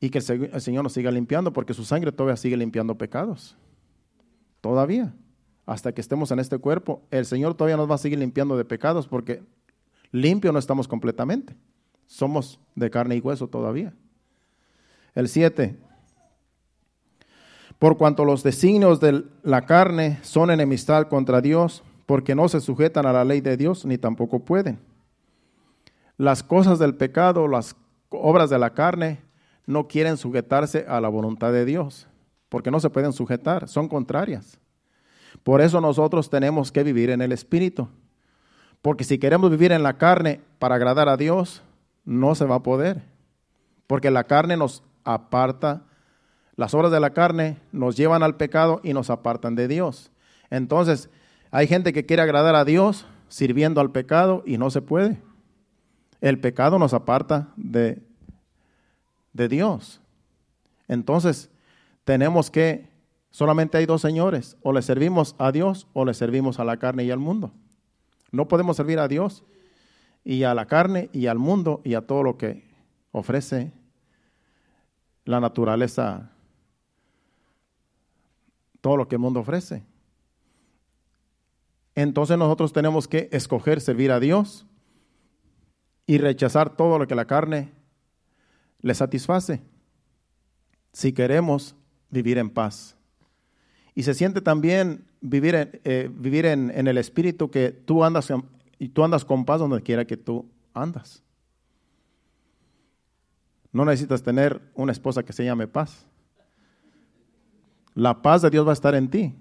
y 0.00 0.10
que 0.10 0.18
el 0.18 0.60
Señor 0.60 0.82
nos 0.82 0.94
siga 0.94 1.10
limpiando 1.10 1.52
porque 1.52 1.74
su 1.74 1.84
sangre 1.84 2.10
todavía 2.10 2.36
sigue 2.36 2.56
limpiando 2.56 2.96
pecados. 2.96 3.56
Todavía. 4.60 5.14
Hasta 5.66 5.92
que 5.92 6.00
estemos 6.00 6.30
en 6.30 6.40
este 6.40 6.58
cuerpo, 6.58 7.02
el 7.10 7.24
Señor 7.24 7.54
todavía 7.54 7.76
nos 7.76 7.90
va 7.90 7.94
a 7.94 7.98
seguir 7.98 8.18
limpiando 8.18 8.56
de 8.56 8.64
pecados 8.64 9.06
porque 9.06 9.42
limpio 10.10 10.52
no 10.52 10.58
estamos 10.58 10.88
completamente. 10.88 11.54
Somos 12.06 12.58
de 12.74 12.90
carne 12.90 13.16
y 13.16 13.20
hueso 13.20 13.46
todavía. 13.46 13.94
El 15.14 15.28
7. 15.28 15.76
Por 17.78 17.96
cuanto 17.96 18.24
los 18.24 18.42
designios 18.42 19.00
de 19.00 19.24
la 19.42 19.64
carne 19.64 20.18
son 20.22 20.50
enemistad 20.50 21.06
contra 21.08 21.40
Dios, 21.40 21.82
porque 22.04 22.34
no 22.34 22.48
se 22.48 22.60
sujetan 22.60 23.06
a 23.06 23.12
la 23.12 23.24
ley 23.24 23.40
de 23.40 23.56
Dios, 23.56 23.86
ni 23.86 23.96
tampoco 23.96 24.40
pueden. 24.40 24.80
Las 26.18 26.42
cosas 26.42 26.78
del 26.78 26.96
pecado, 26.96 27.46
las 27.46 27.76
obras 28.10 28.50
de 28.50 28.58
la 28.58 28.74
carne, 28.74 29.20
no 29.66 29.86
quieren 29.86 30.16
sujetarse 30.16 30.84
a 30.88 31.00
la 31.00 31.08
voluntad 31.08 31.52
de 31.52 31.64
Dios 31.64 32.08
porque 32.50 32.70
no 32.70 32.80
se 32.80 32.90
pueden 32.90 33.14
sujetar, 33.14 33.68
son 33.68 33.88
contrarias. 33.88 34.58
Por 35.42 35.62
eso 35.62 35.80
nosotros 35.80 36.28
tenemos 36.28 36.70
que 36.70 36.82
vivir 36.82 37.08
en 37.08 37.22
el 37.22 37.32
Espíritu. 37.32 37.88
Porque 38.82 39.04
si 39.04 39.18
queremos 39.18 39.50
vivir 39.50 39.72
en 39.72 39.82
la 39.82 39.96
carne 39.96 40.40
para 40.58 40.74
agradar 40.74 41.08
a 41.08 41.16
Dios, 41.16 41.62
no 42.04 42.34
se 42.34 42.44
va 42.44 42.56
a 42.56 42.62
poder. 42.62 43.02
Porque 43.86 44.10
la 44.10 44.24
carne 44.24 44.56
nos 44.56 44.82
aparta, 45.04 45.84
Las 46.56 46.74
obras 46.74 46.92
de 46.92 47.00
la 47.00 47.10
carne 47.10 47.56
nos 47.72 47.96
llevan 47.96 48.22
al 48.22 48.36
pecado 48.36 48.80
y 48.82 48.92
nos 48.92 49.08
apartan 49.08 49.54
de 49.54 49.66
Dios. 49.66 50.10
Entonces, 50.50 51.08
hay 51.50 51.66
gente 51.66 51.94
que 51.94 52.04
quiere 52.04 52.22
agradar 52.22 52.54
a 52.54 52.66
Dios 52.66 53.06
sirviendo 53.28 53.80
al 53.80 53.92
pecado 53.92 54.42
y 54.44 54.58
no 54.58 54.70
se 54.70 54.82
puede. 54.82 55.22
El 56.20 56.38
pecado 56.38 56.78
nos 56.78 56.92
aparta 56.92 57.48
de, 57.56 58.02
de 59.32 59.48
Dios. 59.48 60.02
Entonces, 60.86 61.50
tenemos 62.10 62.50
que, 62.50 62.88
solamente 63.30 63.78
hay 63.78 63.86
dos 63.86 64.00
señores, 64.00 64.56
o 64.62 64.72
le 64.72 64.82
servimos 64.82 65.36
a 65.38 65.52
Dios 65.52 65.86
o 65.92 66.04
le 66.04 66.12
servimos 66.12 66.58
a 66.58 66.64
la 66.64 66.76
carne 66.76 67.04
y 67.04 67.12
al 67.12 67.20
mundo. 67.20 67.52
No 68.32 68.48
podemos 68.48 68.76
servir 68.76 68.98
a 68.98 69.06
Dios 69.06 69.44
y 70.24 70.42
a 70.42 70.52
la 70.52 70.66
carne 70.66 71.08
y 71.12 71.28
al 71.28 71.38
mundo 71.38 71.80
y 71.84 71.94
a 71.94 72.04
todo 72.04 72.24
lo 72.24 72.36
que 72.36 72.68
ofrece 73.12 73.72
la 75.24 75.38
naturaleza, 75.38 76.32
todo 78.80 78.96
lo 78.96 79.06
que 79.06 79.14
el 79.14 79.20
mundo 79.20 79.38
ofrece. 79.38 79.84
Entonces 81.94 82.36
nosotros 82.36 82.72
tenemos 82.72 83.06
que 83.06 83.28
escoger 83.30 83.80
servir 83.80 84.10
a 84.10 84.18
Dios 84.18 84.66
y 86.08 86.18
rechazar 86.18 86.70
todo 86.76 86.98
lo 86.98 87.06
que 87.06 87.14
la 87.14 87.26
carne 87.28 87.70
le 88.80 88.94
satisface 88.94 89.62
si 90.92 91.12
queremos 91.12 91.76
vivir 92.10 92.38
en 92.38 92.50
paz. 92.50 92.96
Y 93.94 94.02
se 94.02 94.14
siente 94.14 94.40
también 94.40 95.04
vivir 95.20 95.54
en, 95.54 95.80
eh, 95.84 96.10
vivir 96.12 96.46
en, 96.46 96.70
el 96.70 96.98
espíritu 96.98 97.50
que 97.50 97.70
tú 97.70 98.04
andas, 98.04 98.32
y 98.78 98.88
tú 98.88 99.04
andas 99.04 99.24
con 99.24 99.44
paz 99.44 99.60
donde 99.60 99.82
quiera 99.82 100.04
que 100.04 100.16
tú 100.16 100.48
andas. 100.74 101.22
No 103.72 103.84
necesitas 103.84 104.22
tener 104.22 104.60
una 104.74 104.92
esposa 104.92 105.22
que 105.22 105.32
se 105.32 105.44
llame 105.44 105.68
paz. 105.68 106.06
La 107.94 108.22
paz 108.22 108.42
de 108.42 108.50
Dios 108.50 108.66
va 108.66 108.70
a 108.70 108.74
estar 108.74 108.94
en 108.94 109.08
ti. 109.08 109.34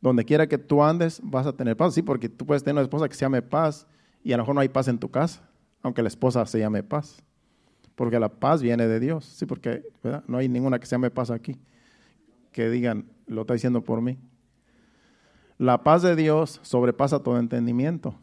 Donde 0.00 0.24
quiera 0.24 0.46
que 0.46 0.58
tú 0.58 0.82
andes, 0.82 1.20
vas 1.22 1.46
a 1.46 1.52
tener 1.52 1.76
paz. 1.76 1.94
Sí, 1.94 2.02
porque 2.02 2.28
tú 2.28 2.46
puedes 2.46 2.62
tener 2.62 2.74
una 2.74 2.82
esposa 2.82 3.08
que 3.08 3.14
se 3.14 3.24
llame 3.24 3.42
paz 3.42 3.86
y 4.22 4.32
a 4.32 4.36
lo 4.36 4.42
mejor 4.42 4.54
no 4.54 4.60
hay 4.60 4.68
paz 4.68 4.88
en 4.88 4.98
tu 4.98 5.10
casa, 5.10 5.48
aunque 5.82 6.02
la 6.02 6.08
esposa 6.08 6.44
se 6.46 6.58
llame 6.58 6.82
paz. 6.82 7.22
Porque 7.94 8.18
la 8.18 8.28
paz 8.28 8.62
viene 8.62 8.86
de 8.86 9.00
Dios. 9.00 9.24
Sí, 9.24 9.46
porque 9.46 9.82
no 10.26 10.38
hay 10.38 10.48
ninguna 10.48 10.78
que 10.78 10.86
se 10.86 10.92
llame 10.92 11.10
paz 11.10 11.30
aquí. 11.30 11.56
Que 12.56 12.70
digan, 12.70 13.04
lo 13.26 13.42
está 13.42 13.52
diciendo 13.52 13.84
por 13.84 14.00
mí. 14.00 14.16
La 15.58 15.84
paz 15.84 16.00
de 16.00 16.16
Dios 16.16 16.58
sobrepasa 16.62 17.22
todo 17.22 17.38
entendimiento. 17.38 18.14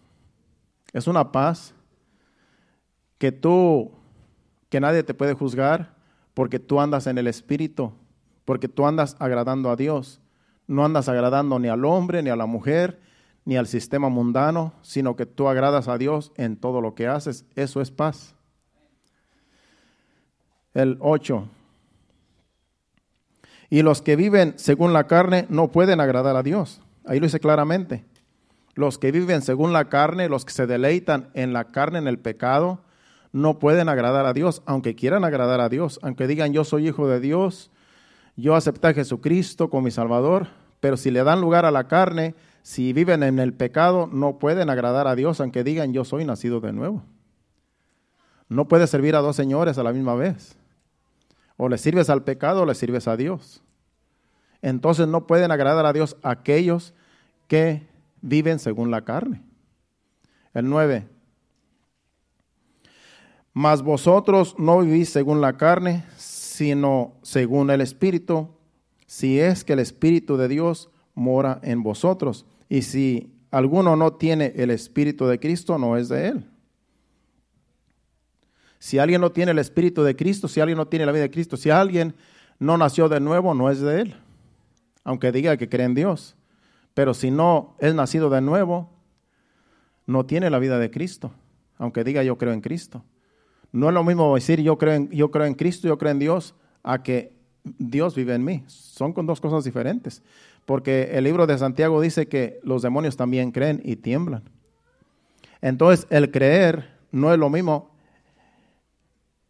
Es 0.91 1.05
una 1.05 1.31
paz 1.31 1.75
que 3.19 3.31
tú, 3.31 3.91
que 4.69 4.79
nadie 4.79 5.03
te 5.03 5.13
puede 5.13 5.35
juzgar 5.35 5.93
porque 6.33 6.57
tú 6.57 6.81
andas 6.81 7.05
en 7.05 7.19
el 7.19 7.27
Espíritu, 7.27 7.93
porque 8.43 8.67
tú 8.67 8.87
andas 8.87 9.15
agradando 9.19 9.69
a 9.69 9.75
Dios. 9.75 10.19
No 10.65 10.83
andas 10.83 11.09
agradando 11.09 11.59
ni 11.59 11.67
al 11.67 11.85
hombre, 11.85 12.23
ni 12.23 12.31
a 12.31 12.35
la 12.35 12.47
mujer, 12.47 12.99
ni 13.45 13.55
al 13.55 13.67
sistema 13.67 14.09
mundano, 14.09 14.73
sino 14.81 15.15
que 15.15 15.27
tú 15.27 15.47
agradas 15.47 15.87
a 15.87 15.99
Dios 15.99 16.31
en 16.37 16.57
todo 16.57 16.81
lo 16.81 16.95
que 16.95 17.05
haces. 17.05 17.45
Eso 17.53 17.81
es 17.81 17.91
paz. 17.91 18.33
El 20.73 20.97
8. 21.01 21.47
Y 23.73 23.81
los 23.81 24.03
que 24.03 24.15
viven 24.15 24.53
según 24.57 24.93
la 24.93 25.07
carne 25.07 25.47
no 25.49 25.71
pueden 25.71 25.99
agradar 25.99 26.35
a 26.35 26.43
Dios. 26.43 26.79
Ahí 27.05 27.19
lo 27.19 27.25
dice 27.25 27.39
claramente. 27.39 28.05
Los 28.75 28.99
que 28.99 29.11
viven 29.11 29.41
según 29.41 29.73
la 29.73 29.85
carne, 29.85 30.29
los 30.29 30.45
que 30.45 30.53
se 30.53 30.67
deleitan 30.67 31.31
en 31.33 31.53
la 31.53 31.63
carne, 31.63 31.97
en 31.97 32.07
el 32.07 32.19
pecado, 32.19 32.81
no 33.31 33.57
pueden 33.57 33.89
agradar 33.89 34.27
a 34.27 34.33
Dios, 34.33 34.61
aunque 34.67 34.93
quieran 34.93 35.25
agradar 35.25 35.59
a 35.59 35.69
Dios, 35.69 35.99
aunque 36.03 36.27
digan 36.27 36.53
yo 36.53 36.65
soy 36.65 36.87
hijo 36.87 37.07
de 37.07 37.19
Dios, 37.19 37.71
yo 38.35 38.53
acepté 38.53 38.89
a 38.89 38.93
Jesucristo 38.93 39.71
como 39.71 39.85
mi 39.85 39.91
Salvador, 39.91 40.49
pero 40.79 40.95
si 40.95 41.09
le 41.09 41.23
dan 41.23 41.41
lugar 41.41 41.65
a 41.65 41.71
la 41.71 41.87
carne, 41.87 42.35
si 42.61 42.93
viven 42.93 43.23
en 43.23 43.39
el 43.39 43.53
pecado, 43.53 44.05
no 44.05 44.37
pueden 44.37 44.69
agradar 44.69 45.07
a 45.07 45.15
Dios, 45.15 45.41
aunque 45.41 45.63
digan 45.63 45.93
yo 45.93 46.05
soy 46.05 46.25
nacido 46.25 46.59
de 46.59 46.73
nuevo. 46.73 47.01
No 48.49 48.67
puedes 48.67 48.91
servir 48.91 49.15
a 49.15 49.21
dos 49.21 49.35
señores 49.35 49.79
a 49.79 49.83
la 49.83 49.93
misma 49.93 50.13
vez. 50.13 50.59
O 51.57 51.69
le 51.69 51.79
sirves 51.79 52.11
al 52.11 52.23
pecado 52.23 52.61
o 52.61 52.65
le 52.67 52.75
sirves 52.75 53.07
a 53.07 53.17
Dios. 53.17 53.62
Entonces 54.63 55.09
no 55.09 55.27
pueden 55.27 55.51
agradar 55.51 55.85
a 55.85 55.91
Dios 55.91 56.15
aquellos 56.23 56.93
que 57.49 57.85
viven 58.21 58.59
según 58.59 58.91
la 58.91 59.03
carne. 59.03 59.43
El 60.53 60.69
9. 60.69 61.05
Mas 63.51 63.81
vosotros 63.81 64.55
no 64.57 64.79
vivís 64.79 65.09
según 65.09 65.41
la 65.41 65.57
carne, 65.57 66.05
sino 66.15 67.13
según 67.23 67.71
el 67.71 67.81
Espíritu, 67.81 68.47
si 69.05 69.37
es 69.37 69.65
que 69.65 69.73
el 69.73 69.79
Espíritu 69.79 70.37
de 70.37 70.47
Dios 70.47 70.89
mora 71.13 71.59
en 71.61 71.83
vosotros. 71.83 72.45
Y 72.69 72.83
si 72.83 73.35
alguno 73.51 73.97
no 73.97 74.13
tiene 74.13 74.53
el 74.55 74.71
Espíritu 74.71 75.27
de 75.27 75.41
Cristo, 75.41 75.77
no 75.77 75.97
es 75.97 76.07
de 76.07 76.29
él. 76.29 76.49
Si 78.79 78.97
alguien 78.97 79.19
no 79.19 79.33
tiene 79.33 79.51
el 79.51 79.59
Espíritu 79.59 80.03
de 80.03 80.15
Cristo, 80.15 80.47
si 80.47 80.61
alguien 80.61 80.77
no 80.77 80.87
tiene 80.87 81.05
la 81.05 81.11
vida 81.11 81.23
de 81.23 81.31
Cristo, 81.31 81.57
si 81.57 81.69
alguien 81.69 82.15
no 82.59 82.77
nació 82.77 83.09
de 83.09 83.19
nuevo, 83.19 83.53
no 83.53 83.69
es 83.69 83.81
de 83.81 84.01
él. 84.01 84.22
Aunque 85.03 85.31
diga 85.31 85.57
que 85.57 85.69
cree 85.69 85.85
en 85.85 85.95
Dios. 85.95 86.35
Pero 86.93 87.13
si 87.13 87.31
no 87.31 87.75
es 87.79 87.93
nacido 87.95 88.29
de 88.29 88.41
nuevo, 88.41 88.89
no 90.05 90.25
tiene 90.25 90.49
la 90.49 90.59
vida 90.59 90.79
de 90.79 90.91
Cristo. 90.91 91.31
Aunque 91.77 92.03
diga 92.03 92.23
yo 92.23 92.37
creo 92.37 92.53
en 92.53 92.61
Cristo. 92.61 93.03
No 93.71 93.87
es 93.87 93.93
lo 93.93 94.03
mismo 94.03 94.33
decir 94.35 94.61
yo 94.61 94.77
creo 94.77 94.93
en, 94.93 95.09
yo 95.09 95.31
creo 95.31 95.45
en 95.45 95.55
Cristo, 95.55 95.87
yo 95.87 95.97
creo 95.97 96.11
en 96.11 96.19
Dios, 96.19 96.55
a 96.83 97.01
que 97.01 97.33
Dios 97.63 98.15
vive 98.15 98.35
en 98.35 98.43
mí. 98.43 98.63
Son 98.67 99.13
con 99.13 99.25
dos 99.25 99.41
cosas 99.41 99.63
diferentes. 99.63 100.21
Porque 100.65 101.09
el 101.13 101.23
libro 101.23 101.47
de 101.47 101.57
Santiago 101.57 101.99
dice 101.99 102.27
que 102.27 102.59
los 102.63 102.81
demonios 102.81 103.17
también 103.17 103.51
creen 103.51 103.81
y 103.83 103.95
tiemblan. 103.95 104.43
Entonces, 105.61 106.07
el 106.09 106.31
creer 106.31 106.89
no 107.11 107.33
es 107.33 107.39
lo 107.39 107.49
mismo, 107.49 107.91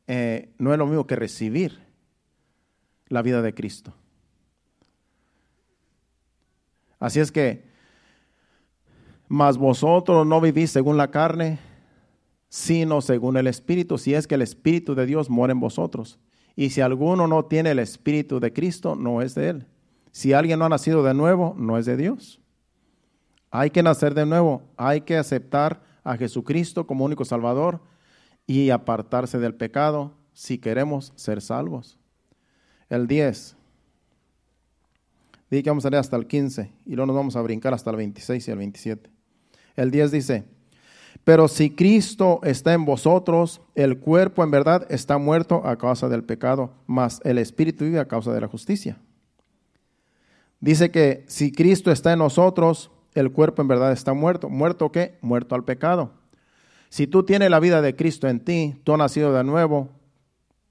eh, 0.07 0.49
no 0.57 0.71
es 0.71 0.79
lo 0.79 0.85
mismo 0.85 1.05
que 1.05 1.15
recibir 1.15 1.79
la 3.07 3.21
vida 3.21 3.41
de 3.41 3.53
Cristo. 3.53 3.93
Así 7.03 7.19
es 7.19 7.33
que, 7.33 7.65
mas 9.27 9.57
vosotros 9.57 10.25
no 10.25 10.39
vivís 10.39 10.71
según 10.71 10.95
la 10.95 11.11
carne, 11.11 11.59
sino 12.47 13.01
según 13.01 13.35
el 13.35 13.47
Espíritu, 13.47 13.97
si 13.97 14.13
es 14.13 14.25
que 14.25 14.35
el 14.35 14.41
Espíritu 14.41 14.95
de 14.95 15.05
Dios 15.05 15.29
mora 15.29 15.51
en 15.51 15.59
vosotros. 15.59 16.17
Y 16.55 16.69
si 16.69 16.79
alguno 16.79 17.27
no 17.27 17.43
tiene 17.43 17.71
el 17.71 17.79
Espíritu 17.79 18.39
de 18.39 18.53
Cristo, 18.53 18.95
no 18.95 19.21
es 19.21 19.35
de 19.35 19.49
él. 19.49 19.67
Si 20.13 20.31
alguien 20.31 20.59
no 20.59 20.63
ha 20.63 20.69
nacido 20.69 21.03
de 21.03 21.13
nuevo, 21.13 21.53
no 21.57 21.77
es 21.77 21.85
de 21.85 21.97
Dios. 21.97 22.39
Hay 23.51 23.71
que 23.71 23.83
nacer 23.83 24.13
de 24.13 24.25
nuevo, 24.25 24.61
hay 24.77 25.01
que 25.01 25.17
aceptar 25.17 25.83
a 26.05 26.15
Jesucristo 26.15 26.87
como 26.87 27.03
único 27.03 27.25
Salvador 27.25 27.81
y 28.47 28.69
apartarse 28.69 29.39
del 29.39 29.55
pecado 29.55 30.13
si 30.31 30.57
queremos 30.57 31.11
ser 31.17 31.41
salvos. 31.41 31.99
El 32.87 33.07
10. 33.07 33.57
Dije 35.53 35.61
que 35.61 35.69
vamos 35.69 35.85
a 35.85 35.91
leer 35.91 35.99
hasta 35.99 36.17
el 36.17 36.25
15 36.25 36.71
y 36.87 36.95
luego 36.95 37.05
nos 37.05 37.15
vamos 37.15 37.35
a 37.35 37.41
brincar 37.43 37.75
hasta 37.75 37.91
el 37.91 37.97
26 37.97 38.47
y 38.47 38.51
el 38.51 38.57
27. 38.57 39.11
El 39.75 39.91
10 39.91 40.11
dice, 40.11 40.45
pero 41.23 41.47
si 41.47 41.69
Cristo 41.69 42.39
está 42.41 42.73
en 42.73 42.85
vosotros, 42.85 43.61
el 43.75 43.99
cuerpo 43.99 44.43
en 44.43 44.49
verdad 44.49 44.87
está 44.89 45.19
muerto 45.19 45.61
a 45.63 45.77
causa 45.77 46.09
del 46.09 46.23
pecado, 46.23 46.73
mas 46.87 47.21
el 47.23 47.37
espíritu 47.37 47.85
vive 47.85 47.99
a 47.99 48.07
causa 48.07 48.33
de 48.33 48.41
la 48.41 48.47
justicia. 48.47 48.97
Dice 50.59 50.89
que 50.89 51.23
si 51.27 51.51
Cristo 51.51 51.91
está 51.91 52.13
en 52.13 52.19
nosotros, 52.19 52.89
el 53.13 53.31
cuerpo 53.31 53.61
en 53.61 53.67
verdad 53.67 53.91
está 53.91 54.13
muerto. 54.13 54.49
¿Muerto 54.49 54.91
qué? 54.91 55.19
Muerto 55.21 55.53
al 55.53 55.65
pecado. 55.65 56.13
Si 56.89 57.05
tú 57.05 57.21
tienes 57.21 57.51
la 57.51 57.59
vida 57.59 57.83
de 57.83 57.95
Cristo 57.95 58.27
en 58.27 58.39
ti, 58.39 58.81
tú 58.83 58.93
has 58.93 58.97
nacido 58.97 59.31
de 59.31 59.43
nuevo, 59.43 59.89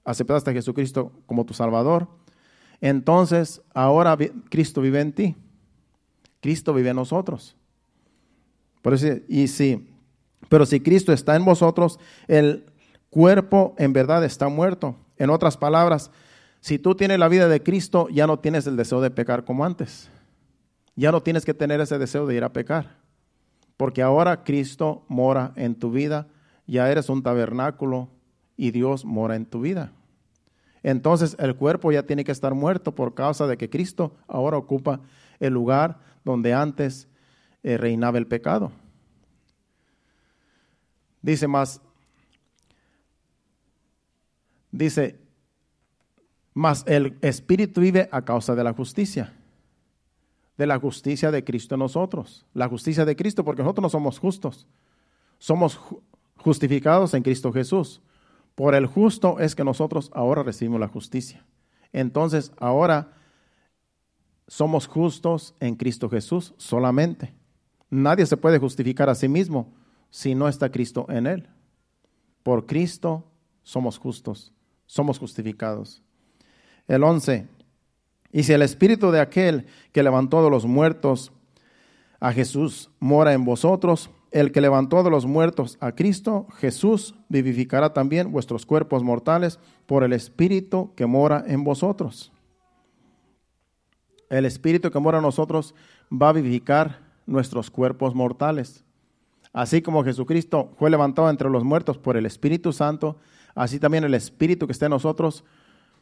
aceptaste 0.05 0.51
a 0.51 0.55
Jesucristo 0.55 1.13
como 1.27 1.47
tu 1.47 1.55
Salvador, 1.55 2.09
entonces 2.83 3.63
ahora 3.73 4.19
Cristo 4.51 4.83
vive 4.83 5.01
en 5.01 5.13
ti. 5.13 5.37
Cristo 6.41 6.75
vive 6.75 6.91
en 6.91 6.97
nosotros. 6.97 7.57
Por 8.83 8.93
eso, 8.93 9.07
y 9.29 9.49
si 9.49 9.89
pero 10.53 10.67
si 10.67 10.81
Cristo 10.81 11.15
está 11.15 11.35
en 11.35 11.47
vosotros, 11.47 11.99
el 12.29 12.67
cuerpo 13.09 13.75
en 13.79 13.95
verdad 13.95 14.23
está 14.23 14.49
muerto. 14.49 14.97
En 15.17 15.31
otras 15.31 15.57
palabras, 15.57 16.11
si 16.61 16.79
tú 16.79 16.95
tienes 16.95 17.19
la 17.19 17.29
vida 17.29 17.49
de 17.49 17.63
Cristo, 17.63 18.09
ya 18.11 18.27
no 18.27 18.39
tienes 18.39 18.67
el 18.67 18.77
deseo 18.77 19.01
de 19.01 19.11
pecar 19.11 19.47
como 19.47 19.65
antes. 19.65 20.11
Ya 20.95 21.11
no 21.11 21.23
tienes 21.23 21.47
que 21.47 21.55
tener 21.55 21.81
ese 21.81 21.97
deseo 21.97 22.27
de 22.27 22.35
ir 22.35 22.45
a 22.45 22.53
pecar. 22.53 22.99
Porque 23.79 24.03
ahora 24.03 24.45
Cristo 24.45 25.07
mora 25.09 25.55
en 25.57 25.75
tu 25.75 25.91
vida, 25.91 26.29
ya 26.67 26.91
eres 26.91 27.09
un 27.09 27.23
tabernáculo 27.23 28.11
y 28.55 28.73
Dios 28.73 29.07
mora 29.07 29.37
en 29.37 29.47
tu 29.47 29.63
vida. 29.63 29.93
Entonces 30.83 31.37
el 31.39 31.55
cuerpo 31.55 31.93
ya 31.93 32.03
tiene 32.05 32.25
que 32.25 32.33
estar 32.33 32.55
muerto 32.55 32.95
por 32.95 33.15
causa 33.15 33.47
de 33.47 33.57
que 33.57 33.71
Cristo 33.71 34.17
ahora 34.27 34.57
ocupa 34.57 35.01
el 35.39 35.53
lugar 35.53 36.01
donde 36.25 36.53
antes 36.55 37.09
eh, 37.63 37.77
reinaba 37.77 38.19
el 38.19 38.27
pecado. 38.27 38.73
Dice 41.21 41.47
más, 41.47 41.81
dice, 44.73 45.21
Mas 46.55 46.85
el 46.87 47.17
Espíritu 47.23 47.81
vive 47.81 48.09
a 48.13 48.23
causa 48.23 48.55
de 48.55 48.65
la 48.65 48.73
justicia, 48.73 49.33
de 50.59 50.67
la 50.67 50.79
justicia 50.79 51.31
de 51.31 51.45
Cristo 51.45 51.77
en 51.77 51.79
nosotros. 51.79 52.45
La 52.53 52.69
justicia 52.69 53.05
de 53.05 53.17
Cristo, 53.17 53.45
porque 53.45 53.63
nosotros 53.63 53.83
no 53.83 53.89
somos 53.89 54.19
justos. 54.19 54.67
Somos 55.39 55.81
justificados 56.37 57.15
en 57.15 57.23
Cristo 57.23 57.53
Jesús. 57.53 58.03
Por 58.55 58.75
el 58.75 58.87
justo 58.87 59.39
es 59.41 59.55
que 59.55 59.65
nosotros 59.65 60.11
ahora 60.15 60.43
recibimos 60.43 60.81
la 60.81 60.89
justicia. 60.89 61.45
Entonces, 61.93 62.53
ahora 62.59 63.13
somos 64.47 64.87
justos 64.87 65.55
en 65.61 65.77
Cristo 65.77 66.09
Jesús 66.09 66.55
solamente. 66.57 67.35
Nadie 67.91 68.27
se 68.27 68.37
puede 68.37 68.59
justificar 68.59 69.09
a 69.09 69.15
sí 69.15 69.29
mismo 69.29 69.73
si 70.11 70.35
no 70.35 70.49
está 70.49 70.71
Cristo 70.71 71.07
en 71.09 71.27
él. 71.27 71.49
Por 72.43 72.67
Cristo 72.67 73.25
somos 73.63 73.99
justos, 73.99 74.53
somos 74.87 75.19
justificados. 75.19 76.03
El 76.89 77.05
11. 77.05 77.47
Y 78.33 78.43
si 78.43 78.53
el 78.53 78.63
espíritu 78.63 79.11
de 79.11 79.21
aquel 79.21 79.67
que 79.93 80.03
levantó 80.03 80.43
de 80.43 80.51
los 80.51 80.65
muertos 80.65 81.33
a 82.19 82.33
Jesús 82.33 82.91
mora 82.99 83.33
en 83.33 83.45
vosotros, 83.45 84.11
el 84.33 84.51
que 84.51 84.63
levantó 84.63 85.03
de 85.03 85.11
los 85.11 85.27
muertos 85.27 85.77
a 85.81 85.93
Cristo, 85.93 86.47
Jesús 86.57 87.15
vivificará 87.29 87.93
también 87.93 88.33
vuestros 88.33 88.65
cuerpos 88.65 89.03
mortales 89.03 89.59
por 89.87 90.05
el 90.05 90.15
espíritu 90.15 90.95
que 90.97 91.05
mora 91.05 91.45
en 91.47 91.65
vosotros. 91.65 92.33
El 94.31 94.47
espíritu 94.47 94.91
que 94.91 94.99
mora 94.99 95.19
en 95.19 95.25
nosotros 95.25 95.75
va 96.11 96.31
a 96.31 96.33
vivificar 96.33 97.01
nuestros 97.27 97.71
cuerpos 97.71 98.15
mortales. 98.15 98.85
Así 99.53 99.83
como 99.83 100.03
Jesucristo 100.03 100.73
fue 100.79 100.89
levantado 100.89 101.29
entre 101.29 101.51
los 101.51 101.63
muertos 101.63 101.99
por 101.99 102.17
el 102.17 102.25
Espíritu 102.25 102.73
Santo, 102.73 103.19
así 103.55 103.79
también 103.79 104.05
el 104.05 104.15
Espíritu 104.15 104.67
que 104.67 104.73
está 104.73 104.87
en 104.87 104.93
nosotros 104.93 105.45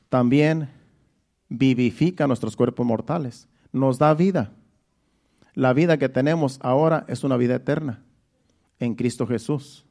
también 0.09 0.71
vivifica 1.49 2.29
nuestros 2.29 2.55
cuerpos 2.55 2.87
mortales, 2.87 3.49
nos 3.73 3.99
da 3.99 4.15
vida. 4.15 4.53
La 5.55 5.73
vida 5.73 5.99
que 5.99 6.09
tenemos 6.09 6.61
ahora 6.63 7.05
es 7.09 7.25
una 7.25 7.37
vida 7.37 7.57
eterna 7.57 8.05
en 8.81 8.97
Cristo 8.97 9.27
Jesús. 9.27 9.87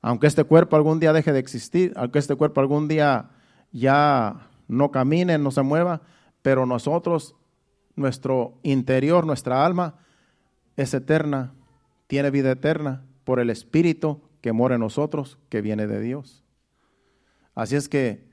Aunque 0.00 0.26
este 0.26 0.44
cuerpo 0.44 0.76
algún 0.76 0.98
día 1.00 1.12
deje 1.12 1.32
de 1.32 1.38
existir, 1.38 1.92
aunque 1.96 2.18
este 2.18 2.36
cuerpo 2.36 2.60
algún 2.60 2.88
día 2.88 3.28
ya 3.72 4.48
no 4.68 4.90
camine, 4.90 5.36
no 5.36 5.50
se 5.50 5.62
mueva, 5.62 6.00
pero 6.40 6.64
nosotros, 6.64 7.36
nuestro 7.94 8.58
interior, 8.62 9.26
nuestra 9.26 9.66
alma, 9.66 9.98
es 10.76 10.94
eterna 10.94 11.52
tiene 12.06 12.30
vida 12.30 12.52
eterna 12.52 13.04
por 13.24 13.40
el 13.40 13.50
Espíritu 13.50 14.22
que 14.40 14.52
mora 14.52 14.76
en 14.76 14.80
nosotros, 14.80 15.38
que 15.48 15.60
viene 15.60 15.86
de 15.86 16.00
Dios. 16.00 16.44
Así 17.54 17.74
es 17.74 17.88
que 17.88 18.24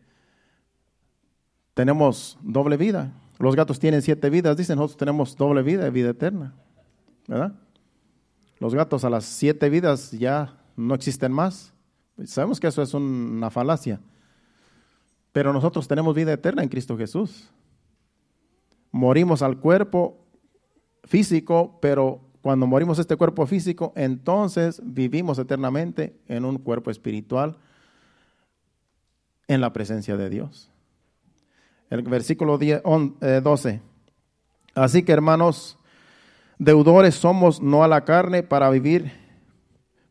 tenemos 1.74 2.38
doble 2.42 2.78
vida. 2.78 3.14
Los 3.40 3.56
gatos 3.56 3.80
tienen 3.80 4.02
siete 4.02 4.30
vidas, 4.30 4.58
dicen, 4.58 4.78
nosotros 4.78 4.98
tenemos 4.98 5.36
doble 5.36 5.64
vida 5.64 5.90
vida 5.90 6.10
eterna. 6.12 6.54
¿Verdad? 7.28 7.54
Los 8.60 8.76
gatos 8.76 9.04
a 9.04 9.10
las 9.10 9.26
siete 9.26 9.70
vidas 9.70 10.12
ya 10.12 10.58
no 10.76 10.96
existen 10.96 11.32
más. 11.32 11.74
Sabemos 12.26 12.60
que 12.60 12.68
eso 12.68 12.82
es 12.82 12.94
una 12.94 13.50
falacia. 13.50 14.00
Pero 15.32 15.52
nosotros 15.52 15.88
tenemos 15.88 16.16
vida 16.16 16.34
eterna 16.34 16.64
en 16.64 16.70
Cristo 16.70 16.98
Jesús. 16.98 17.50
Morimos 18.92 19.42
al 19.42 19.60
cuerpo 19.60 20.24
físico, 21.06 21.80
pero 21.82 22.22
cuando 22.42 22.68
morimos 22.68 23.00
este 23.00 23.16
cuerpo 23.16 23.46
físico, 23.48 23.94
entonces 23.96 24.82
vivimos 24.84 25.40
eternamente 25.40 26.20
en 26.28 26.46
un 26.46 26.58
cuerpo 26.58 26.92
espiritual 26.92 27.58
en 29.48 29.62
la 29.62 29.74
presencia 29.74 30.18
de 30.18 30.30
Dios. 30.30 30.70
El 31.90 32.04
versículo 32.04 32.58
12. 32.58 33.70
Eh, 33.70 33.82
Así 34.76 35.04
que 35.04 35.12
hermanos, 35.12 35.78
deudores 36.58 37.16
somos 37.16 37.62
no 37.62 37.84
a 37.84 37.88
la 37.88 38.06
carne 38.06 38.44
para 38.44 38.70
vivir, 38.70 39.12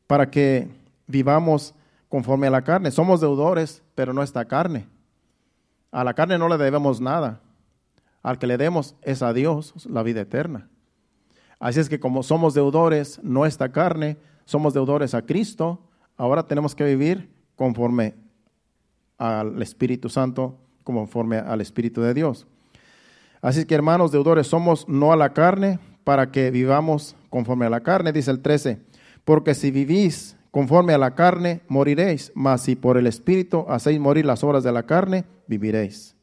para 0.06 0.30
que 0.30 0.68
vivamos 1.06 1.74
conforme 2.08 2.46
a 2.46 2.50
la 2.50 2.62
carne. 2.62 2.90
Somos 2.90 3.20
deudores, 3.20 3.82
pero 3.94 4.12
no 4.12 4.22
esta 4.22 4.44
carne. 4.44 4.86
A 5.90 6.04
la 6.04 6.14
carne 6.14 6.38
no 6.38 6.48
le 6.48 6.58
debemos 6.58 7.00
nada. 7.00 7.40
Al 8.22 8.38
que 8.38 8.46
le 8.46 8.56
demos 8.56 8.94
es 9.02 9.22
a 9.22 9.32
Dios 9.32 9.74
la 9.86 10.02
vida 10.02 10.20
eterna. 10.20 10.68
Así 11.58 11.80
es 11.80 11.88
que 11.88 12.00
como 12.00 12.22
somos 12.22 12.54
deudores, 12.54 13.20
no 13.22 13.46
esta 13.46 13.70
carne, 13.70 14.16
somos 14.44 14.74
deudores 14.74 15.14
a 15.14 15.22
Cristo, 15.22 15.80
ahora 16.16 16.46
tenemos 16.46 16.74
que 16.74 16.84
vivir 16.84 17.30
conforme 17.56 18.14
al 19.16 19.62
Espíritu 19.62 20.08
Santo, 20.08 20.58
conforme 20.82 21.38
al 21.38 21.60
Espíritu 21.60 22.00
de 22.00 22.14
Dios. 22.14 22.46
Así 23.40 23.64
que 23.64 23.74
hermanos 23.74 24.12
deudores, 24.12 24.46
somos 24.46 24.88
no 24.88 25.12
a 25.12 25.16
la 25.16 25.32
carne 25.32 25.78
para 26.04 26.30
que 26.30 26.50
vivamos 26.50 27.16
conforme 27.30 27.66
a 27.66 27.70
la 27.70 27.80
carne, 27.80 28.12
dice 28.12 28.30
el 28.30 28.40
13, 28.40 28.80
porque 29.24 29.54
si 29.54 29.70
vivís 29.70 30.36
conforme 30.50 30.92
a 30.92 30.98
la 30.98 31.14
carne, 31.14 31.62
moriréis, 31.68 32.30
mas 32.34 32.62
si 32.62 32.76
por 32.76 32.98
el 32.98 33.06
Espíritu 33.06 33.64
hacéis 33.68 33.98
morir 33.98 34.26
las 34.26 34.44
obras 34.44 34.62
de 34.62 34.72
la 34.72 34.84
carne, 34.84 35.24
viviréis. 35.46 36.14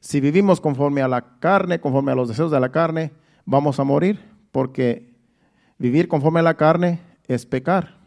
Si 0.00 0.20
vivimos 0.20 0.60
conforme 0.60 1.02
a 1.02 1.08
la 1.08 1.38
carne, 1.38 1.78
conforme 1.78 2.12
a 2.12 2.14
los 2.14 2.28
deseos 2.28 2.50
de 2.50 2.58
la 2.58 2.72
carne, 2.72 3.12
vamos 3.44 3.78
a 3.78 3.84
morir 3.84 4.18
porque 4.50 5.12
vivir 5.78 6.08
conforme 6.08 6.40
a 6.40 6.44
la 6.44 6.54
carne 6.54 7.00
es 7.28 7.44
pecar. 7.44 7.98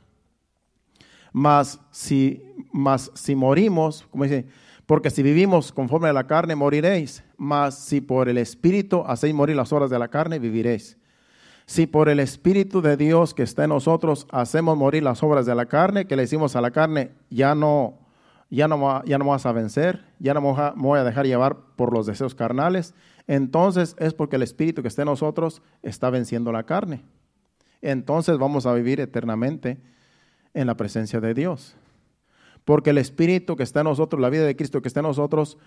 Mas 1.31 1.79
si, 1.91 2.43
mas 2.71 3.11
si 3.13 3.35
morimos, 3.35 4.07
como 4.09 4.23
dice, 4.23 4.45
porque 4.93 5.09
si 5.09 5.23
vivimos 5.23 5.71
conforme 5.71 6.09
a 6.09 6.13
la 6.13 6.27
carne, 6.27 6.55
moriréis. 6.55 7.23
Mas 7.35 7.79
si 7.79 7.99
por 7.99 8.29
el 8.29 8.37
Espíritu 8.37 9.03
hacéis 9.07 9.33
morir 9.33 9.55
las 9.55 9.73
horas 9.73 9.89
de 9.89 9.97
la 9.97 10.09
carne, 10.09 10.37
viviréis. 10.37 10.99
Si 11.65 11.87
por 11.87 12.09
el 12.09 12.19
Espíritu 12.19 12.79
de 12.79 12.95
Dios 12.95 13.33
que 13.33 13.41
está 13.41 13.63
en 13.63 13.71
nosotros 13.71 14.27
hacemos 14.29 14.77
morir 14.77 15.01
las 15.01 15.23
obras 15.23 15.47
de 15.47 15.55
la 15.55 15.65
carne, 15.65 16.05
que 16.05 16.15
le 16.15 16.21
hicimos 16.21 16.55
a 16.55 16.61
la 16.61 16.69
carne, 16.69 17.09
ya 17.31 17.55
no, 17.55 18.01
ya 18.51 18.67
no, 18.67 19.03
ya 19.03 19.17
no 19.17 19.25
vas 19.25 19.47
a 19.47 19.51
vencer, 19.51 20.05
ya 20.19 20.35
no 20.35 20.41
me 20.41 20.71
voy 20.75 20.99
a 20.99 21.03
dejar 21.03 21.25
llevar 21.25 21.57
por 21.75 21.91
los 21.91 22.05
deseos 22.05 22.35
carnales, 22.35 22.93
entonces 23.25 23.95
es 23.97 24.13
porque 24.13 24.35
el 24.35 24.43
Espíritu 24.43 24.83
que 24.83 24.89
está 24.89 25.01
en 25.01 25.07
nosotros 25.07 25.63
está 25.81 26.11
venciendo 26.11 26.51
la 26.51 26.67
carne. 26.67 27.03
Entonces 27.81 28.37
vamos 28.37 28.67
a 28.67 28.75
vivir 28.75 28.99
eternamente 28.99 29.79
en 30.53 30.67
la 30.67 30.77
presencia 30.77 31.19
de 31.19 31.33
Dios. 31.33 31.77
Porque 32.65 32.91
el 32.91 32.97
Espíritu 32.97 33.55
que 33.55 33.63
está 33.63 33.81
en 33.81 33.85
nosotros, 33.85 34.21
la 34.21 34.29
vida 34.29 34.45
de 34.45 34.55
Cristo 34.55 34.81
que 34.81 34.87
está 34.87 35.01
en 35.01 35.07
nosotros, 35.07 35.57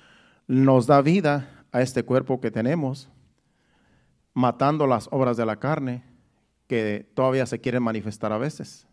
nos 0.47 0.87
da 0.87 1.03
vida 1.03 1.65
a 1.73 1.83
este 1.83 2.05
cuerpo 2.05 2.41
que 2.41 2.51
tenemos, 2.51 3.09
matando 4.33 4.87
las 4.87 5.09
obras 5.11 5.37
de 5.37 5.47
la 5.47 5.57
carne 5.57 6.03
que 6.67 7.09
todavía 7.15 7.47
se 7.47 7.61
quieren 7.61 7.83
manifestar 7.83 8.33
a 8.33 8.39
veces. 8.39 8.87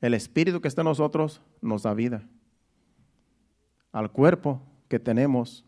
El 0.00 0.14
Espíritu 0.14 0.60
que 0.60 0.68
está 0.68 0.82
en 0.82 0.86
nosotros 0.88 1.40
nos 1.60 1.82
da 1.82 1.94
vida 1.94 2.26
al 3.92 4.10
cuerpo 4.10 4.60
que 4.88 4.98
tenemos 4.98 5.64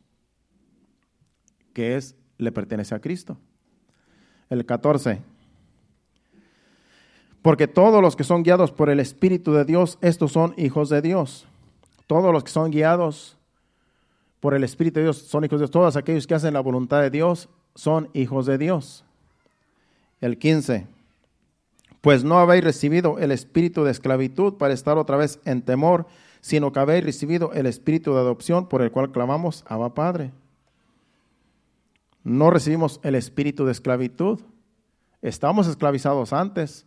que 1.72 1.96
es, 1.96 2.16
le 2.38 2.50
pertenece 2.52 2.94
a 2.94 3.00
Cristo. 3.00 3.38
El 4.48 4.64
14. 4.64 5.20
Porque 7.46 7.68
todos 7.68 8.02
los 8.02 8.16
que 8.16 8.24
son 8.24 8.42
guiados 8.42 8.72
por 8.72 8.90
el 8.90 8.98
Espíritu 8.98 9.52
de 9.52 9.64
Dios, 9.64 9.98
estos 10.00 10.32
son 10.32 10.52
hijos 10.56 10.88
de 10.88 11.00
Dios. 11.00 11.46
Todos 12.08 12.32
los 12.32 12.42
que 12.42 12.50
son 12.50 12.72
guiados 12.72 13.36
por 14.40 14.54
el 14.54 14.64
Espíritu 14.64 14.98
de 14.98 15.04
Dios 15.04 15.18
son 15.18 15.44
hijos 15.44 15.60
de 15.60 15.62
Dios. 15.62 15.70
Todos 15.70 15.94
aquellos 15.94 16.26
que 16.26 16.34
hacen 16.34 16.54
la 16.54 16.60
voluntad 16.60 17.00
de 17.02 17.10
Dios 17.10 17.48
son 17.76 18.10
hijos 18.14 18.46
de 18.46 18.58
Dios. 18.58 19.04
El 20.20 20.38
15. 20.38 20.88
Pues 22.00 22.24
no 22.24 22.40
habéis 22.40 22.64
recibido 22.64 23.20
el 23.20 23.30
espíritu 23.30 23.84
de 23.84 23.92
esclavitud 23.92 24.54
para 24.54 24.74
estar 24.74 24.98
otra 24.98 25.16
vez 25.16 25.38
en 25.44 25.62
temor, 25.62 26.06
sino 26.40 26.72
que 26.72 26.80
habéis 26.80 27.04
recibido 27.04 27.52
el 27.52 27.66
espíritu 27.66 28.12
de 28.12 28.22
adopción 28.22 28.68
por 28.68 28.82
el 28.82 28.90
cual 28.90 29.12
clamamos, 29.12 29.64
Abba 29.68 29.94
Padre 29.94 30.32
no 32.24 32.50
recibimos 32.50 32.98
el 33.04 33.14
espíritu 33.14 33.66
de 33.66 33.70
esclavitud. 33.70 34.40
Estábamos 35.22 35.68
esclavizados 35.68 36.32
antes, 36.32 36.85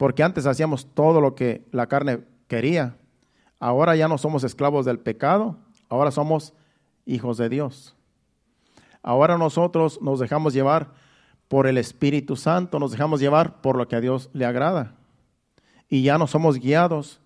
porque 0.00 0.22
antes 0.22 0.46
hacíamos 0.46 0.86
todo 0.94 1.20
lo 1.20 1.34
que 1.34 1.68
la 1.72 1.86
carne 1.86 2.24
quería. 2.48 2.96
Ahora 3.58 3.96
ya 3.96 4.08
no 4.08 4.16
somos 4.16 4.44
esclavos 4.44 4.86
del 4.86 4.98
pecado, 4.98 5.58
ahora 5.90 6.10
somos 6.10 6.54
hijos 7.04 7.36
de 7.36 7.50
Dios. 7.50 7.94
Ahora 9.02 9.36
nosotros 9.36 10.00
nos 10.00 10.18
dejamos 10.18 10.54
llevar 10.54 10.94
por 11.48 11.66
el 11.66 11.76
Espíritu 11.76 12.34
Santo, 12.36 12.78
nos 12.78 12.92
dejamos 12.92 13.20
llevar 13.20 13.60
por 13.60 13.76
lo 13.76 13.88
que 13.88 13.96
a 13.96 14.00
Dios 14.00 14.30
le 14.32 14.46
agrada. 14.46 14.96
Y 15.86 16.02
ya 16.02 16.16
no 16.16 16.26
somos 16.26 16.58
guiados 16.58 17.20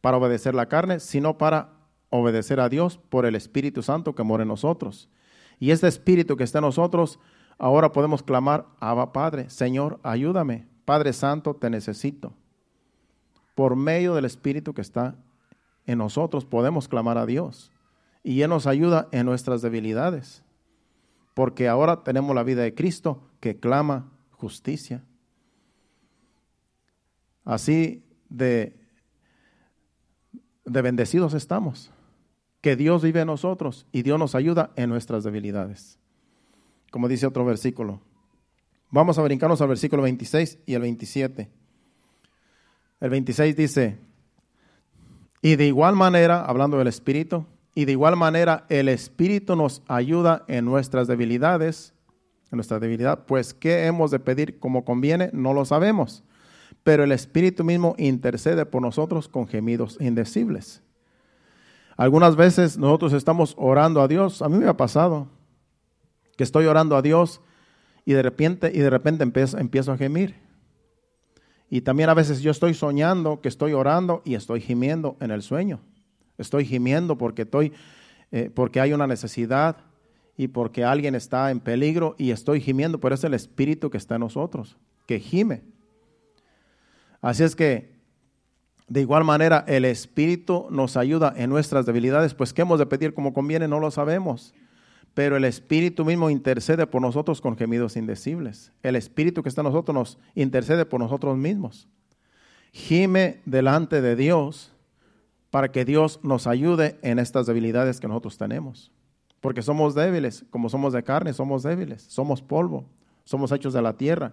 para 0.00 0.16
obedecer 0.16 0.54
la 0.54 0.64
carne, 0.64 1.00
sino 1.00 1.36
para 1.36 1.72
obedecer 2.08 2.58
a 2.58 2.70
Dios 2.70 2.96
por 3.10 3.26
el 3.26 3.34
Espíritu 3.34 3.82
Santo 3.82 4.14
que 4.14 4.22
mora 4.22 4.44
en 4.44 4.48
nosotros. 4.48 5.10
Y 5.60 5.72
este 5.72 5.88
Espíritu 5.88 6.38
que 6.38 6.44
está 6.44 6.60
en 6.60 6.64
nosotros, 6.64 7.20
ahora 7.58 7.92
podemos 7.92 8.22
clamar, 8.22 8.64
Abba 8.80 9.12
Padre, 9.12 9.50
Señor, 9.50 10.00
ayúdame. 10.02 10.72
Padre 10.84 11.12
Santo, 11.12 11.54
te 11.54 11.70
necesito. 11.70 12.34
Por 13.54 13.76
medio 13.76 14.14
del 14.14 14.24
Espíritu 14.24 14.74
que 14.74 14.82
está 14.82 15.16
en 15.86 15.98
nosotros 15.98 16.44
podemos 16.44 16.88
clamar 16.88 17.18
a 17.18 17.26
Dios. 17.26 17.70
y 18.26 18.40
Él 18.40 18.48
nos 18.48 18.66
ayuda 18.66 19.08
en 19.12 19.26
nuestras 19.26 19.60
debilidades, 19.60 20.42
porque 21.34 21.68
ahora 21.68 22.02
tenemos 22.04 22.34
la 22.34 22.42
vida 22.42 22.62
de 22.62 22.74
Cristo 22.74 23.22
que 23.38 23.60
clama 23.60 24.10
justicia. 24.30 25.04
Así 27.44 28.02
de, 28.30 28.80
de 30.64 30.82
bendecidos 30.82 31.34
estamos, 31.34 31.90
que 32.62 32.76
Dios 32.76 33.02
vive 33.02 33.20
en 33.20 33.26
nosotros 33.26 33.86
y 33.92 34.02
Dios 34.02 34.18
nos 34.18 34.34
ayuda 34.34 34.70
en 34.76 34.88
nuestras 34.88 35.22
debilidades. 35.22 35.98
Como 36.90 37.08
dice 37.08 37.26
otro 37.26 37.44
versículo. 37.44 38.00
Vamos 38.94 39.18
a 39.18 39.22
brincarnos 39.22 39.60
al 39.60 39.68
versículo 39.68 40.02
26 40.02 40.58
y 40.66 40.74
el 40.74 40.82
27. 40.82 41.50
El 43.00 43.10
26 43.10 43.56
dice, 43.56 43.98
y 45.42 45.56
de 45.56 45.66
igual 45.66 45.96
manera, 45.96 46.44
hablando 46.44 46.78
del 46.78 46.86
Espíritu, 46.86 47.44
y 47.74 47.84
de 47.84 47.92
igual 47.92 48.16
manera 48.16 48.64
el 48.68 48.88
Espíritu 48.88 49.56
nos 49.56 49.82
ayuda 49.88 50.44
en 50.46 50.64
nuestras 50.64 51.08
debilidades, 51.08 51.92
en 52.52 52.56
nuestra 52.56 52.78
debilidad, 52.78 53.24
pues 53.26 53.52
¿qué 53.52 53.86
hemos 53.86 54.10
de 54.10 54.20
pedir 54.20 54.58
como 54.58 54.84
conviene? 54.84 55.30
No 55.32 55.52
lo 55.52 55.64
sabemos 55.64 56.22
pero 56.84 57.02
el 57.02 57.12
Espíritu 57.12 57.64
mismo 57.64 57.94
intercede 57.98 58.66
por 58.66 58.82
nosotros 58.82 59.26
con 59.26 59.48
gemidos 59.48 59.96
indecibles. 60.00 60.82
Algunas 61.96 62.36
veces 62.36 62.76
nosotros 62.76 63.14
estamos 63.14 63.54
orando 63.56 64.02
a 64.02 64.08
Dios, 64.08 64.42
a 64.42 64.48
mí 64.48 64.58
me 64.58 64.68
ha 64.68 64.76
pasado 64.76 65.28
que 66.36 66.44
estoy 66.44 66.66
orando 66.66 66.96
a 66.96 67.02
Dios 67.02 67.40
y 68.04 68.12
de 68.12 68.22
repente, 68.22 68.70
y 68.74 68.78
de 68.78 68.90
repente 68.90 69.22
empiezo, 69.22 69.58
empiezo 69.58 69.92
a 69.92 69.96
gemir. 69.96 70.34
Y 71.70 71.80
también 71.80 72.08
a 72.08 72.14
veces 72.14 72.40
yo 72.40 72.50
estoy 72.50 72.74
soñando 72.74 73.40
que 73.40 73.48
estoy 73.48 73.72
orando 73.72 74.22
y 74.24 74.34
estoy 74.34 74.60
gimiendo 74.60 75.16
en 75.20 75.30
el 75.30 75.42
sueño. 75.42 75.80
Estoy 76.38 76.64
gimiendo 76.64 77.16
porque, 77.16 77.42
estoy, 77.42 77.72
eh, 78.30 78.50
porque 78.54 78.80
hay 78.80 78.92
una 78.92 79.06
necesidad 79.06 79.76
y 80.36 80.48
porque 80.48 80.84
alguien 80.84 81.14
está 81.14 81.50
en 81.50 81.60
peligro 81.60 82.16
y 82.18 82.30
estoy 82.30 82.60
gimiendo, 82.60 83.00
pero 83.00 83.14
es 83.14 83.24
el 83.24 83.34
Espíritu 83.34 83.90
que 83.90 83.98
está 83.98 84.16
en 84.16 84.20
nosotros, 84.20 84.76
que 85.06 85.20
gime. 85.20 85.62
Así 87.20 87.42
es 87.42 87.56
que, 87.56 87.94
de 88.86 89.00
igual 89.00 89.24
manera, 89.24 89.64
el 89.66 89.84
Espíritu 89.84 90.66
nos 90.70 90.96
ayuda 90.96 91.32
en 91.36 91.48
nuestras 91.48 91.86
debilidades, 91.86 92.34
pues 92.34 92.52
qué 92.52 92.62
hemos 92.62 92.78
de 92.78 92.86
pedir 92.86 93.14
como 93.14 93.32
conviene, 93.32 93.66
no 93.66 93.80
lo 93.80 93.90
sabemos. 93.90 94.52
Pero 95.14 95.36
el 95.36 95.44
Espíritu 95.44 96.04
mismo 96.04 96.28
intercede 96.28 96.86
por 96.86 97.00
nosotros 97.00 97.40
con 97.40 97.56
gemidos 97.56 97.96
indecibles. 97.96 98.72
El 98.82 98.96
Espíritu 98.96 99.42
que 99.42 99.48
está 99.48 99.60
en 99.60 99.68
nosotros 99.68 99.94
nos 99.94 100.18
intercede 100.34 100.84
por 100.84 101.00
nosotros 101.00 101.36
mismos. 101.36 101.88
Gime 102.72 103.40
delante 103.46 104.00
de 104.00 104.16
Dios 104.16 104.72
para 105.50 105.70
que 105.70 105.84
Dios 105.84 106.18
nos 106.24 106.48
ayude 106.48 106.98
en 107.02 107.20
estas 107.20 107.46
debilidades 107.46 108.00
que 108.00 108.08
nosotros 108.08 108.36
tenemos. 108.36 108.90
Porque 109.40 109.62
somos 109.62 109.94
débiles, 109.94 110.44
como 110.50 110.68
somos 110.68 110.92
de 110.92 111.04
carne, 111.04 111.32
somos 111.32 111.62
débiles, 111.62 112.02
somos 112.02 112.42
polvo, 112.42 112.84
somos 113.22 113.52
hechos 113.52 113.72
de 113.72 113.82
la 113.82 113.96
tierra. 113.96 114.32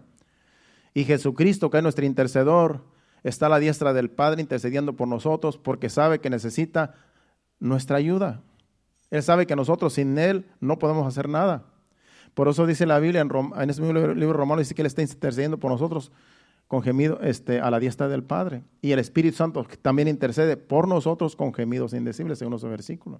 Y 0.95 1.03
Jesucristo, 1.03 1.69
que 1.69 1.77
es 1.77 1.83
nuestro 1.83 2.05
intercedor, 2.05 2.83
está 3.23 3.45
a 3.45 3.49
la 3.49 3.59
diestra 3.59 3.93
del 3.93 4.09
Padre 4.09 4.41
intercediendo 4.41 4.95
por 4.95 5.07
nosotros 5.07 5.59
porque 5.59 5.89
sabe 5.89 6.19
que 6.19 6.31
necesita 6.31 6.95
nuestra 7.59 7.97
ayuda. 7.97 8.41
Él 9.11 9.21
sabe 9.21 9.45
que 9.45 9.55
nosotros 9.55 9.93
sin 9.93 10.17
Él 10.17 10.45
no 10.59 10.79
podemos 10.79 11.05
hacer 11.05 11.29
nada. 11.29 11.65
Por 12.33 12.47
eso 12.47 12.65
dice 12.65 12.85
la 12.85 12.99
Biblia 12.99 13.21
en, 13.21 13.29
en 13.29 13.69
ese 13.69 13.81
mismo 13.81 14.13
libro 14.13 14.33
romano, 14.33 14.59
dice 14.59 14.73
que 14.73 14.81
Él 14.81 14.87
está 14.87 15.01
intercediendo 15.01 15.59
por 15.59 15.69
nosotros 15.69 16.11
con 16.71 16.81
gemido 16.81 17.19
este, 17.21 17.59
a 17.59 17.69
la 17.69 17.81
diestra 17.81 18.07
del 18.07 18.23
Padre. 18.23 18.63
Y 18.81 18.93
el 18.93 18.99
Espíritu 18.99 19.35
Santo 19.35 19.67
también 19.81 20.07
intercede 20.07 20.55
por 20.55 20.87
nosotros 20.87 21.35
con 21.35 21.53
gemidos 21.53 21.93
indecibles, 21.93 22.39
según 22.39 22.53
ese 22.53 22.69
versículo. 22.69 23.19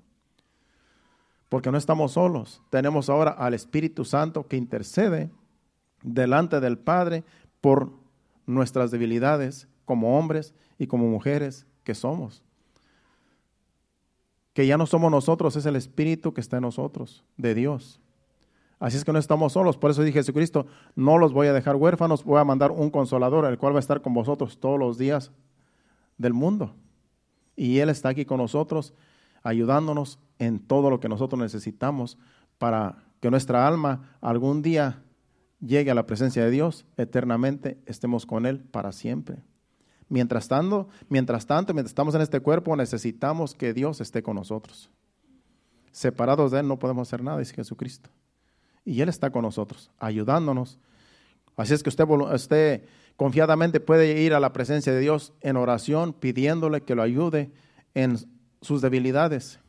Porque 1.50 1.70
no 1.70 1.78
estamos 1.78 2.14
solos. 2.14 2.62
Tenemos 2.70 3.10
ahora 3.10 3.32
al 3.32 3.54
Espíritu 3.54 4.06
Santo 4.06 4.48
que 4.48 4.56
intercede 4.56 5.30
delante 6.02 6.62
del 6.62 6.78
Padre 6.78 7.26
por 7.60 7.92
nuestras 8.46 8.90
debilidades 8.90 9.68
como 9.84 10.18
hombres 10.18 10.54
y 10.78 10.88
como 10.88 11.10
mujeres 11.10 11.68
que 11.84 11.94
somos. 11.94 12.44
Que 14.54 14.68
ya 14.68 14.78
no 14.78 14.86
somos 14.86 15.12
nosotros, 15.12 15.56
es 15.56 15.66
el 15.66 15.76
Espíritu 15.76 16.34
que 16.34 16.42
está 16.42 16.58
en 16.58 16.64
nosotros, 16.64 17.24
de 17.38 17.56
Dios. 17.56 18.02
Así 18.80 18.98
es 18.98 19.06
que 19.06 19.14
no 19.14 19.20
estamos 19.20 19.54
solos. 19.54 19.78
Por 19.78 19.92
eso 19.92 20.02
dije 20.02 20.20
Jesucristo, 20.20 20.66
no 20.96 21.20
los 21.20 21.34
voy 21.34 21.48
a 21.48 21.54
dejar 21.54 21.76
huérfanos, 21.76 22.24
voy 22.24 22.40
a 22.40 22.44
mandar 22.44 22.72
un 22.72 22.90
consolador, 22.90 23.46
el 23.46 23.60
cual 23.60 23.74
va 23.74 23.78
a 23.78 23.80
estar 23.80 24.02
con 24.02 24.14
vosotros 24.14 24.60
todos 24.60 24.80
los 24.80 24.98
días 24.98 25.32
del 26.18 26.34
mundo. 26.34 26.74
Y 27.56 27.78
Él 27.78 27.90
está 27.90 28.10
aquí 28.10 28.26
con 28.26 28.38
nosotros, 28.38 28.94
ayudándonos 29.44 30.20
en 30.40 30.60
todo 30.60 30.90
lo 30.90 31.00
que 31.00 31.10
nosotros 31.10 31.40
necesitamos 31.40 32.18
para 32.58 32.98
que 33.20 33.30
nuestra 33.30 33.68
alma 33.68 34.18
algún 34.20 34.64
día 34.64 35.04
llegue 35.60 35.92
a 35.92 35.96
la 35.96 36.08
presencia 36.08 36.44
de 36.44 36.50
Dios 36.50 36.86
eternamente, 36.98 37.78
estemos 37.86 38.26
con 38.26 38.48
Él 38.48 38.60
para 38.60 38.92
siempre. 38.92 39.44
Mientras 40.12 40.50
tanto, 40.50 40.90
mientras 41.08 41.46
tanto, 41.46 41.74
mientras 41.74 41.92
estamos 41.92 42.14
en 42.16 42.22
este 42.22 42.42
cuerpo, 42.42 42.76
necesitamos 42.76 43.56
que 43.56 43.72
Dios 43.72 44.02
esté 44.02 44.22
con 44.22 44.36
nosotros. 44.36 44.90
Separados 45.94 46.52
de 46.52 46.60
Él 46.60 46.68
no 46.68 46.78
podemos 46.78 47.08
hacer 47.08 47.24
nada, 47.24 47.40
dice 47.40 47.54
Jesucristo. 47.54 48.10
Y 48.84 49.00
Él 49.00 49.08
está 49.08 49.30
con 49.30 49.44
nosotros, 49.44 49.90
ayudándonos. 50.00 50.80
Así 51.56 51.74
es 51.74 51.82
que 51.82 51.88
usted, 51.88 52.04
usted 52.10 52.84
confiadamente 53.16 53.80
puede 53.80 54.22
ir 54.22 54.34
a 54.34 54.42
la 54.42 54.52
presencia 54.52 54.92
de 54.92 55.00
Dios 55.00 55.32
en 55.40 55.56
oración, 55.56 56.12
pidiéndole 56.12 56.82
que 56.82 56.94
lo 56.94 57.04
ayude 57.04 57.50
en 57.94 58.18
sus 58.62 58.82
debilidades 58.82 59.62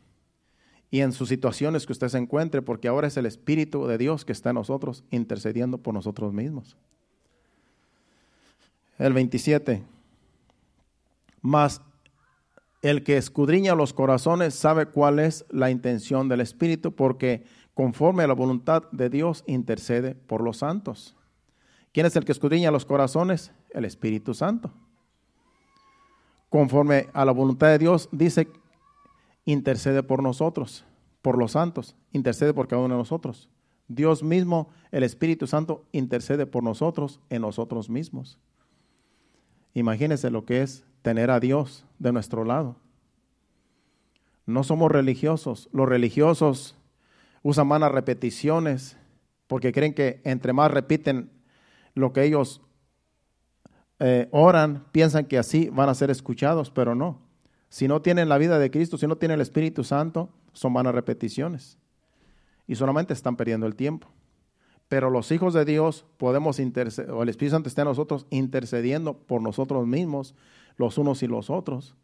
y 0.90 1.02
en 1.02 1.12
sus 1.12 1.28
situaciones 1.28 1.86
que 1.86 1.92
usted 1.92 2.08
se 2.08 2.18
encuentre, 2.18 2.62
porque 2.62 2.88
ahora 2.88 3.06
es 3.06 3.16
el 3.16 3.26
Espíritu 3.26 3.86
de 3.86 3.96
Dios 3.96 4.24
que 4.24 4.32
está 4.32 4.50
en 4.50 4.56
nosotros 4.56 5.04
intercediendo 5.12 5.78
por 5.78 5.94
nosotros 5.94 6.32
mismos. 6.32 6.76
El 8.98 9.12
27. 9.12 9.84
Mas 11.42 11.82
el 12.80 13.04
que 13.04 13.16
escudriña 13.16 13.74
los 13.74 13.92
corazones 13.92 14.54
sabe 14.54 14.86
cuál 14.86 15.18
es 15.18 15.44
la 15.50 15.70
intención 15.70 16.28
del 16.28 16.40
Espíritu, 16.40 16.94
porque 16.94 17.44
conforme 17.74 18.24
a 18.24 18.26
la 18.26 18.34
voluntad 18.34 18.84
de 18.92 19.08
Dios 19.08 19.44
intercede 19.46 20.14
por 20.14 20.42
los 20.42 20.58
santos. 20.58 21.16
¿Quién 21.92 22.06
es 22.06 22.16
el 22.16 22.24
que 22.24 22.32
escudriña 22.32 22.70
los 22.70 22.84
corazones? 22.84 23.52
El 23.70 23.84
Espíritu 23.84 24.34
Santo. 24.34 24.72
Conforme 26.48 27.08
a 27.12 27.24
la 27.24 27.32
voluntad 27.32 27.68
de 27.68 27.78
Dios, 27.78 28.08
dice 28.12 28.48
intercede 29.44 30.02
por 30.02 30.22
nosotros, 30.22 30.84
por 31.20 31.38
los 31.38 31.52
santos, 31.52 31.96
intercede 32.12 32.54
por 32.54 32.68
cada 32.68 32.82
uno 32.82 32.94
de 32.94 32.98
nosotros. 32.98 33.48
Dios 33.88 34.22
mismo, 34.22 34.70
el 34.90 35.02
Espíritu 35.02 35.46
Santo, 35.46 35.84
intercede 35.92 36.46
por 36.46 36.62
nosotros 36.62 37.20
en 37.30 37.42
nosotros 37.42 37.90
mismos. 37.90 38.38
Imagínense 39.74 40.30
lo 40.30 40.44
que 40.44 40.62
es 40.62 40.84
tener 41.02 41.30
a 41.30 41.40
Dios 41.40 41.84
de 41.98 42.12
nuestro 42.12 42.44
lado. 42.44 42.76
No 44.46 44.64
somos 44.64 44.90
religiosos. 44.90 45.68
Los 45.72 45.88
religiosos 45.88 46.76
usan 47.42 47.66
malas 47.66 47.92
repeticiones 47.92 48.96
porque 49.46 49.72
creen 49.72 49.94
que 49.94 50.20
entre 50.24 50.52
más 50.52 50.70
repiten 50.70 51.30
lo 51.94 52.12
que 52.12 52.24
ellos 52.24 52.62
eh, 53.98 54.28
oran, 54.32 54.84
piensan 54.90 55.26
que 55.26 55.38
así 55.38 55.68
van 55.68 55.88
a 55.88 55.94
ser 55.94 56.10
escuchados, 56.10 56.70
pero 56.70 56.94
no. 56.94 57.20
Si 57.68 57.86
no 57.86 58.02
tienen 58.02 58.28
la 58.28 58.38
vida 58.38 58.58
de 58.58 58.70
Cristo, 58.70 58.98
si 58.98 59.06
no 59.06 59.16
tienen 59.16 59.36
el 59.36 59.42
Espíritu 59.42 59.84
Santo, 59.84 60.30
son 60.52 60.72
vanas 60.74 60.94
repeticiones. 60.94 61.78
Y 62.66 62.74
solamente 62.74 63.12
están 63.12 63.36
perdiendo 63.36 63.66
el 63.66 63.76
tiempo. 63.76 64.08
Pero 64.88 65.08
los 65.08 65.30
hijos 65.30 65.54
de 65.54 65.64
Dios 65.64 66.04
podemos 66.18 66.58
interceder, 66.58 67.12
o 67.12 67.22
el 67.22 67.28
Espíritu 67.28 67.54
Santo 67.54 67.68
está 67.68 67.82
en 67.82 67.88
nosotros 67.88 68.26
intercediendo 68.30 69.14
por 69.14 69.40
nosotros 69.40 69.86
mismos, 69.86 70.34
los 70.76 70.98
unos 70.98 71.22
y 71.22 71.26
los 71.26 71.50
otros, 71.50 71.96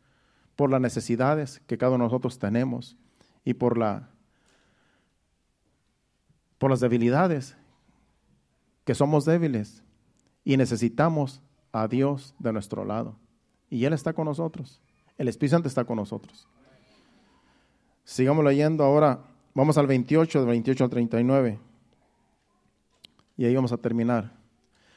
por 0.56 0.70
las 0.70 0.80
necesidades 0.80 1.60
que 1.66 1.78
cada 1.78 1.92
uno 1.92 2.04
de 2.04 2.08
nosotros 2.08 2.38
tenemos 2.38 2.96
y 3.44 3.54
por, 3.54 3.78
la, 3.78 4.10
por 6.58 6.70
las 6.70 6.80
debilidades, 6.80 7.56
que 8.84 8.94
somos 8.94 9.24
débiles 9.24 9.82
y 10.44 10.56
necesitamos 10.56 11.42
a 11.72 11.88
Dios 11.88 12.34
de 12.38 12.52
nuestro 12.52 12.84
lado. 12.84 13.16
Y 13.70 13.84
Él 13.84 13.92
está 13.92 14.12
con 14.12 14.24
nosotros. 14.24 14.80
El 15.16 15.28
Espíritu 15.28 15.56
Santo 15.56 15.68
está 15.68 15.84
con 15.84 15.96
nosotros. 15.96 16.48
Sigamos 18.04 18.44
leyendo 18.44 18.84
ahora. 18.84 19.20
Vamos 19.54 19.76
al 19.76 19.86
28, 19.86 20.38
del 20.38 20.48
28 20.48 20.84
al 20.84 20.90
39. 20.90 21.58
Y 23.36 23.44
ahí 23.44 23.54
vamos 23.54 23.72
a 23.72 23.76
terminar. 23.76 24.32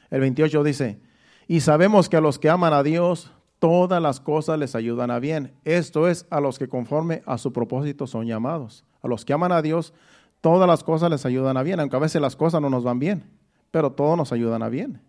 El 0.10 0.22
28 0.22 0.64
dice, 0.64 1.00
y 1.48 1.60
sabemos 1.60 2.08
que 2.08 2.18
a 2.18 2.22
los 2.22 2.40
que 2.40 2.50
aman 2.50 2.74
a 2.74 2.84
Dios, 2.84 3.32
todas 3.62 4.02
las 4.02 4.20
cosas 4.20 4.58
les 4.58 4.74
ayudan 4.74 5.12
a 5.12 5.20
bien. 5.20 5.54
Esto 5.66 6.08
es 6.08 6.26
a 6.32 6.42
los 6.42 6.58
que 6.58 6.68
conforme 6.68 7.22
a 7.28 7.38
su 7.38 7.54
propósito 7.54 8.08
son 8.08 8.26
llamados. 8.26 8.84
A 9.04 9.08
los 9.08 9.24
que 9.24 9.34
aman 9.34 9.52
a 9.52 9.62
Dios, 9.62 9.94
todas 10.42 10.68
las 10.68 10.84
cosas 10.84 11.12
les 11.12 11.28
ayudan 11.28 11.58
a 11.58 11.62
bien, 11.62 11.80
aunque 11.80 11.96
a 11.96 12.00
veces 12.00 12.20
las 12.24 12.36
cosas 12.36 12.60
no 12.60 12.72
nos 12.72 12.84
van 12.84 12.98
bien, 12.98 13.24
pero 13.70 13.92
todos 13.92 14.18
nos 14.18 14.32
ayudan 14.32 14.64
a 14.64 14.70
bien. 14.70 15.00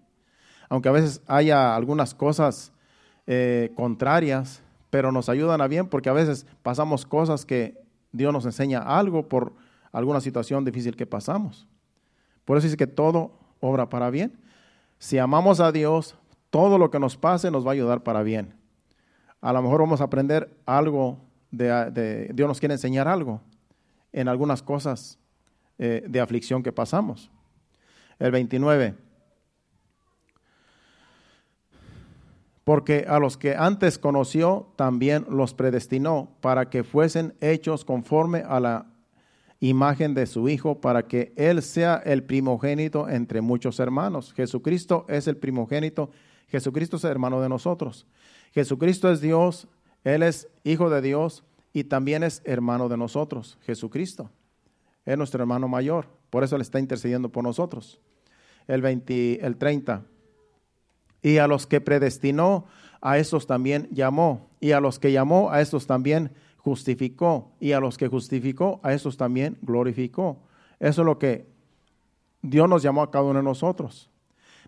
Aunque 0.68 0.90
a 0.90 0.92
veces 0.92 1.22
haya 1.26 1.74
algunas 1.74 2.14
cosas 2.14 2.72
eh, 3.26 3.72
contrarias, 3.74 4.62
pero 4.90 5.12
nos 5.12 5.30
ayudan 5.30 5.62
a 5.62 5.66
bien 5.66 5.88
porque 5.88 6.10
a 6.10 6.12
veces 6.12 6.46
pasamos 6.62 7.06
cosas 7.06 7.46
que 7.46 7.82
Dios 8.12 8.34
nos 8.34 8.44
enseña 8.44 8.80
algo 8.80 9.30
por 9.30 9.54
alguna 9.92 10.20
situación 10.20 10.66
difícil 10.66 10.94
que 10.94 11.06
pasamos. 11.06 11.66
Por 12.44 12.58
eso 12.58 12.66
dice 12.66 12.76
que 12.76 12.86
todo 12.86 13.32
obra 13.60 13.88
para 13.88 14.10
bien. 14.10 14.38
Si 14.98 15.16
amamos 15.16 15.58
a 15.60 15.72
Dios, 15.72 16.18
todo 16.52 16.76
lo 16.76 16.90
que 16.90 17.00
nos 17.00 17.16
pase 17.16 17.50
nos 17.50 17.64
va 17.64 17.70
a 17.70 17.72
ayudar 17.72 18.02
para 18.02 18.22
bien. 18.22 18.52
A 19.40 19.54
lo 19.54 19.62
mejor 19.62 19.80
vamos 19.80 20.02
a 20.02 20.04
aprender 20.04 20.54
algo 20.66 21.18
de, 21.50 22.30
Dios 22.34 22.46
nos 22.46 22.60
quiere 22.60 22.74
enseñar 22.74 23.08
algo 23.08 23.40
en 24.12 24.28
algunas 24.28 24.62
cosas 24.62 25.18
eh, 25.78 26.04
de 26.06 26.20
aflicción 26.20 26.62
que 26.62 26.70
pasamos. 26.70 27.30
El 28.18 28.32
29. 28.32 28.94
Porque 32.64 33.06
a 33.08 33.18
los 33.18 33.38
que 33.38 33.56
antes 33.56 33.98
conoció, 33.98 34.74
también 34.76 35.24
los 35.30 35.54
predestinó 35.54 36.36
para 36.42 36.68
que 36.68 36.84
fuesen 36.84 37.32
hechos 37.40 37.82
conforme 37.86 38.44
a 38.46 38.60
la 38.60 38.86
imagen 39.58 40.12
de 40.12 40.26
su 40.26 40.50
Hijo, 40.50 40.82
para 40.82 41.06
que 41.08 41.32
Él 41.36 41.62
sea 41.62 42.02
el 42.04 42.24
primogénito 42.24 43.08
entre 43.08 43.40
muchos 43.40 43.80
hermanos. 43.80 44.34
Jesucristo 44.34 45.06
es 45.08 45.26
el 45.28 45.38
primogénito, 45.38 46.10
Jesucristo 46.52 46.98
es 46.98 47.04
hermano 47.04 47.40
de 47.40 47.48
nosotros. 47.48 48.06
Jesucristo 48.52 49.10
es 49.10 49.22
Dios, 49.22 49.66
Él 50.04 50.22
es 50.22 50.48
Hijo 50.64 50.90
de 50.90 51.00
Dios 51.00 51.44
y 51.72 51.84
también 51.84 52.22
es 52.22 52.42
hermano 52.44 52.90
de 52.90 52.98
nosotros, 52.98 53.56
Jesucristo. 53.62 54.30
Es 55.06 55.16
nuestro 55.16 55.40
hermano 55.40 55.66
mayor, 55.66 56.06
por 56.28 56.44
eso 56.44 56.54
Él 56.54 56.60
está 56.60 56.78
intercediendo 56.78 57.30
por 57.30 57.42
nosotros. 57.42 58.00
El, 58.68 58.82
20, 58.82 59.44
el 59.44 59.56
30. 59.56 60.02
Y 61.22 61.38
a 61.38 61.46
los 61.46 61.66
que 61.66 61.80
predestinó, 61.80 62.66
a 63.00 63.16
estos 63.16 63.46
también 63.46 63.88
llamó. 63.90 64.50
Y 64.60 64.72
a 64.72 64.80
los 64.80 64.98
que 64.98 65.10
llamó, 65.10 65.50
a 65.50 65.62
estos 65.62 65.86
también 65.86 66.32
justificó. 66.58 67.50
Y 67.60 67.72
a 67.72 67.80
los 67.80 67.96
que 67.96 68.08
justificó, 68.08 68.78
a 68.82 68.92
estos 68.92 69.16
también 69.16 69.56
glorificó. 69.62 70.38
Eso 70.78 71.00
es 71.00 71.06
lo 71.06 71.18
que 71.18 71.46
Dios 72.42 72.68
nos 72.68 72.82
llamó 72.82 73.02
a 73.02 73.10
cada 73.10 73.24
uno 73.24 73.38
de 73.38 73.44
nosotros. 73.44 74.11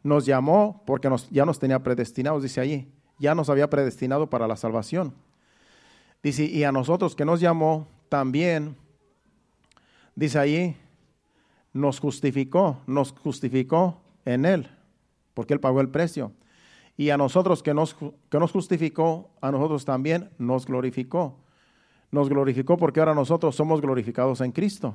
Nos 0.04 0.24
llamó 0.24 0.84
porque 0.86 1.10
ya 1.32 1.44
nos 1.44 1.58
tenía 1.58 1.82
predestinados, 1.82 2.44
dice 2.44 2.60
allí. 2.60 2.88
Ya 3.18 3.34
nos 3.34 3.50
había 3.50 3.68
predestinado 3.68 4.30
para 4.30 4.46
la 4.46 4.54
salvación. 4.54 5.14
Dice, 6.22 6.44
y 6.44 6.62
a 6.62 6.70
nosotros 6.70 7.16
que 7.16 7.24
nos 7.24 7.40
llamó 7.40 7.88
también, 8.08 8.76
dice 10.14 10.38
allí, 10.38 10.76
nos 11.72 11.98
justificó, 11.98 12.78
nos 12.86 13.10
justificó 13.10 14.00
en 14.24 14.44
Él, 14.44 14.70
porque 15.34 15.54
Él 15.54 15.60
pagó 15.60 15.80
el 15.80 15.88
precio 15.88 16.30
y 16.96 17.10
a 17.10 17.16
nosotros 17.16 17.62
que 17.62 17.74
nos, 17.74 17.94
que 17.94 18.38
nos 18.38 18.52
justificó, 18.52 19.30
a 19.40 19.50
nosotros 19.50 19.84
también 19.84 20.30
nos 20.38 20.66
glorificó. 20.66 21.36
Nos 22.10 22.28
glorificó 22.28 22.76
porque 22.76 23.00
ahora 23.00 23.14
nosotros 23.14 23.56
somos 23.56 23.80
glorificados 23.80 24.40
en 24.40 24.52
Cristo. 24.52 24.94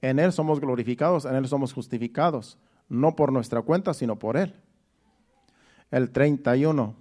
En 0.00 0.18
Él 0.18 0.32
somos 0.32 0.60
glorificados, 0.60 1.26
en 1.26 1.34
Él 1.34 1.46
somos 1.46 1.74
justificados, 1.74 2.56
no 2.90 3.16
por 3.16 3.32
nuestra 3.32 3.62
cuenta, 3.62 3.94
sino 3.94 4.18
por 4.18 4.36
Él. 4.36 4.54
El 5.90 6.10
31. 6.10 6.94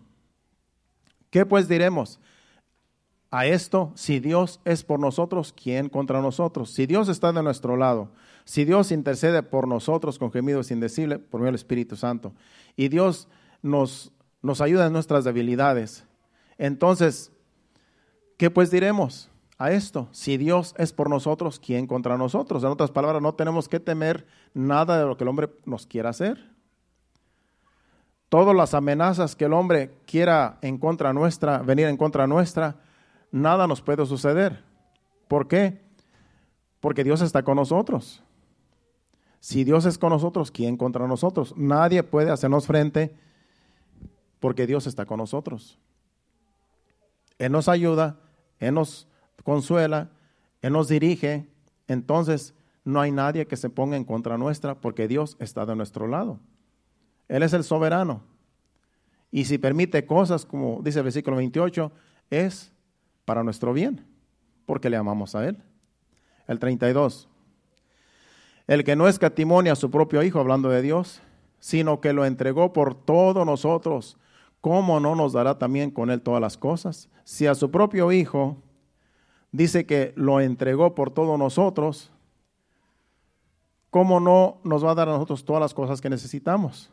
¿Qué 1.29 1.45
pues 1.45 1.67
diremos? 1.67 2.19
A 3.31 3.45
esto, 3.45 3.91
si 3.95 4.19
Dios 4.19 4.61
es 4.65 4.83
por 4.83 4.99
nosotros, 4.99 5.53
¿quién 5.53 5.89
contra 5.89 6.21
nosotros? 6.21 6.71
Si 6.71 6.85
Dios 6.85 7.09
está 7.09 7.31
de 7.31 7.43
nuestro 7.43 7.75
lado, 7.75 8.09
si 8.45 8.65
Dios 8.65 8.91
intercede 8.91 9.43
por 9.43 9.67
nosotros 9.67 10.17
con 10.17 10.31
gemidos 10.31 10.71
indecibles 10.71 11.19
por 11.19 11.41
medio 11.41 11.49
del 11.49 11.55
Espíritu 11.55 11.95
Santo, 11.95 12.33
y 12.75 12.87
Dios 12.87 13.27
nos, 13.61 14.11
nos 14.41 14.61
ayuda 14.61 14.87
en 14.87 14.93
nuestras 14.93 15.25
debilidades. 15.25 16.05
Entonces, 16.57 17.31
¿qué 18.37 18.49
pues 18.49 18.71
diremos 18.71 19.29
a 19.59 19.71
esto? 19.71 20.07
Si 20.11 20.37
Dios 20.37 20.73
es 20.77 20.93
por 20.93 21.09
nosotros, 21.09 21.59
¿quién 21.59 21.85
contra 21.85 22.17
nosotros? 22.17 22.63
En 22.63 22.69
otras 22.69 22.89
palabras, 22.89 23.21
no 23.21 23.35
tenemos 23.35 23.67
que 23.67 23.79
temer 23.79 24.25
nada 24.53 24.97
de 24.97 25.05
lo 25.05 25.17
que 25.17 25.25
el 25.25 25.27
hombre 25.27 25.49
nos 25.65 25.85
quiera 25.85 26.09
hacer. 26.09 26.49
Todas 28.29 28.55
las 28.55 28.73
amenazas 28.73 29.35
que 29.35 29.45
el 29.45 29.53
hombre 29.53 29.91
quiera 30.07 30.57
en 30.61 30.77
contra 30.77 31.13
nuestra, 31.13 31.59
venir 31.59 31.87
en 31.87 31.97
contra 31.97 32.25
nuestra, 32.25 32.77
nada 33.31 33.67
nos 33.67 33.81
puede 33.81 34.05
suceder. 34.05 34.63
¿Por 35.27 35.47
qué? 35.47 35.81
Porque 36.79 37.03
Dios 37.03 37.21
está 37.21 37.43
con 37.43 37.57
nosotros. 37.57 38.23
Si 39.41 39.63
Dios 39.63 39.85
es 39.85 39.97
con 39.97 40.11
nosotros, 40.11 40.51
¿quién 40.51 40.77
contra 40.77 41.05
nosotros? 41.05 41.53
Nadie 41.57 42.03
puede 42.03 42.31
hacernos 42.31 42.65
frente 42.65 43.15
porque 44.39 44.65
Dios 44.67 44.87
está 44.87 45.05
con 45.05 45.17
nosotros. 45.17 45.77
Él 47.37 47.51
nos 47.51 47.67
ayuda, 47.67 48.19
Él 48.59 48.73
nos 48.75 49.07
consuela, 49.43 50.09
Él 50.61 50.73
nos 50.73 50.87
dirige. 50.87 51.47
Entonces 51.87 52.53
no 52.83 53.01
hay 53.01 53.11
nadie 53.11 53.47
que 53.47 53.57
se 53.57 53.69
ponga 53.69 53.97
en 53.97 54.05
contra 54.05 54.37
nuestra 54.37 54.75
porque 54.75 55.07
Dios 55.07 55.37
está 55.39 55.65
de 55.65 55.75
nuestro 55.75 56.07
lado. 56.07 56.39
Él 57.27 57.43
es 57.43 57.53
el 57.53 57.63
soberano. 57.63 58.21
Y 59.31 59.45
si 59.45 59.57
permite 59.57 60.05
cosas, 60.05 60.45
como 60.45 60.81
dice 60.83 60.99
el 60.99 61.03
versículo 61.03 61.37
28, 61.37 61.91
es 62.31 62.71
para 63.25 63.43
nuestro 63.43 63.73
bien, 63.73 64.05
porque 64.65 64.89
le 64.89 64.97
amamos 64.97 65.35
a 65.35 65.47
Él. 65.47 65.61
El 66.47 66.57
32. 66.57 67.29
El 68.65 68.83
que 68.83 68.95
no 68.95 69.07
escatimonia 69.07 69.73
a 69.73 69.75
su 69.75 69.91
propio 69.91 70.23
Hijo, 70.23 70.39
hablando 70.39 70.69
de 70.69 70.81
Dios, 70.81 71.21
sino 71.59 72.01
que 72.01 72.13
lo 72.13 72.25
entregó 72.25 72.73
por 72.73 72.95
todos 72.95 73.45
nosotros, 73.45 74.17
¿cómo 74.61 74.99
no 74.99 75.15
nos 75.15 75.33
dará 75.33 75.57
también 75.57 75.91
con 75.91 76.09
él 76.09 76.21
todas 76.21 76.41
las 76.41 76.57
cosas? 76.57 77.09
Si 77.23 77.47
a 77.47 77.55
su 77.55 77.69
propio 77.69 78.11
Hijo 78.11 78.57
dice 79.51 79.85
que 79.85 80.13
lo 80.15 80.41
entregó 80.41 80.95
por 80.95 81.11
todos 81.11 81.37
nosotros, 81.37 82.11
¿cómo 83.89 84.19
no 84.19 84.59
nos 84.63 84.85
va 84.85 84.91
a 84.91 84.95
dar 84.95 85.09
a 85.09 85.13
nosotros 85.13 85.45
todas 85.45 85.61
las 85.61 85.73
cosas 85.73 86.01
que 86.01 86.09
necesitamos? 86.09 86.91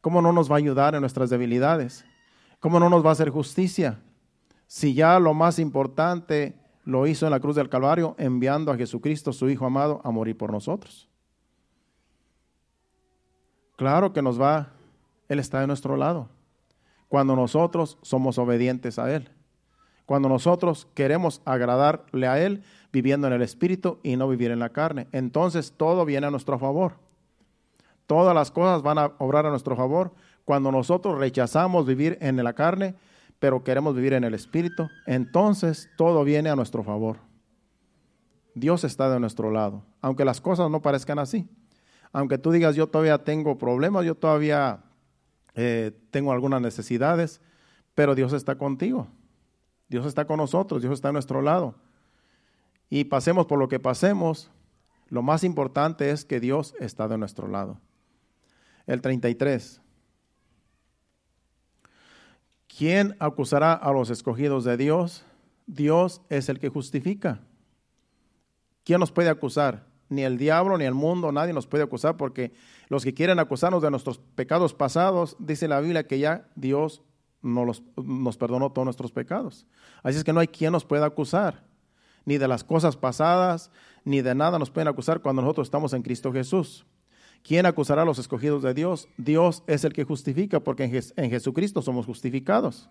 ¿Cómo 0.00 0.20
no 0.20 0.32
nos 0.32 0.50
va 0.50 0.56
a 0.56 0.58
ayudar 0.58 0.94
en 0.94 1.00
nuestras 1.00 1.30
debilidades? 1.30 2.04
¿Cómo 2.60 2.78
no 2.78 2.88
nos 2.88 3.04
va 3.04 3.10
a 3.10 3.12
hacer 3.12 3.30
justicia? 3.30 4.00
Si 4.66 4.94
ya 4.94 5.18
lo 5.18 5.34
más 5.34 5.58
importante 5.58 6.54
lo 6.84 7.06
hizo 7.06 7.26
en 7.26 7.32
la 7.32 7.40
cruz 7.40 7.56
del 7.56 7.70
Calvario, 7.70 8.14
enviando 8.18 8.70
a 8.70 8.76
Jesucristo, 8.76 9.32
su 9.32 9.48
Hijo 9.48 9.64
amado, 9.64 10.00
a 10.04 10.10
morir 10.10 10.36
por 10.36 10.52
nosotros. 10.52 11.08
Claro 13.76 14.12
que 14.12 14.22
nos 14.22 14.40
va, 14.40 14.72
Él 15.28 15.38
está 15.38 15.60
de 15.60 15.66
nuestro 15.66 15.96
lado 15.96 16.28
cuando 17.14 17.36
nosotros 17.36 17.96
somos 18.02 18.38
obedientes 18.38 18.98
a 18.98 19.14
Él. 19.14 19.30
Cuando 20.06 20.28
nosotros 20.28 20.86
queremos 20.94 21.40
agradarle 21.44 22.26
a 22.26 22.42
Él 22.42 22.62
viviendo 22.92 23.26
en 23.26 23.32
el 23.32 23.42
Espíritu 23.42 23.98
y 24.02 24.16
no 24.16 24.28
vivir 24.28 24.50
en 24.50 24.58
la 24.58 24.68
carne. 24.68 25.08
Entonces 25.12 25.72
todo 25.76 26.04
viene 26.04 26.26
a 26.26 26.30
nuestro 26.30 26.58
favor. 26.58 26.94
Todas 28.06 28.34
las 28.34 28.50
cosas 28.50 28.82
van 28.82 28.98
a 28.98 29.12
obrar 29.18 29.46
a 29.46 29.50
nuestro 29.50 29.76
favor 29.76 30.12
cuando 30.44 30.70
nosotros 30.70 31.18
rechazamos 31.18 31.86
vivir 31.86 32.18
en 32.20 32.42
la 32.42 32.52
carne, 32.52 32.94
pero 33.38 33.64
queremos 33.64 33.94
vivir 33.96 34.12
en 34.12 34.24
el 34.24 34.34
Espíritu. 34.34 34.88
Entonces 35.06 35.90
todo 35.96 36.22
viene 36.22 36.50
a 36.50 36.56
nuestro 36.56 36.84
favor. 36.84 37.16
Dios 38.54 38.84
está 38.84 39.10
de 39.10 39.18
nuestro 39.18 39.50
lado, 39.50 39.82
aunque 40.00 40.24
las 40.24 40.40
cosas 40.40 40.70
no 40.70 40.80
parezcan 40.80 41.18
así. 41.18 41.48
Aunque 42.12 42.38
tú 42.38 42.52
digas, 42.52 42.76
yo 42.76 42.86
todavía 42.86 43.24
tengo 43.24 43.58
problemas, 43.58 44.04
yo 44.04 44.14
todavía 44.14 44.84
eh, 45.54 45.90
tengo 46.12 46.30
algunas 46.30 46.60
necesidades, 46.60 47.40
pero 47.96 48.14
Dios 48.14 48.32
está 48.32 48.56
contigo. 48.56 49.08
Dios 49.88 50.06
está 50.06 50.26
con 50.26 50.38
nosotros, 50.38 50.82
Dios 50.82 50.94
está 50.94 51.10
a 51.10 51.12
nuestro 51.12 51.42
lado. 51.42 51.74
Y 52.90 53.04
pasemos 53.04 53.46
por 53.46 53.58
lo 53.58 53.68
que 53.68 53.80
pasemos, 53.80 54.50
lo 55.08 55.22
más 55.22 55.44
importante 55.44 56.10
es 56.10 56.24
que 56.24 56.40
Dios 56.40 56.74
está 56.80 57.08
de 57.08 57.18
nuestro 57.18 57.48
lado. 57.48 57.80
El 58.86 59.00
33. 59.00 59.80
¿Quién 62.76 63.16
acusará 63.20 63.72
a 63.72 63.92
los 63.92 64.10
escogidos 64.10 64.64
de 64.64 64.76
Dios? 64.76 65.24
Dios 65.66 66.22
es 66.28 66.48
el 66.48 66.58
que 66.58 66.68
justifica. 66.68 67.40
¿Quién 68.84 69.00
nos 69.00 69.12
puede 69.12 69.28
acusar? 69.28 69.86
Ni 70.08 70.22
el 70.22 70.36
diablo, 70.36 70.76
ni 70.76 70.84
el 70.84 70.94
mundo, 70.94 71.32
nadie 71.32 71.52
nos 71.52 71.66
puede 71.66 71.84
acusar 71.84 72.16
porque 72.16 72.52
los 72.88 73.04
que 73.04 73.14
quieren 73.14 73.38
acusarnos 73.38 73.82
de 73.82 73.90
nuestros 73.90 74.18
pecados 74.18 74.74
pasados, 74.74 75.36
dice 75.38 75.68
la 75.68 75.80
Biblia 75.80 76.06
que 76.06 76.18
ya 76.18 76.48
Dios 76.54 77.02
nos, 77.44 77.82
nos 77.96 78.36
perdonó 78.36 78.70
todos 78.70 78.86
nuestros 78.86 79.12
pecados. 79.12 79.66
Así 80.02 80.18
es 80.18 80.24
que 80.24 80.32
no 80.32 80.40
hay 80.40 80.48
quien 80.48 80.72
nos 80.72 80.84
pueda 80.84 81.06
acusar, 81.06 81.62
ni 82.24 82.38
de 82.38 82.48
las 82.48 82.64
cosas 82.64 82.96
pasadas, 82.96 83.70
ni 84.04 84.22
de 84.22 84.34
nada 84.34 84.58
nos 84.58 84.70
pueden 84.70 84.88
acusar 84.88 85.20
cuando 85.20 85.42
nosotros 85.42 85.68
estamos 85.68 85.92
en 85.92 86.02
Cristo 86.02 86.32
Jesús. 86.32 86.84
¿Quién 87.42 87.66
acusará 87.66 88.02
a 88.02 88.06
los 88.06 88.18
escogidos 88.18 88.62
de 88.62 88.74
Dios? 88.74 89.06
Dios 89.18 89.62
es 89.66 89.84
el 89.84 89.92
que 89.92 90.04
justifica, 90.04 90.60
porque 90.60 90.84
en 91.16 91.30
Jesucristo 91.30 91.82
somos 91.82 92.06
justificados. 92.06 92.88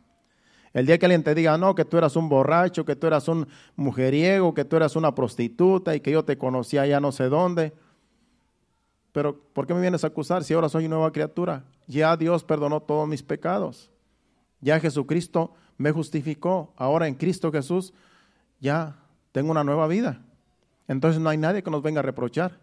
El 0.73 0.87
día 0.87 0.97
que 0.97 1.05
alguien 1.05 1.23
te 1.23 1.35
diga, 1.35 1.57
no, 1.57 1.75
que 1.75 1.85
tú 1.85 1.97
eras 1.97 2.15
un 2.15 2.29
borracho, 2.29 2.85
que 2.85 2.95
tú 2.95 3.07
eras 3.07 3.27
un 3.27 3.47
mujeriego, 3.75 4.53
que 4.53 4.65
tú 4.65 4.75
eras 4.75 4.95
una 4.95 5.13
prostituta 5.13 5.95
y 5.95 5.99
que 5.99 6.11
yo 6.11 6.23
te 6.23 6.37
conocía 6.37 6.85
ya 6.85 6.99
no 6.99 7.11
sé 7.11 7.25
dónde. 7.25 7.73
Pero 9.11 9.39
¿por 9.53 9.67
qué 9.67 9.75
me 9.75 9.81
vienes 9.81 10.03
a 10.03 10.07
acusar 10.07 10.43
si 10.43 10.53
ahora 10.55 10.69
soy 10.69 10.87
una 10.87 10.95
nueva 10.95 11.11
criatura? 11.11 11.63
Ya 11.87 12.17
Dios 12.17 12.43
perdonó 12.43 12.81
todos 12.81 13.07
mis 13.07 13.21
pecados. 13.21 13.91
Ya 14.63 14.79
Jesucristo 14.79 15.53
me 15.77 15.91
justificó. 15.91 16.73
Ahora 16.77 17.07
en 17.07 17.15
Cristo 17.15 17.51
Jesús 17.51 17.93
ya 18.61 18.95
tengo 19.33 19.51
una 19.51 19.63
nueva 19.63 19.87
vida. 19.87 20.21
Entonces 20.87 21.21
no 21.21 21.29
hay 21.29 21.37
nadie 21.37 21.63
que 21.63 21.69
nos 21.69 21.83
venga 21.83 21.99
a 21.99 22.03
reprochar, 22.03 22.59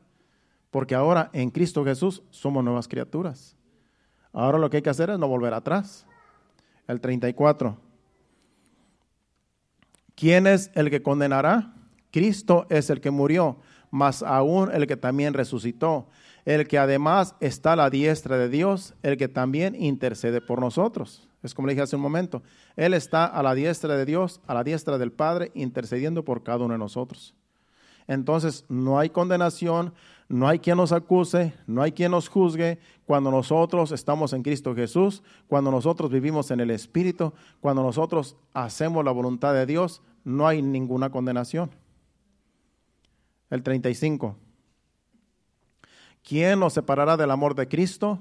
porque 0.71 0.95
ahora 0.95 1.31
en 1.35 1.51
Cristo 1.51 1.85
Jesús 1.85 2.23
somos 2.31 2.65
nuevas 2.65 2.89
criaturas. 2.89 3.55
Ahora 4.33 4.59
lo 4.59 4.71
que 4.71 4.79
hay 4.79 4.83
que 4.83 4.91
hacer 4.91 5.11
es 5.11 5.19
no 5.19 5.29
volver 5.29 5.53
atrás. 5.53 6.07
El 6.89 7.01
34. 7.01 7.77
¿Quién 10.15 10.47
es 10.47 10.71
el 10.75 10.91
que 10.91 11.03
condenará? 11.03 11.75
Cristo 12.11 12.67
es 12.71 12.89
el 12.89 13.01
que 13.01 13.11
murió, 13.11 13.59
mas 13.91 14.23
aún 14.23 14.71
el 14.73 14.87
que 14.87 14.97
también 14.97 15.35
resucitó, 15.35 16.09
el 16.45 16.67
que 16.67 16.79
además 16.79 17.37
está 17.41 17.75
a 17.75 17.77
la 17.77 17.91
diestra 17.91 18.39
de 18.39 18.49
Dios, 18.49 18.95
el 19.03 19.17
que 19.17 19.29
también 19.29 19.75
intercede 19.75 20.41
por 20.41 20.61
nosotros. 20.61 21.30
Es 21.43 21.55
como 21.55 21.67
le 21.67 21.75
dije 21.75 21.83
hace 21.83 21.97
un 21.97 22.03
momento, 22.03 22.43
Él 22.77 22.95
está 22.95 23.25
a 23.25 23.43
la 23.43 23.55
diestra 23.55 23.97
de 23.97 24.05
Dios, 24.05 24.41
a 24.47 24.55
la 24.55 24.63
diestra 24.63 24.99
del 24.99 25.13
Padre, 25.13 25.51
intercediendo 25.55 26.25
por 26.25 26.43
cada 26.43 26.65
uno 26.65 26.75
de 26.75 26.79
nosotros. 26.79 27.35
Entonces, 28.07 28.65
no 28.69 28.99
hay 28.99 29.11
condenación, 29.11 29.95
no 30.29 30.49
hay 30.49 30.59
quien 30.59 30.77
nos 30.77 30.93
acuse, 30.93 31.55
no 31.67 31.81
hay 31.81 31.93
quien 31.93 32.11
nos 32.11 32.29
juzgue 32.29 32.79
cuando 33.07 33.31
nosotros 33.31 33.93
estamos 33.93 34.33
en 34.33 34.43
Cristo 34.43 34.75
Jesús, 34.75 35.23
cuando 35.47 35.71
nosotros 35.71 36.11
vivimos 36.11 36.51
en 36.51 36.61
el 36.61 36.71
Espíritu, 36.71 37.33
cuando 37.61 37.83
nosotros 37.83 38.37
hacemos 38.53 39.05
la 39.05 39.13
voluntad 39.13 39.55
de 39.55 39.65
Dios, 39.65 40.03
no 40.25 40.47
hay 40.47 40.61
ninguna 40.61 41.11
condenación. 41.11 41.71
El 43.49 43.63
35. 43.63 44.37
¿Quién 46.23 46.61
nos 46.61 46.75
separará 46.75 47.17
del 47.17 47.31
amor 47.31 47.55
de 47.55 47.69
Cristo? 47.69 48.19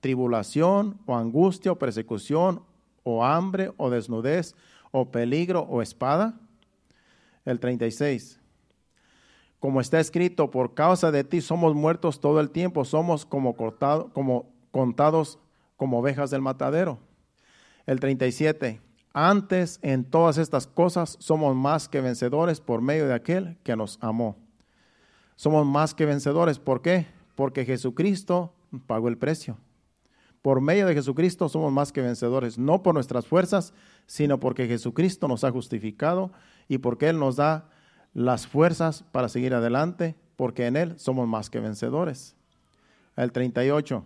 Tribulación 0.00 0.98
o 1.06 1.16
angustia 1.16 1.72
o 1.72 1.78
persecución 1.78 2.62
o 3.02 3.24
hambre 3.24 3.72
o 3.76 3.90
desnudez 3.90 4.54
o 4.90 5.10
peligro 5.10 5.62
o 5.62 5.82
espada. 5.82 6.38
El 7.44 7.60
36. 7.60 8.40
Como 9.60 9.80
está 9.80 10.00
escrito, 10.00 10.50
por 10.50 10.74
causa 10.74 11.10
de 11.10 11.24
ti 11.24 11.40
somos 11.40 11.74
muertos 11.74 12.20
todo 12.20 12.40
el 12.40 12.50
tiempo, 12.50 12.84
somos 12.84 13.24
como, 13.24 13.56
cortado, 13.56 14.12
como 14.12 14.52
contados 14.70 15.38
como 15.76 15.98
ovejas 15.98 16.30
del 16.30 16.42
matadero. 16.42 16.98
El 17.86 18.00
37. 18.00 18.80
Antes 19.12 19.78
en 19.82 20.04
todas 20.04 20.36
estas 20.38 20.66
cosas 20.66 21.16
somos 21.20 21.56
más 21.56 21.88
que 21.88 22.00
vencedores 22.00 22.60
por 22.60 22.82
medio 22.82 23.06
de 23.08 23.14
aquel 23.14 23.56
que 23.62 23.76
nos 23.76 23.98
amó. 24.02 24.36
Somos 25.36 25.66
más 25.66 25.94
que 25.94 26.04
vencedores. 26.04 26.58
¿Por 26.58 26.82
qué? 26.82 27.06
porque 27.36 27.64
Jesucristo 27.64 28.52
pagó 28.88 29.08
el 29.08 29.18
precio. 29.18 29.58
Por 30.46 30.60
medio 30.60 30.86
de 30.86 30.94
Jesucristo 30.94 31.48
somos 31.48 31.72
más 31.72 31.90
que 31.90 32.00
vencedores, 32.00 32.56
no 32.56 32.80
por 32.80 32.94
nuestras 32.94 33.26
fuerzas, 33.26 33.74
sino 34.06 34.38
porque 34.38 34.68
Jesucristo 34.68 35.26
nos 35.26 35.42
ha 35.42 35.50
justificado 35.50 36.30
y 36.68 36.78
porque 36.78 37.08
Él 37.08 37.18
nos 37.18 37.34
da 37.34 37.68
las 38.14 38.46
fuerzas 38.46 39.02
para 39.10 39.28
seguir 39.28 39.54
adelante, 39.54 40.14
porque 40.36 40.66
en 40.66 40.76
Él 40.76 40.96
somos 41.00 41.26
más 41.26 41.50
que 41.50 41.58
vencedores. 41.58 42.36
El 43.16 43.32
38. 43.32 44.04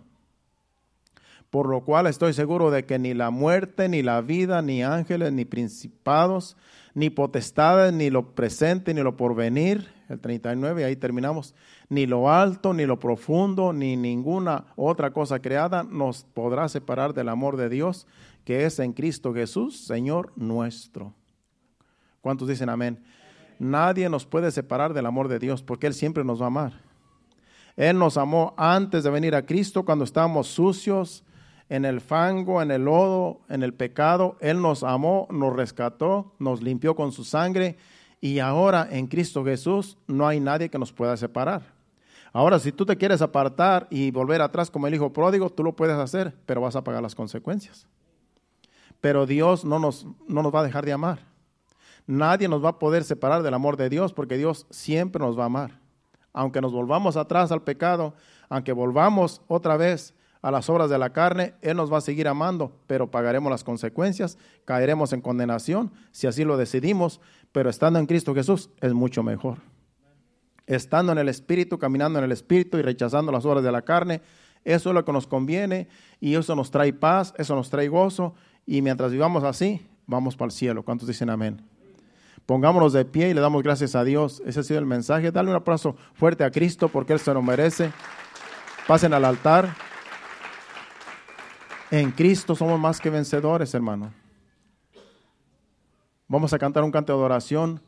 Por 1.51 1.69
lo 1.69 1.81
cual 1.85 2.07
estoy 2.07 2.33
seguro 2.33 2.71
de 2.71 2.87
que 2.87 2.97
ni 2.97 3.13
la 3.13 3.29
muerte, 3.29 3.87
ni 3.87 4.01
la 4.01 4.21
vida, 4.21 4.63
ni 4.63 4.81
ángeles, 4.81 5.31
ni 5.33 5.45
principados, 5.45 6.57
ni 6.93 7.09
potestades, 7.09 7.93
ni 7.93 8.09
lo 8.09 8.33
presente, 8.35 8.93
ni 8.93 9.01
lo 9.01 9.15
porvenir, 9.15 9.89
el 10.09 10.19
39, 10.19 10.83
ahí 10.83 10.95
terminamos, 10.95 11.55
ni 11.87 12.05
lo 12.05 12.29
alto, 12.29 12.73
ni 12.73 12.85
lo 12.85 12.99
profundo, 12.99 13.71
ni 13.71 13.95
ninguna 13.95 14.65
otra 14.75 15.11
cosa 15.11 15.39
creada 15.39 15.83
nos 15.83 16.23
podrá 16.23 16.67
separar 16.67 17.13
del 17.13 17.29
amor 17.29 17.55
de 17.55 17.69
Dios 17.69 18.07
que 18.43 18.65
es 18.65 18.79
en 18.79 18.93
Cristo 18.93 19.33
Jesús, 19.33 19.85
Señor 19.85 20.31
nuestro. 20.35 21.13
¿Cuántos 22.21 22.47
dicen 22.47 22.69
amén? 22.69 23.03
Nadie 23.59 24.09
nos 24.09 24.25
puede 24.25 24.51
separar 24.51 24.93
del 24.93 25.05
amor 25.05 25.27
de 25.27 25.39
Dios 25.39 25.61
porque 25.61 25.87
Él 25.87 25.93
siempre 25.93 26.23
nos 26.23 26.39
va 26.41 26.45
a 26.45 26.47
amar. 26.47 26.81
Él 27.75 27.97
nos 27.97 28.17
amó 28.17 28.53
antes 28.57 29.03
de 29.03 29.09
venir 29.09 29.35
a 29.35 29.45
Cristo 29.45 29.85
cuando 29.85 30.03
estábamos 30.03 30.47
sucios, 30.47 31.23
en 31.71 31.85
el 31.85 32.01
fango, 32.01 32.61
en 32.61 32.69
el 32.69 32.83
lodo, 32.83 33.39
en 33.47 33.63
el 33.63 33.73
pecado. 33.73 34.35
Él 34.41 34.61
nos 34.61 34.83
amó, 34.83 35.29
nos 35.31 35.55
rescató, 35.55 36.33
nos 36.37 36.61
limpió 36.61 36.97
con 36.97 37.13
su 37.13 37.23
sangre 37.23 37.77
y 38.19 38.39
ahora 38.39 38.85
en 38.91 39.07
Cristo 39.07 39.45
Jesús 39.45 39.97
no 40.05 40.27
hay 40.27 40.41
nadie 40.41 40.69
que 40.69 40.77
nos 40.77 40.91
pueda 40.91 41.15
separar. 41.15 41.61
Ahora, 42.33 42.59
si 42.59 42.73
tú 42.73 42.85
te 42.85 42.97
quieres 42.97 43.21
apartar 43.21 43.87
y 43.89 44.11
volver 44.11 44.41
atrás 44.41 44.69
como 44.69 44.85
el 44.85 44.95
hijo 44.95 45.13
pródigo, 45.13 45.49
tú 45.49 45.63
lo 45.63 45.73
puedes 45.73 45.95
hacer, 45.95 46.35
pero 46.45 46.59
vas 46.59 46.75
a 46.75 46.83
pagar 46.83 47.01
las 47.01 47.15
consecuencias. 47.15 47.87
Pero 48.99 49.25
Dios 49.25 49.63
no 49.63 49.79
nos, 49.79 50.05
no 50.27 50.43
nos 50.43 50.53
va 50.53 50.59
a 50.59 50.65
dejar 50.65 50.85
de 50.85 50.91
amar. 50.91 51.19
Nadie 52.05 52.49
nos 52.49 52.61
va 52.61 52.69
a 52.69 52.79
poder 52.79 53.05
separar 53.05 53.43
del 53.43 53.53
amor 53.53 53.77
de 53.77 53.87
Dios 53.87 54.11
porque 54.11 54.37
Dios 54.37 54.67
siempre 54.71 55.23
nos 55.23 55.39
va 55.39 55.43
a 55.43 55.45
amar. 55.45 55.79
Aunque 56.33 56.59
nos 56.59 56.73
volvamos 56.73 57.15
atrás 57.15 57.49
al 57.53 57.63
pecado, 57.63 58.13
aunque 58.49 58.73
volvamos 58.73 59.41
otra 59.47 59.77
vez 59.77 60.13
a 60.41 60.51
las 60.51 60.69
obras 60.69 60.89
de 60.89 60.97
la 60.97 61.11
carne, 61.11 61.53
Él 61.61 61.77
nos 61.77 61.91
va 61.91 61.99
a 61.99 62.01
seguir 62.01 62.27
amando, 62.27 62.71
pero 62.87 63.11
pagaremos 63.11 63.51
las 63.51 63.63
consecuencias, 63.63 64.37
caeremos 64.65 65.13
en 65.13 65.21
condenación 65.21 65.91
si 66.11 66.27
así 66.27 66.43
lo 66.43 66.57
decidimos, 66.57 67.21
pero 67.51 67.69
estando 67.69 67.99
en 67.99 68.07
Cristo 68.07 68.33
Jesús 68.33 68.69
es 68.81 68.93
mucho 68.93 69.23
mejor. 69.23 69.59
Estando 70.65 71.11
en 71.11 71.17
el 71.17 71.29
Espíritu, 71.29 71.77
caminando 71.77 72.19
en 72.19 72.25
el 72.25 72.31
Espíritu 72.31 72.77
y 72.77 72.81
rechazando 72.81 73.31
las 73.31 73.45
obras 73.45 73.63
de 73.63 73.71
la 73.71 73.83
carne, 73.83 74.21
eso 74.63 74.89
es 74.89 74.95
lo 74.95 75.05
que 75.05 75.11
nos 75.11 75.27
conviene 75.27 75.87
y 76.19 76.35
eso 76.35 76.55
nos 76.55 76.71
trae 76.71 76.93
paz, 76.93 77.33
eso 77.37 77.55
nos 77.55 77.69
trae 77.69 77.87
gozo 77.87 78.35
y 78.65 78.81
mientras 78.81 79.11
vivamos 79.11 79.43
así, 79.43 79.85
vamos 80.05 80.35
para 80.35 80.47
el 80.47 80.51
cielo. 80.51 80.83
¿Cuántos 80.83 81.07
dicen 81.07 81.29
amén? 81.29 81.61
Pongámonos 82.45 82.93
de 82.93 83.05
pie 83.05 83.29
y 83.29 83.33
le 83.33 83.41
damos 83.41 83.63
gracias 83.63 83.95
a 83.95 84.03
Dios. 84.03 84.41
Ese 84.45 84.59
ha 84.59 84.63
sido 84.63 84.79
el 84.79 84.85
mensaje. 84.85 85.31
Dale 85.31 85.49
un 85.49 85.55
abrazo 85.55 85.95
fuerte 86.13 86.43
a 86.43 86.51
Cristo 86.51 86.89
porque 86.89 87.13
Él 87.13 87.19
se 87.19 87.33
lo 87.33 87.41
merece. 87.41 87.91
Pasen 88.87 89.13
al 89.13 89.25
altar. 89.25 89.75
En 91.91 92.11
Cristo 92.11 92.55
somos 92.55 92.79
más 92.79 93.01
que 93.01 93.09
vencedores, 93.09 93.73
hermano. 93.73 94.13
Vamos 96.25 96.53
a 96.53 96.57
cantar 96.57 96.85
un 96.85 96.91
canto 96.91 97.11
de 97.11 97.19
adoración 97.19 97.81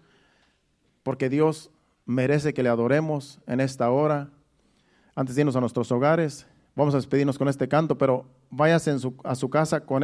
porque 1.04 1.30
Dios 1.30 1.72
merece 2.06 2.54
que 2.54 2.64
le 2.64 2.68
adoremos 2.68 3.40
en 3.48 3.62
esta 3.62 3.90
hora. 3.90 4.30
Antes 5.16 5.36
de 5.36 5.44
irnos 5.44 5.56
a 5.56 5.62
nuestros 5.62 5.90
hogares, 5.94 6.46
vamos 6.76 6.94
a 6.94 6.98
despedirnos 6.98 7.38
con 7.38 7.48
este 7.48 7.70
canto, 7.70 7.98
pero 7.98 8.26
váyase 8.50 8.94
a 9.24 9.36
su 9.36 9.50
casa 9.50 9.86
con, 9.86 10.04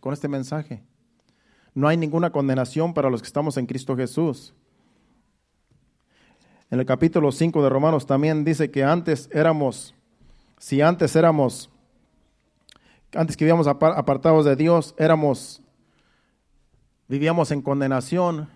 con 0.00 0.12
este 0.12 0.28
mensaje. 0.28 0.82
No 1.72 1.88
hay 1.88 1.96
ninguna 1.96 2.28
condenación 2.28 2.92
para 2.92 3.08
los 3.08 3.22
que 3.22 3.28
estamos 3.28 3.56
en 3.56 3.64
Cristo 3.64 3.96
Jesús. 3.96 4.54
En 6.70 6.80
el 6.80 6.84
capítulo 6.84 7.32
5 7.32 7.62
de 7.62 7.70
Romanos 7.70 8.04
también 8.04 8.44
dice 8.44 8.70
que 8.70 8.84
antes 8.84 9.30
éramos, 9.32 9.94
si 10.58 10.82
antes 10.82 11.16
éramos 11.16 11.70
antes 13.14 13.36
que 13.36 13.44
vivíamos 13.44 13.66
apartados 13.66 14.44
de 14.44 14.56
Dios, 14.56 14.94
éramos, 14.98 15.62
vivíamos 17.08 17.50
en 17.50 17.62
condenación. 17.62 18.48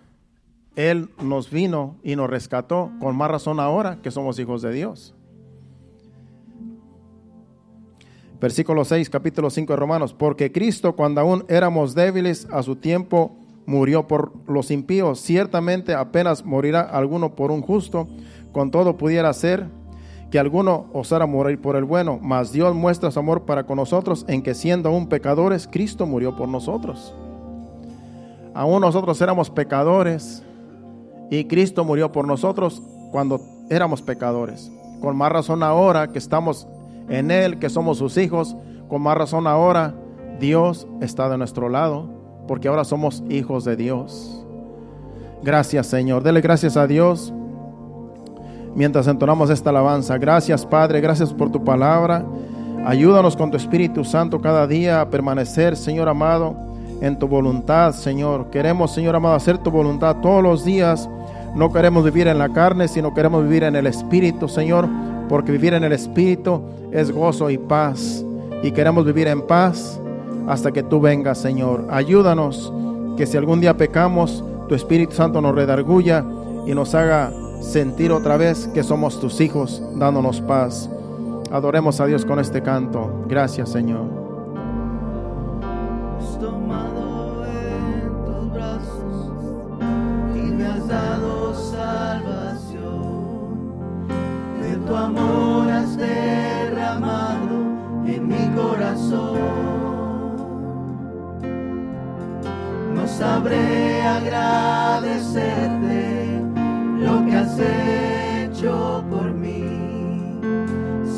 Él 0.75 1.09
nos 1.21 1.49
vino 1.49 1.97
y 2.03 2.15
nos 2.15 2.29
rescató, 2.29 2.91
con 2.99 3.15
más 3.15 3.29
razón 3.29 3.59
ahora 3.59 3.99
que 4.01 4.11
somos 4.11 4.39
hijos 4.39 4.61
de 4.61 4.71
Dios. 4.71 5.15
Versículo 8.39 8.83
6, 8.83 9.09
capítulo 9.09 9.49
5 9.49 9.71
de 9.71 9.77
Romanos. 9.77 10.13
Porque 10.13 10.51
Cristo, 10.51 10.95
cuando 10.95 11.21
aún 11.21 11.45
éramos 11.47 11.95
débiles, 11.95 12.47
a 12.51 12.61
su 12.61 12.75
tiempo 12.75 13.37
murió 13.65 14.07
por 14.07 14.33
los 14.49 14.71
impíos. 14.71 15.19
Ciertamente 15.21 15.93
apenas 15.93 16.43
morirá 16.43 16.81
alguno 16.81 17.35
por 17.35 17.51
un 17.51 17.61
justo, 17.61 18.07
con 18.51 18.71
todo 18.71 18.97
pudiera 18.97 19.31
ser 19.31 19.67
que 20.33 20.39
alguno 20.39 20.87
osara 20.93 21.27
morir 21.27 21.61
por 21.61 21.75
el 21.75 21.83
bueno, 21.83 22.17
mas 22.19 22.51
Dios 22.51 22.73
muestra 22.73 23.11
su 23.11 23.19
amor 23.19 23.43
para 23.43 23.67
con 23.67 23.75
nosotros 23.77 24.25
en 24.27 24.41
que 24.41 24.55
siendo 24.55 24.89
aún 24.89 25.05
pecadores, 25.05 25.69
Cristo 25.71 26.07
murió 26.07 26.35
por 26.35 26.49
nosotros. 26.49 27.13
Aún 28.55 28.81
nosotros 28.81 29.21
éramos 29.21 29.51
pecadores 29.51 30.41
y 31.29 31.45
Cristo 31.45 31.83
murió 31.83 32.11
por 32.11 32.25
nosotros 32.25 32.81
cuando 33.11 33.41
éramos 33.69 34.01
pecadores. 34.01 34.71
Con 35.01 35.15
más 35.15 35.31
razón 35.31 35.61
ahora 35.61 36.07
que 36.07 36.17
estamos 36.17 36.67
en 37.09 37.29
Él, 37.29 37.59
que 37.59 37.69
somos 37.69 37.99
sus 37.99 38.17
hijos, 38.17 38.55
con 38.89 39.03
más 39.03 39.15
razón 39.15 39.45
ahora 39.45 39.93
Dios 40.39 40.87
está 40.99 41.29
de 41.29 41.37
nuestro 41.37 41.69
lado, 41.69 42.09
porque 42.47 42.69
ahora 42.69 42.85
somos 42.85 43.21
hijos 43.29 43.65
de 43.65 43.75
Dios. 43.75 44.43
Gracias 45.43 45.85
Señor, 45.85 46.23
dele 46.23 46.41
gracias 46.41 46.75
a 46.75 46.87
Dios 46.87 47.31
mientras 48.75 49.07
entonamos 49.07 49.49
esta 49.49 49.69
alabanza. 49.69 50.17
Gracias 50.17 50.65
Padre, 50.65 51.01
gracias 51.01 51.33
por 51.33 51.51
tu 51.51 51.63
palabra. 51.63 52.25
Ayúdanos 52.85 53.37
con 53.37 53.49
tu 53.49 53.57
Espíritu 53.57 54.03
Santo 54.03 54.41
cada 54.41 54.67
día 54.67 54.99
a 54.99 55.09
permanecer, 55.09 55.77
Señor 55.77 56.09
amado, 56.09 56.53
en 57.01 57.17
tu 57.17 57.27
voluntad, 57.27 57.93
Señor. 57.93 58.49
Queremos, 58.49 58.93
Señor 58.93 59.15
amado, 59.15 59.35
hacer 59.35 59.57
tu 59.57 59.71
voluntad 59.71 60.17
todos 60.21 60.43
los 60.43 60.65
días. 60.65 61.09
No 61.55 61.71
queremos 61.71 62.03
vivir 62.03 62.27
en 62.27 62.37
la 62.37 62.49
carne, 62.49 62.87
sino 62.87 63.13
queremos 63.13 63.43
vivir 63.43 63.63
en 63.63 63.75
el 63.75 63.87
Espíritu, 63.87 64.49
Señor, 64.49 64.89
porque 65.29 65.51
vivir 65.51 65.73
en 65.73 65.83
el 65.83 65.93
Espíritu 65.93 66.61
es 66.91 67.11
gozo 67.11 67.49
y 67.49 67.57
paz. 67.57 68.25
Y 68.63 68.71
queremos 68.71 69.05
vivir 69.05 69.27
en 69.27 69.41
paz 69.41 69.99
hasta 70.47 70.71
que 70.71 70.83
tú 70.83 70.99
vengas, 70.99 71.37
Señor. 71.37 71.87
Ayúdanos 71.89 72.73
que 73.15 73.25
si 73.25 73.37
algún 73.37 73.61
día 73.61 73.77
pecamos, 73.77 74.43
tu 74.67 74.75
Espíritu 74.75 75.13
Santo 75.13 75.41
nos 75.41 75.55
redarguya 75.55 76.25
y 76.65 76.73
nos 76.73 76.95
haga 76.95 77.31
sentir 77.63 78.11
otra 78.11 78.37
vez 78.37 78.67
que 78.67 78.83
somos 78.83 79.19
tus 79.19 79.41
hijos, 79.41 79.81
dándonos 79.95 80.41
paz. 80.41 80.89
Adoremos 81.51 81.99
a 82.01 82.05
Dios 82.05 82.25
con 82.25 82.39
este 82.39 82.61
canto. 82.61 83.25
Gracias, 83.27 83.69
Señor. 83.69 84.05
tomado 86.39 87.45
en 87.45 88.25
tus 88.25 88.51
brazos 88.51 89.31
y 90.35 90.39
me 90.39 90.65
has 90.65 90.87
dado 90.87 91.53
salvación. 91.55 92.97
De 94.61 94.75
tu 94.85 94.95
amor 94.95 95.71
has 95.71 95.95
derramado 95.95 97.55
en 98.05 98.27
mi 98.27 98.49
corazón. 98.55 99.39
No 102.93 103.07
sabré 103.07 103.83
que 105.03 105.82
hecho 107.59 109.03
por 109.09 109.31
mí. 109.33 109.63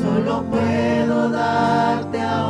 Solo 0.01 0.43
puedo 0.49 1.29
darte 1.29 2.21
ahora 2.21 2.44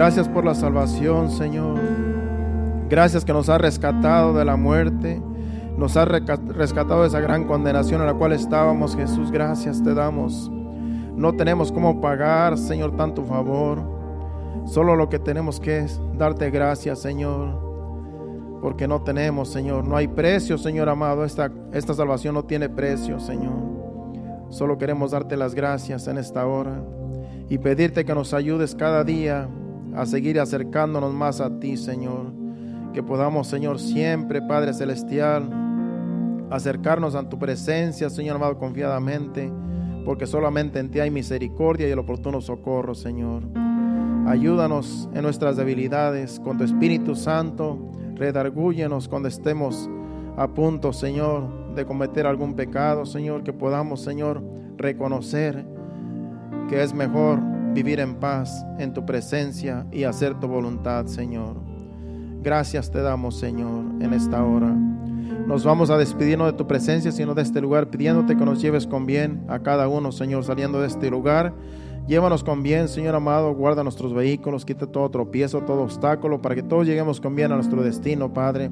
Gracias 0.00 0.30
por 0.30 0.46
la 0.46 0.54
salvación, 0.54 1.30
Señor. 1.30 1.78
Gracias 2.88 3.22
que 3.22 3.34
nos 3.34 3.50
ha 3.50 3.58
rescatado 3.58 4.32
de 4.32 4.46
la 4.46 4.56
muerte. 4.56 5.20
Nos 5.76 5.94
ha 5.98 6.06
reca- 6.06 6.40
rescatado 6.54 7.02
de 7.02 7.08
esa 7.08 7.20
gran 7.20 7.44
condenación 7.44 8.00
en 8.00 8.06
la 8.06 8.14
cual 8.14 8.32
estábamos, 8.32 8.96
Jesús. 8.96 9.30
Gracias 9.30 9.82
te 9.82 9.92
damos. 9.92 10.50
No 11.14 11.34
tenemos 11.34 11.70
cómo 11.70 12.00
pagar, 12.00 12.56
Señor, 12.56 12.96
tanto 12.96 13.24
favor. 13.24 13.82
Solo 14.64 14.96
lo 14.96 15.10
que 15.10 15.18
tenemos 15.18 15.60
que 15.60 15.80
es 15.80 16.00
darte 16.16 16.50
gracias, 16.50 16.98
Señor. 17.00 18.58
Porque 18.62 18.88
no 18.88 19.02
tenemos, 19.02 19.50
Señor. 19.50 19.86
No 19.86 19.96
hay 19.96 20.08
precio, 20.08 20.56
Señor 20.56 20.88
amado. 20.88 21.26
Esta, 21.26 21.52
esta 21.74 21.92
salvación 21.92 22.32
no 22.34 22.46
tiene 22.46 22.70
precio, 22.70 23.20
Señor. 23.20 23.52
Solo 24.48 24.78
queremos 24.78 25.10
darte 25.10 25.36
las 25.36 25.54
gracias 25.54 26.08
en 26.08 26.16
esta 26.16 26.46
hora 26.46 26.82
y 27.50 27.58
pedirte 27.58 28.06
que 28.06 28.14
nos 28.14 28.32
ayudes 28.32 28.74
cada 28.74 29.04
día 29.04 29.46
a 29.94 30.06
seguir 30.06 30.40
acercándonos 30.40 31.12
más 31.12 31.40
a 31.40 31.58
ti, 31.58 31.76
Señor. 31.76 32.32
Que 32.92 33.02
podamos, 33.02 33.46
Señor, 33.46 33.78
siempre, 33.78 34.42
Padre 34.42 34.74
Celestial, 34.74 35.48
acercarnos 36.50 37.14
a 37.14 37.28
tu 37.28 37.38
presencia, 37.38 38.10
Señor 38.10 38.36
amado, 38.36 38.58
confiadamente, 38.58 39.52
porque 40.04 40.26
solamente 40.26 40.80
en 40.80 40.90
ti 40.90 41.00
hay 41.00 41.10
misericordia 41.10 41.88
y 41.88 41.92
el 41.92 41.98
oportuno 41.98 42.40
socorro, 42.40 42.94
Señor. 42.94 43.44
Ayúdanos 44.26 45.08
en 45.14 45.22
nuestras 45.22 45.56
debilidades 45.56 46.40
con 46.40 46.58
tu 46.58 46.64
Espíritu 46.64 47.14
Santo. 47.14 47.90
Redargúyenos 48.16 49.08
cuando 49.08 49.28
estemos 49.28 49.88
a 50.36 50.48
punto, 50.48 50.92
Señor, 50.92 51.74
de 51.74 51.84
cometer 51.84 52.26
algún 52.26 52.54
pecado, 52.54 53.06
Señor, 53.06 53.42
que 53.44 53.52
podamos, 53.52 54.00
Señor, 54.02 54.42
reconocer 54.76 55.64
que 56.68 56.82
es 56.82 56.94
mejor 56.94 57.40
vivir 57.72 58.00
en 58.00 58.16
paz 58.16 58.64
en 58.78 58.92
tu 58.92 59.04
presencia 59.04 59.86
y 59.90 60.04
hacer 60.04 60.38
tu 60.40 60.48
voluntad, 60.48 61.06
Señor. 61.06 61.56
Gracias 62.42 62.90
te 62.90 63.02
damos, 63.02 63.38
Señor, 63.38 63.84
en 64.00 64.12
esta 64.14 64.44
hora. 64.44 64.74
Nos 65.46 65.64
vamos 65.64 65.90
a 65.90 65.98
despedirnos 65.98 66.50
de 66.50 66.56
tu 66.56 66.66
presencia, 66.66 67.12
sino 67.12 67.34
de 67.34 67.42
este 67.42 67.60
lugar, 67.60 67.88
pidiéndote 67.88 68.36
que 68.36 68.44
nos 68.44 68.60
lleves 68.60 68.86
con 68.86 69.06
bien 69.06 69.44
a 69.48 69.60
cada 69.60 69.88
uno, 69.88 70.12
Señor, 70.12 70.44
saliendo 70.44 70.80
de 70.80 70.86
este 70.86 71.10
lugar. 71.10 71.52
Llévanos 72.06 72.42
con 72.42 72.62
bien, 72.62 72.88
Señor 72.88 73.14
amado, 73.14 73.54
guarda 73.54 73.82
nuestros 73.82 74.14
vehículos, 74.14 74.64
quita 74.64 74.86
todo 74.86 75.10
tropiezo, 75.10 75.62
todo 75.62 75.82
obstáculo, 75.82 76.40
para 76.40 76.54
que 76.54 76.62
todos 76.62 76.86
lleguemos 76.86 77.20
con 77.20 77.34
bien 77.34 77.52
a 77.52 77.56
nuestro 77.56 77.82
destino, 77.82 78.32
Padre, 78.32 78.70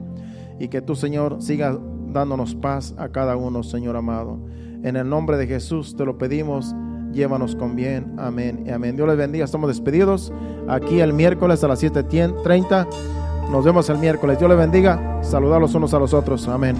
y 0.58 0.68
que 0.68 0.80
tú, 0.80 0.96
Señor, 0.96 1.40
sigas 1.40 1.78
dándonos 2.12 2.54
paz 2.54 2.94
a 2.96 3.10
cada 3.10 3.36
uno, 3.36 3.62
Señor 3.62 3.96
amado. 3.96 4.38
En 4.82 4.96
el 4.96 5.08
nombre 5.08 5.36
de 5.36 5.46
Jesús 5.46 5.94
te 5.96 6.04
lo 6.04 6.18
pedimos, 6.18 6.74
llévanos 7.12 7.56
con 7.56 7.76
bien, 7.76 8.14
amén 8.18 8.64
y 8.66 8.70
amén. 8.70 8.96
Dios 8.96 9.08
les 9.08 9.16
bendiga, 9.16 9.44
estamos 9.44 9.68
despedidos 9.68 10.32
aquí 10.68 11.00
el 11.00 11.12
miércoles 11.12 11.64
a 11.64 11.68
las 11.68 11.82
7.30. 11.82 12.86
Nos 13.50 13.64
vemos 13.64 13.88
el 13.88 13.98
miércoles. 13.98 14.38
Dios 14.38 14.48
les 14.50 14.58
bendiga. 14.58 15.22
Saludar 15.22 15.60
los 15.60 15.74
unos 15.74 15.94
a 15.94 15.98
los 15.98 16.12
otros. 16.12 16.46
Amén. 16.48 16.76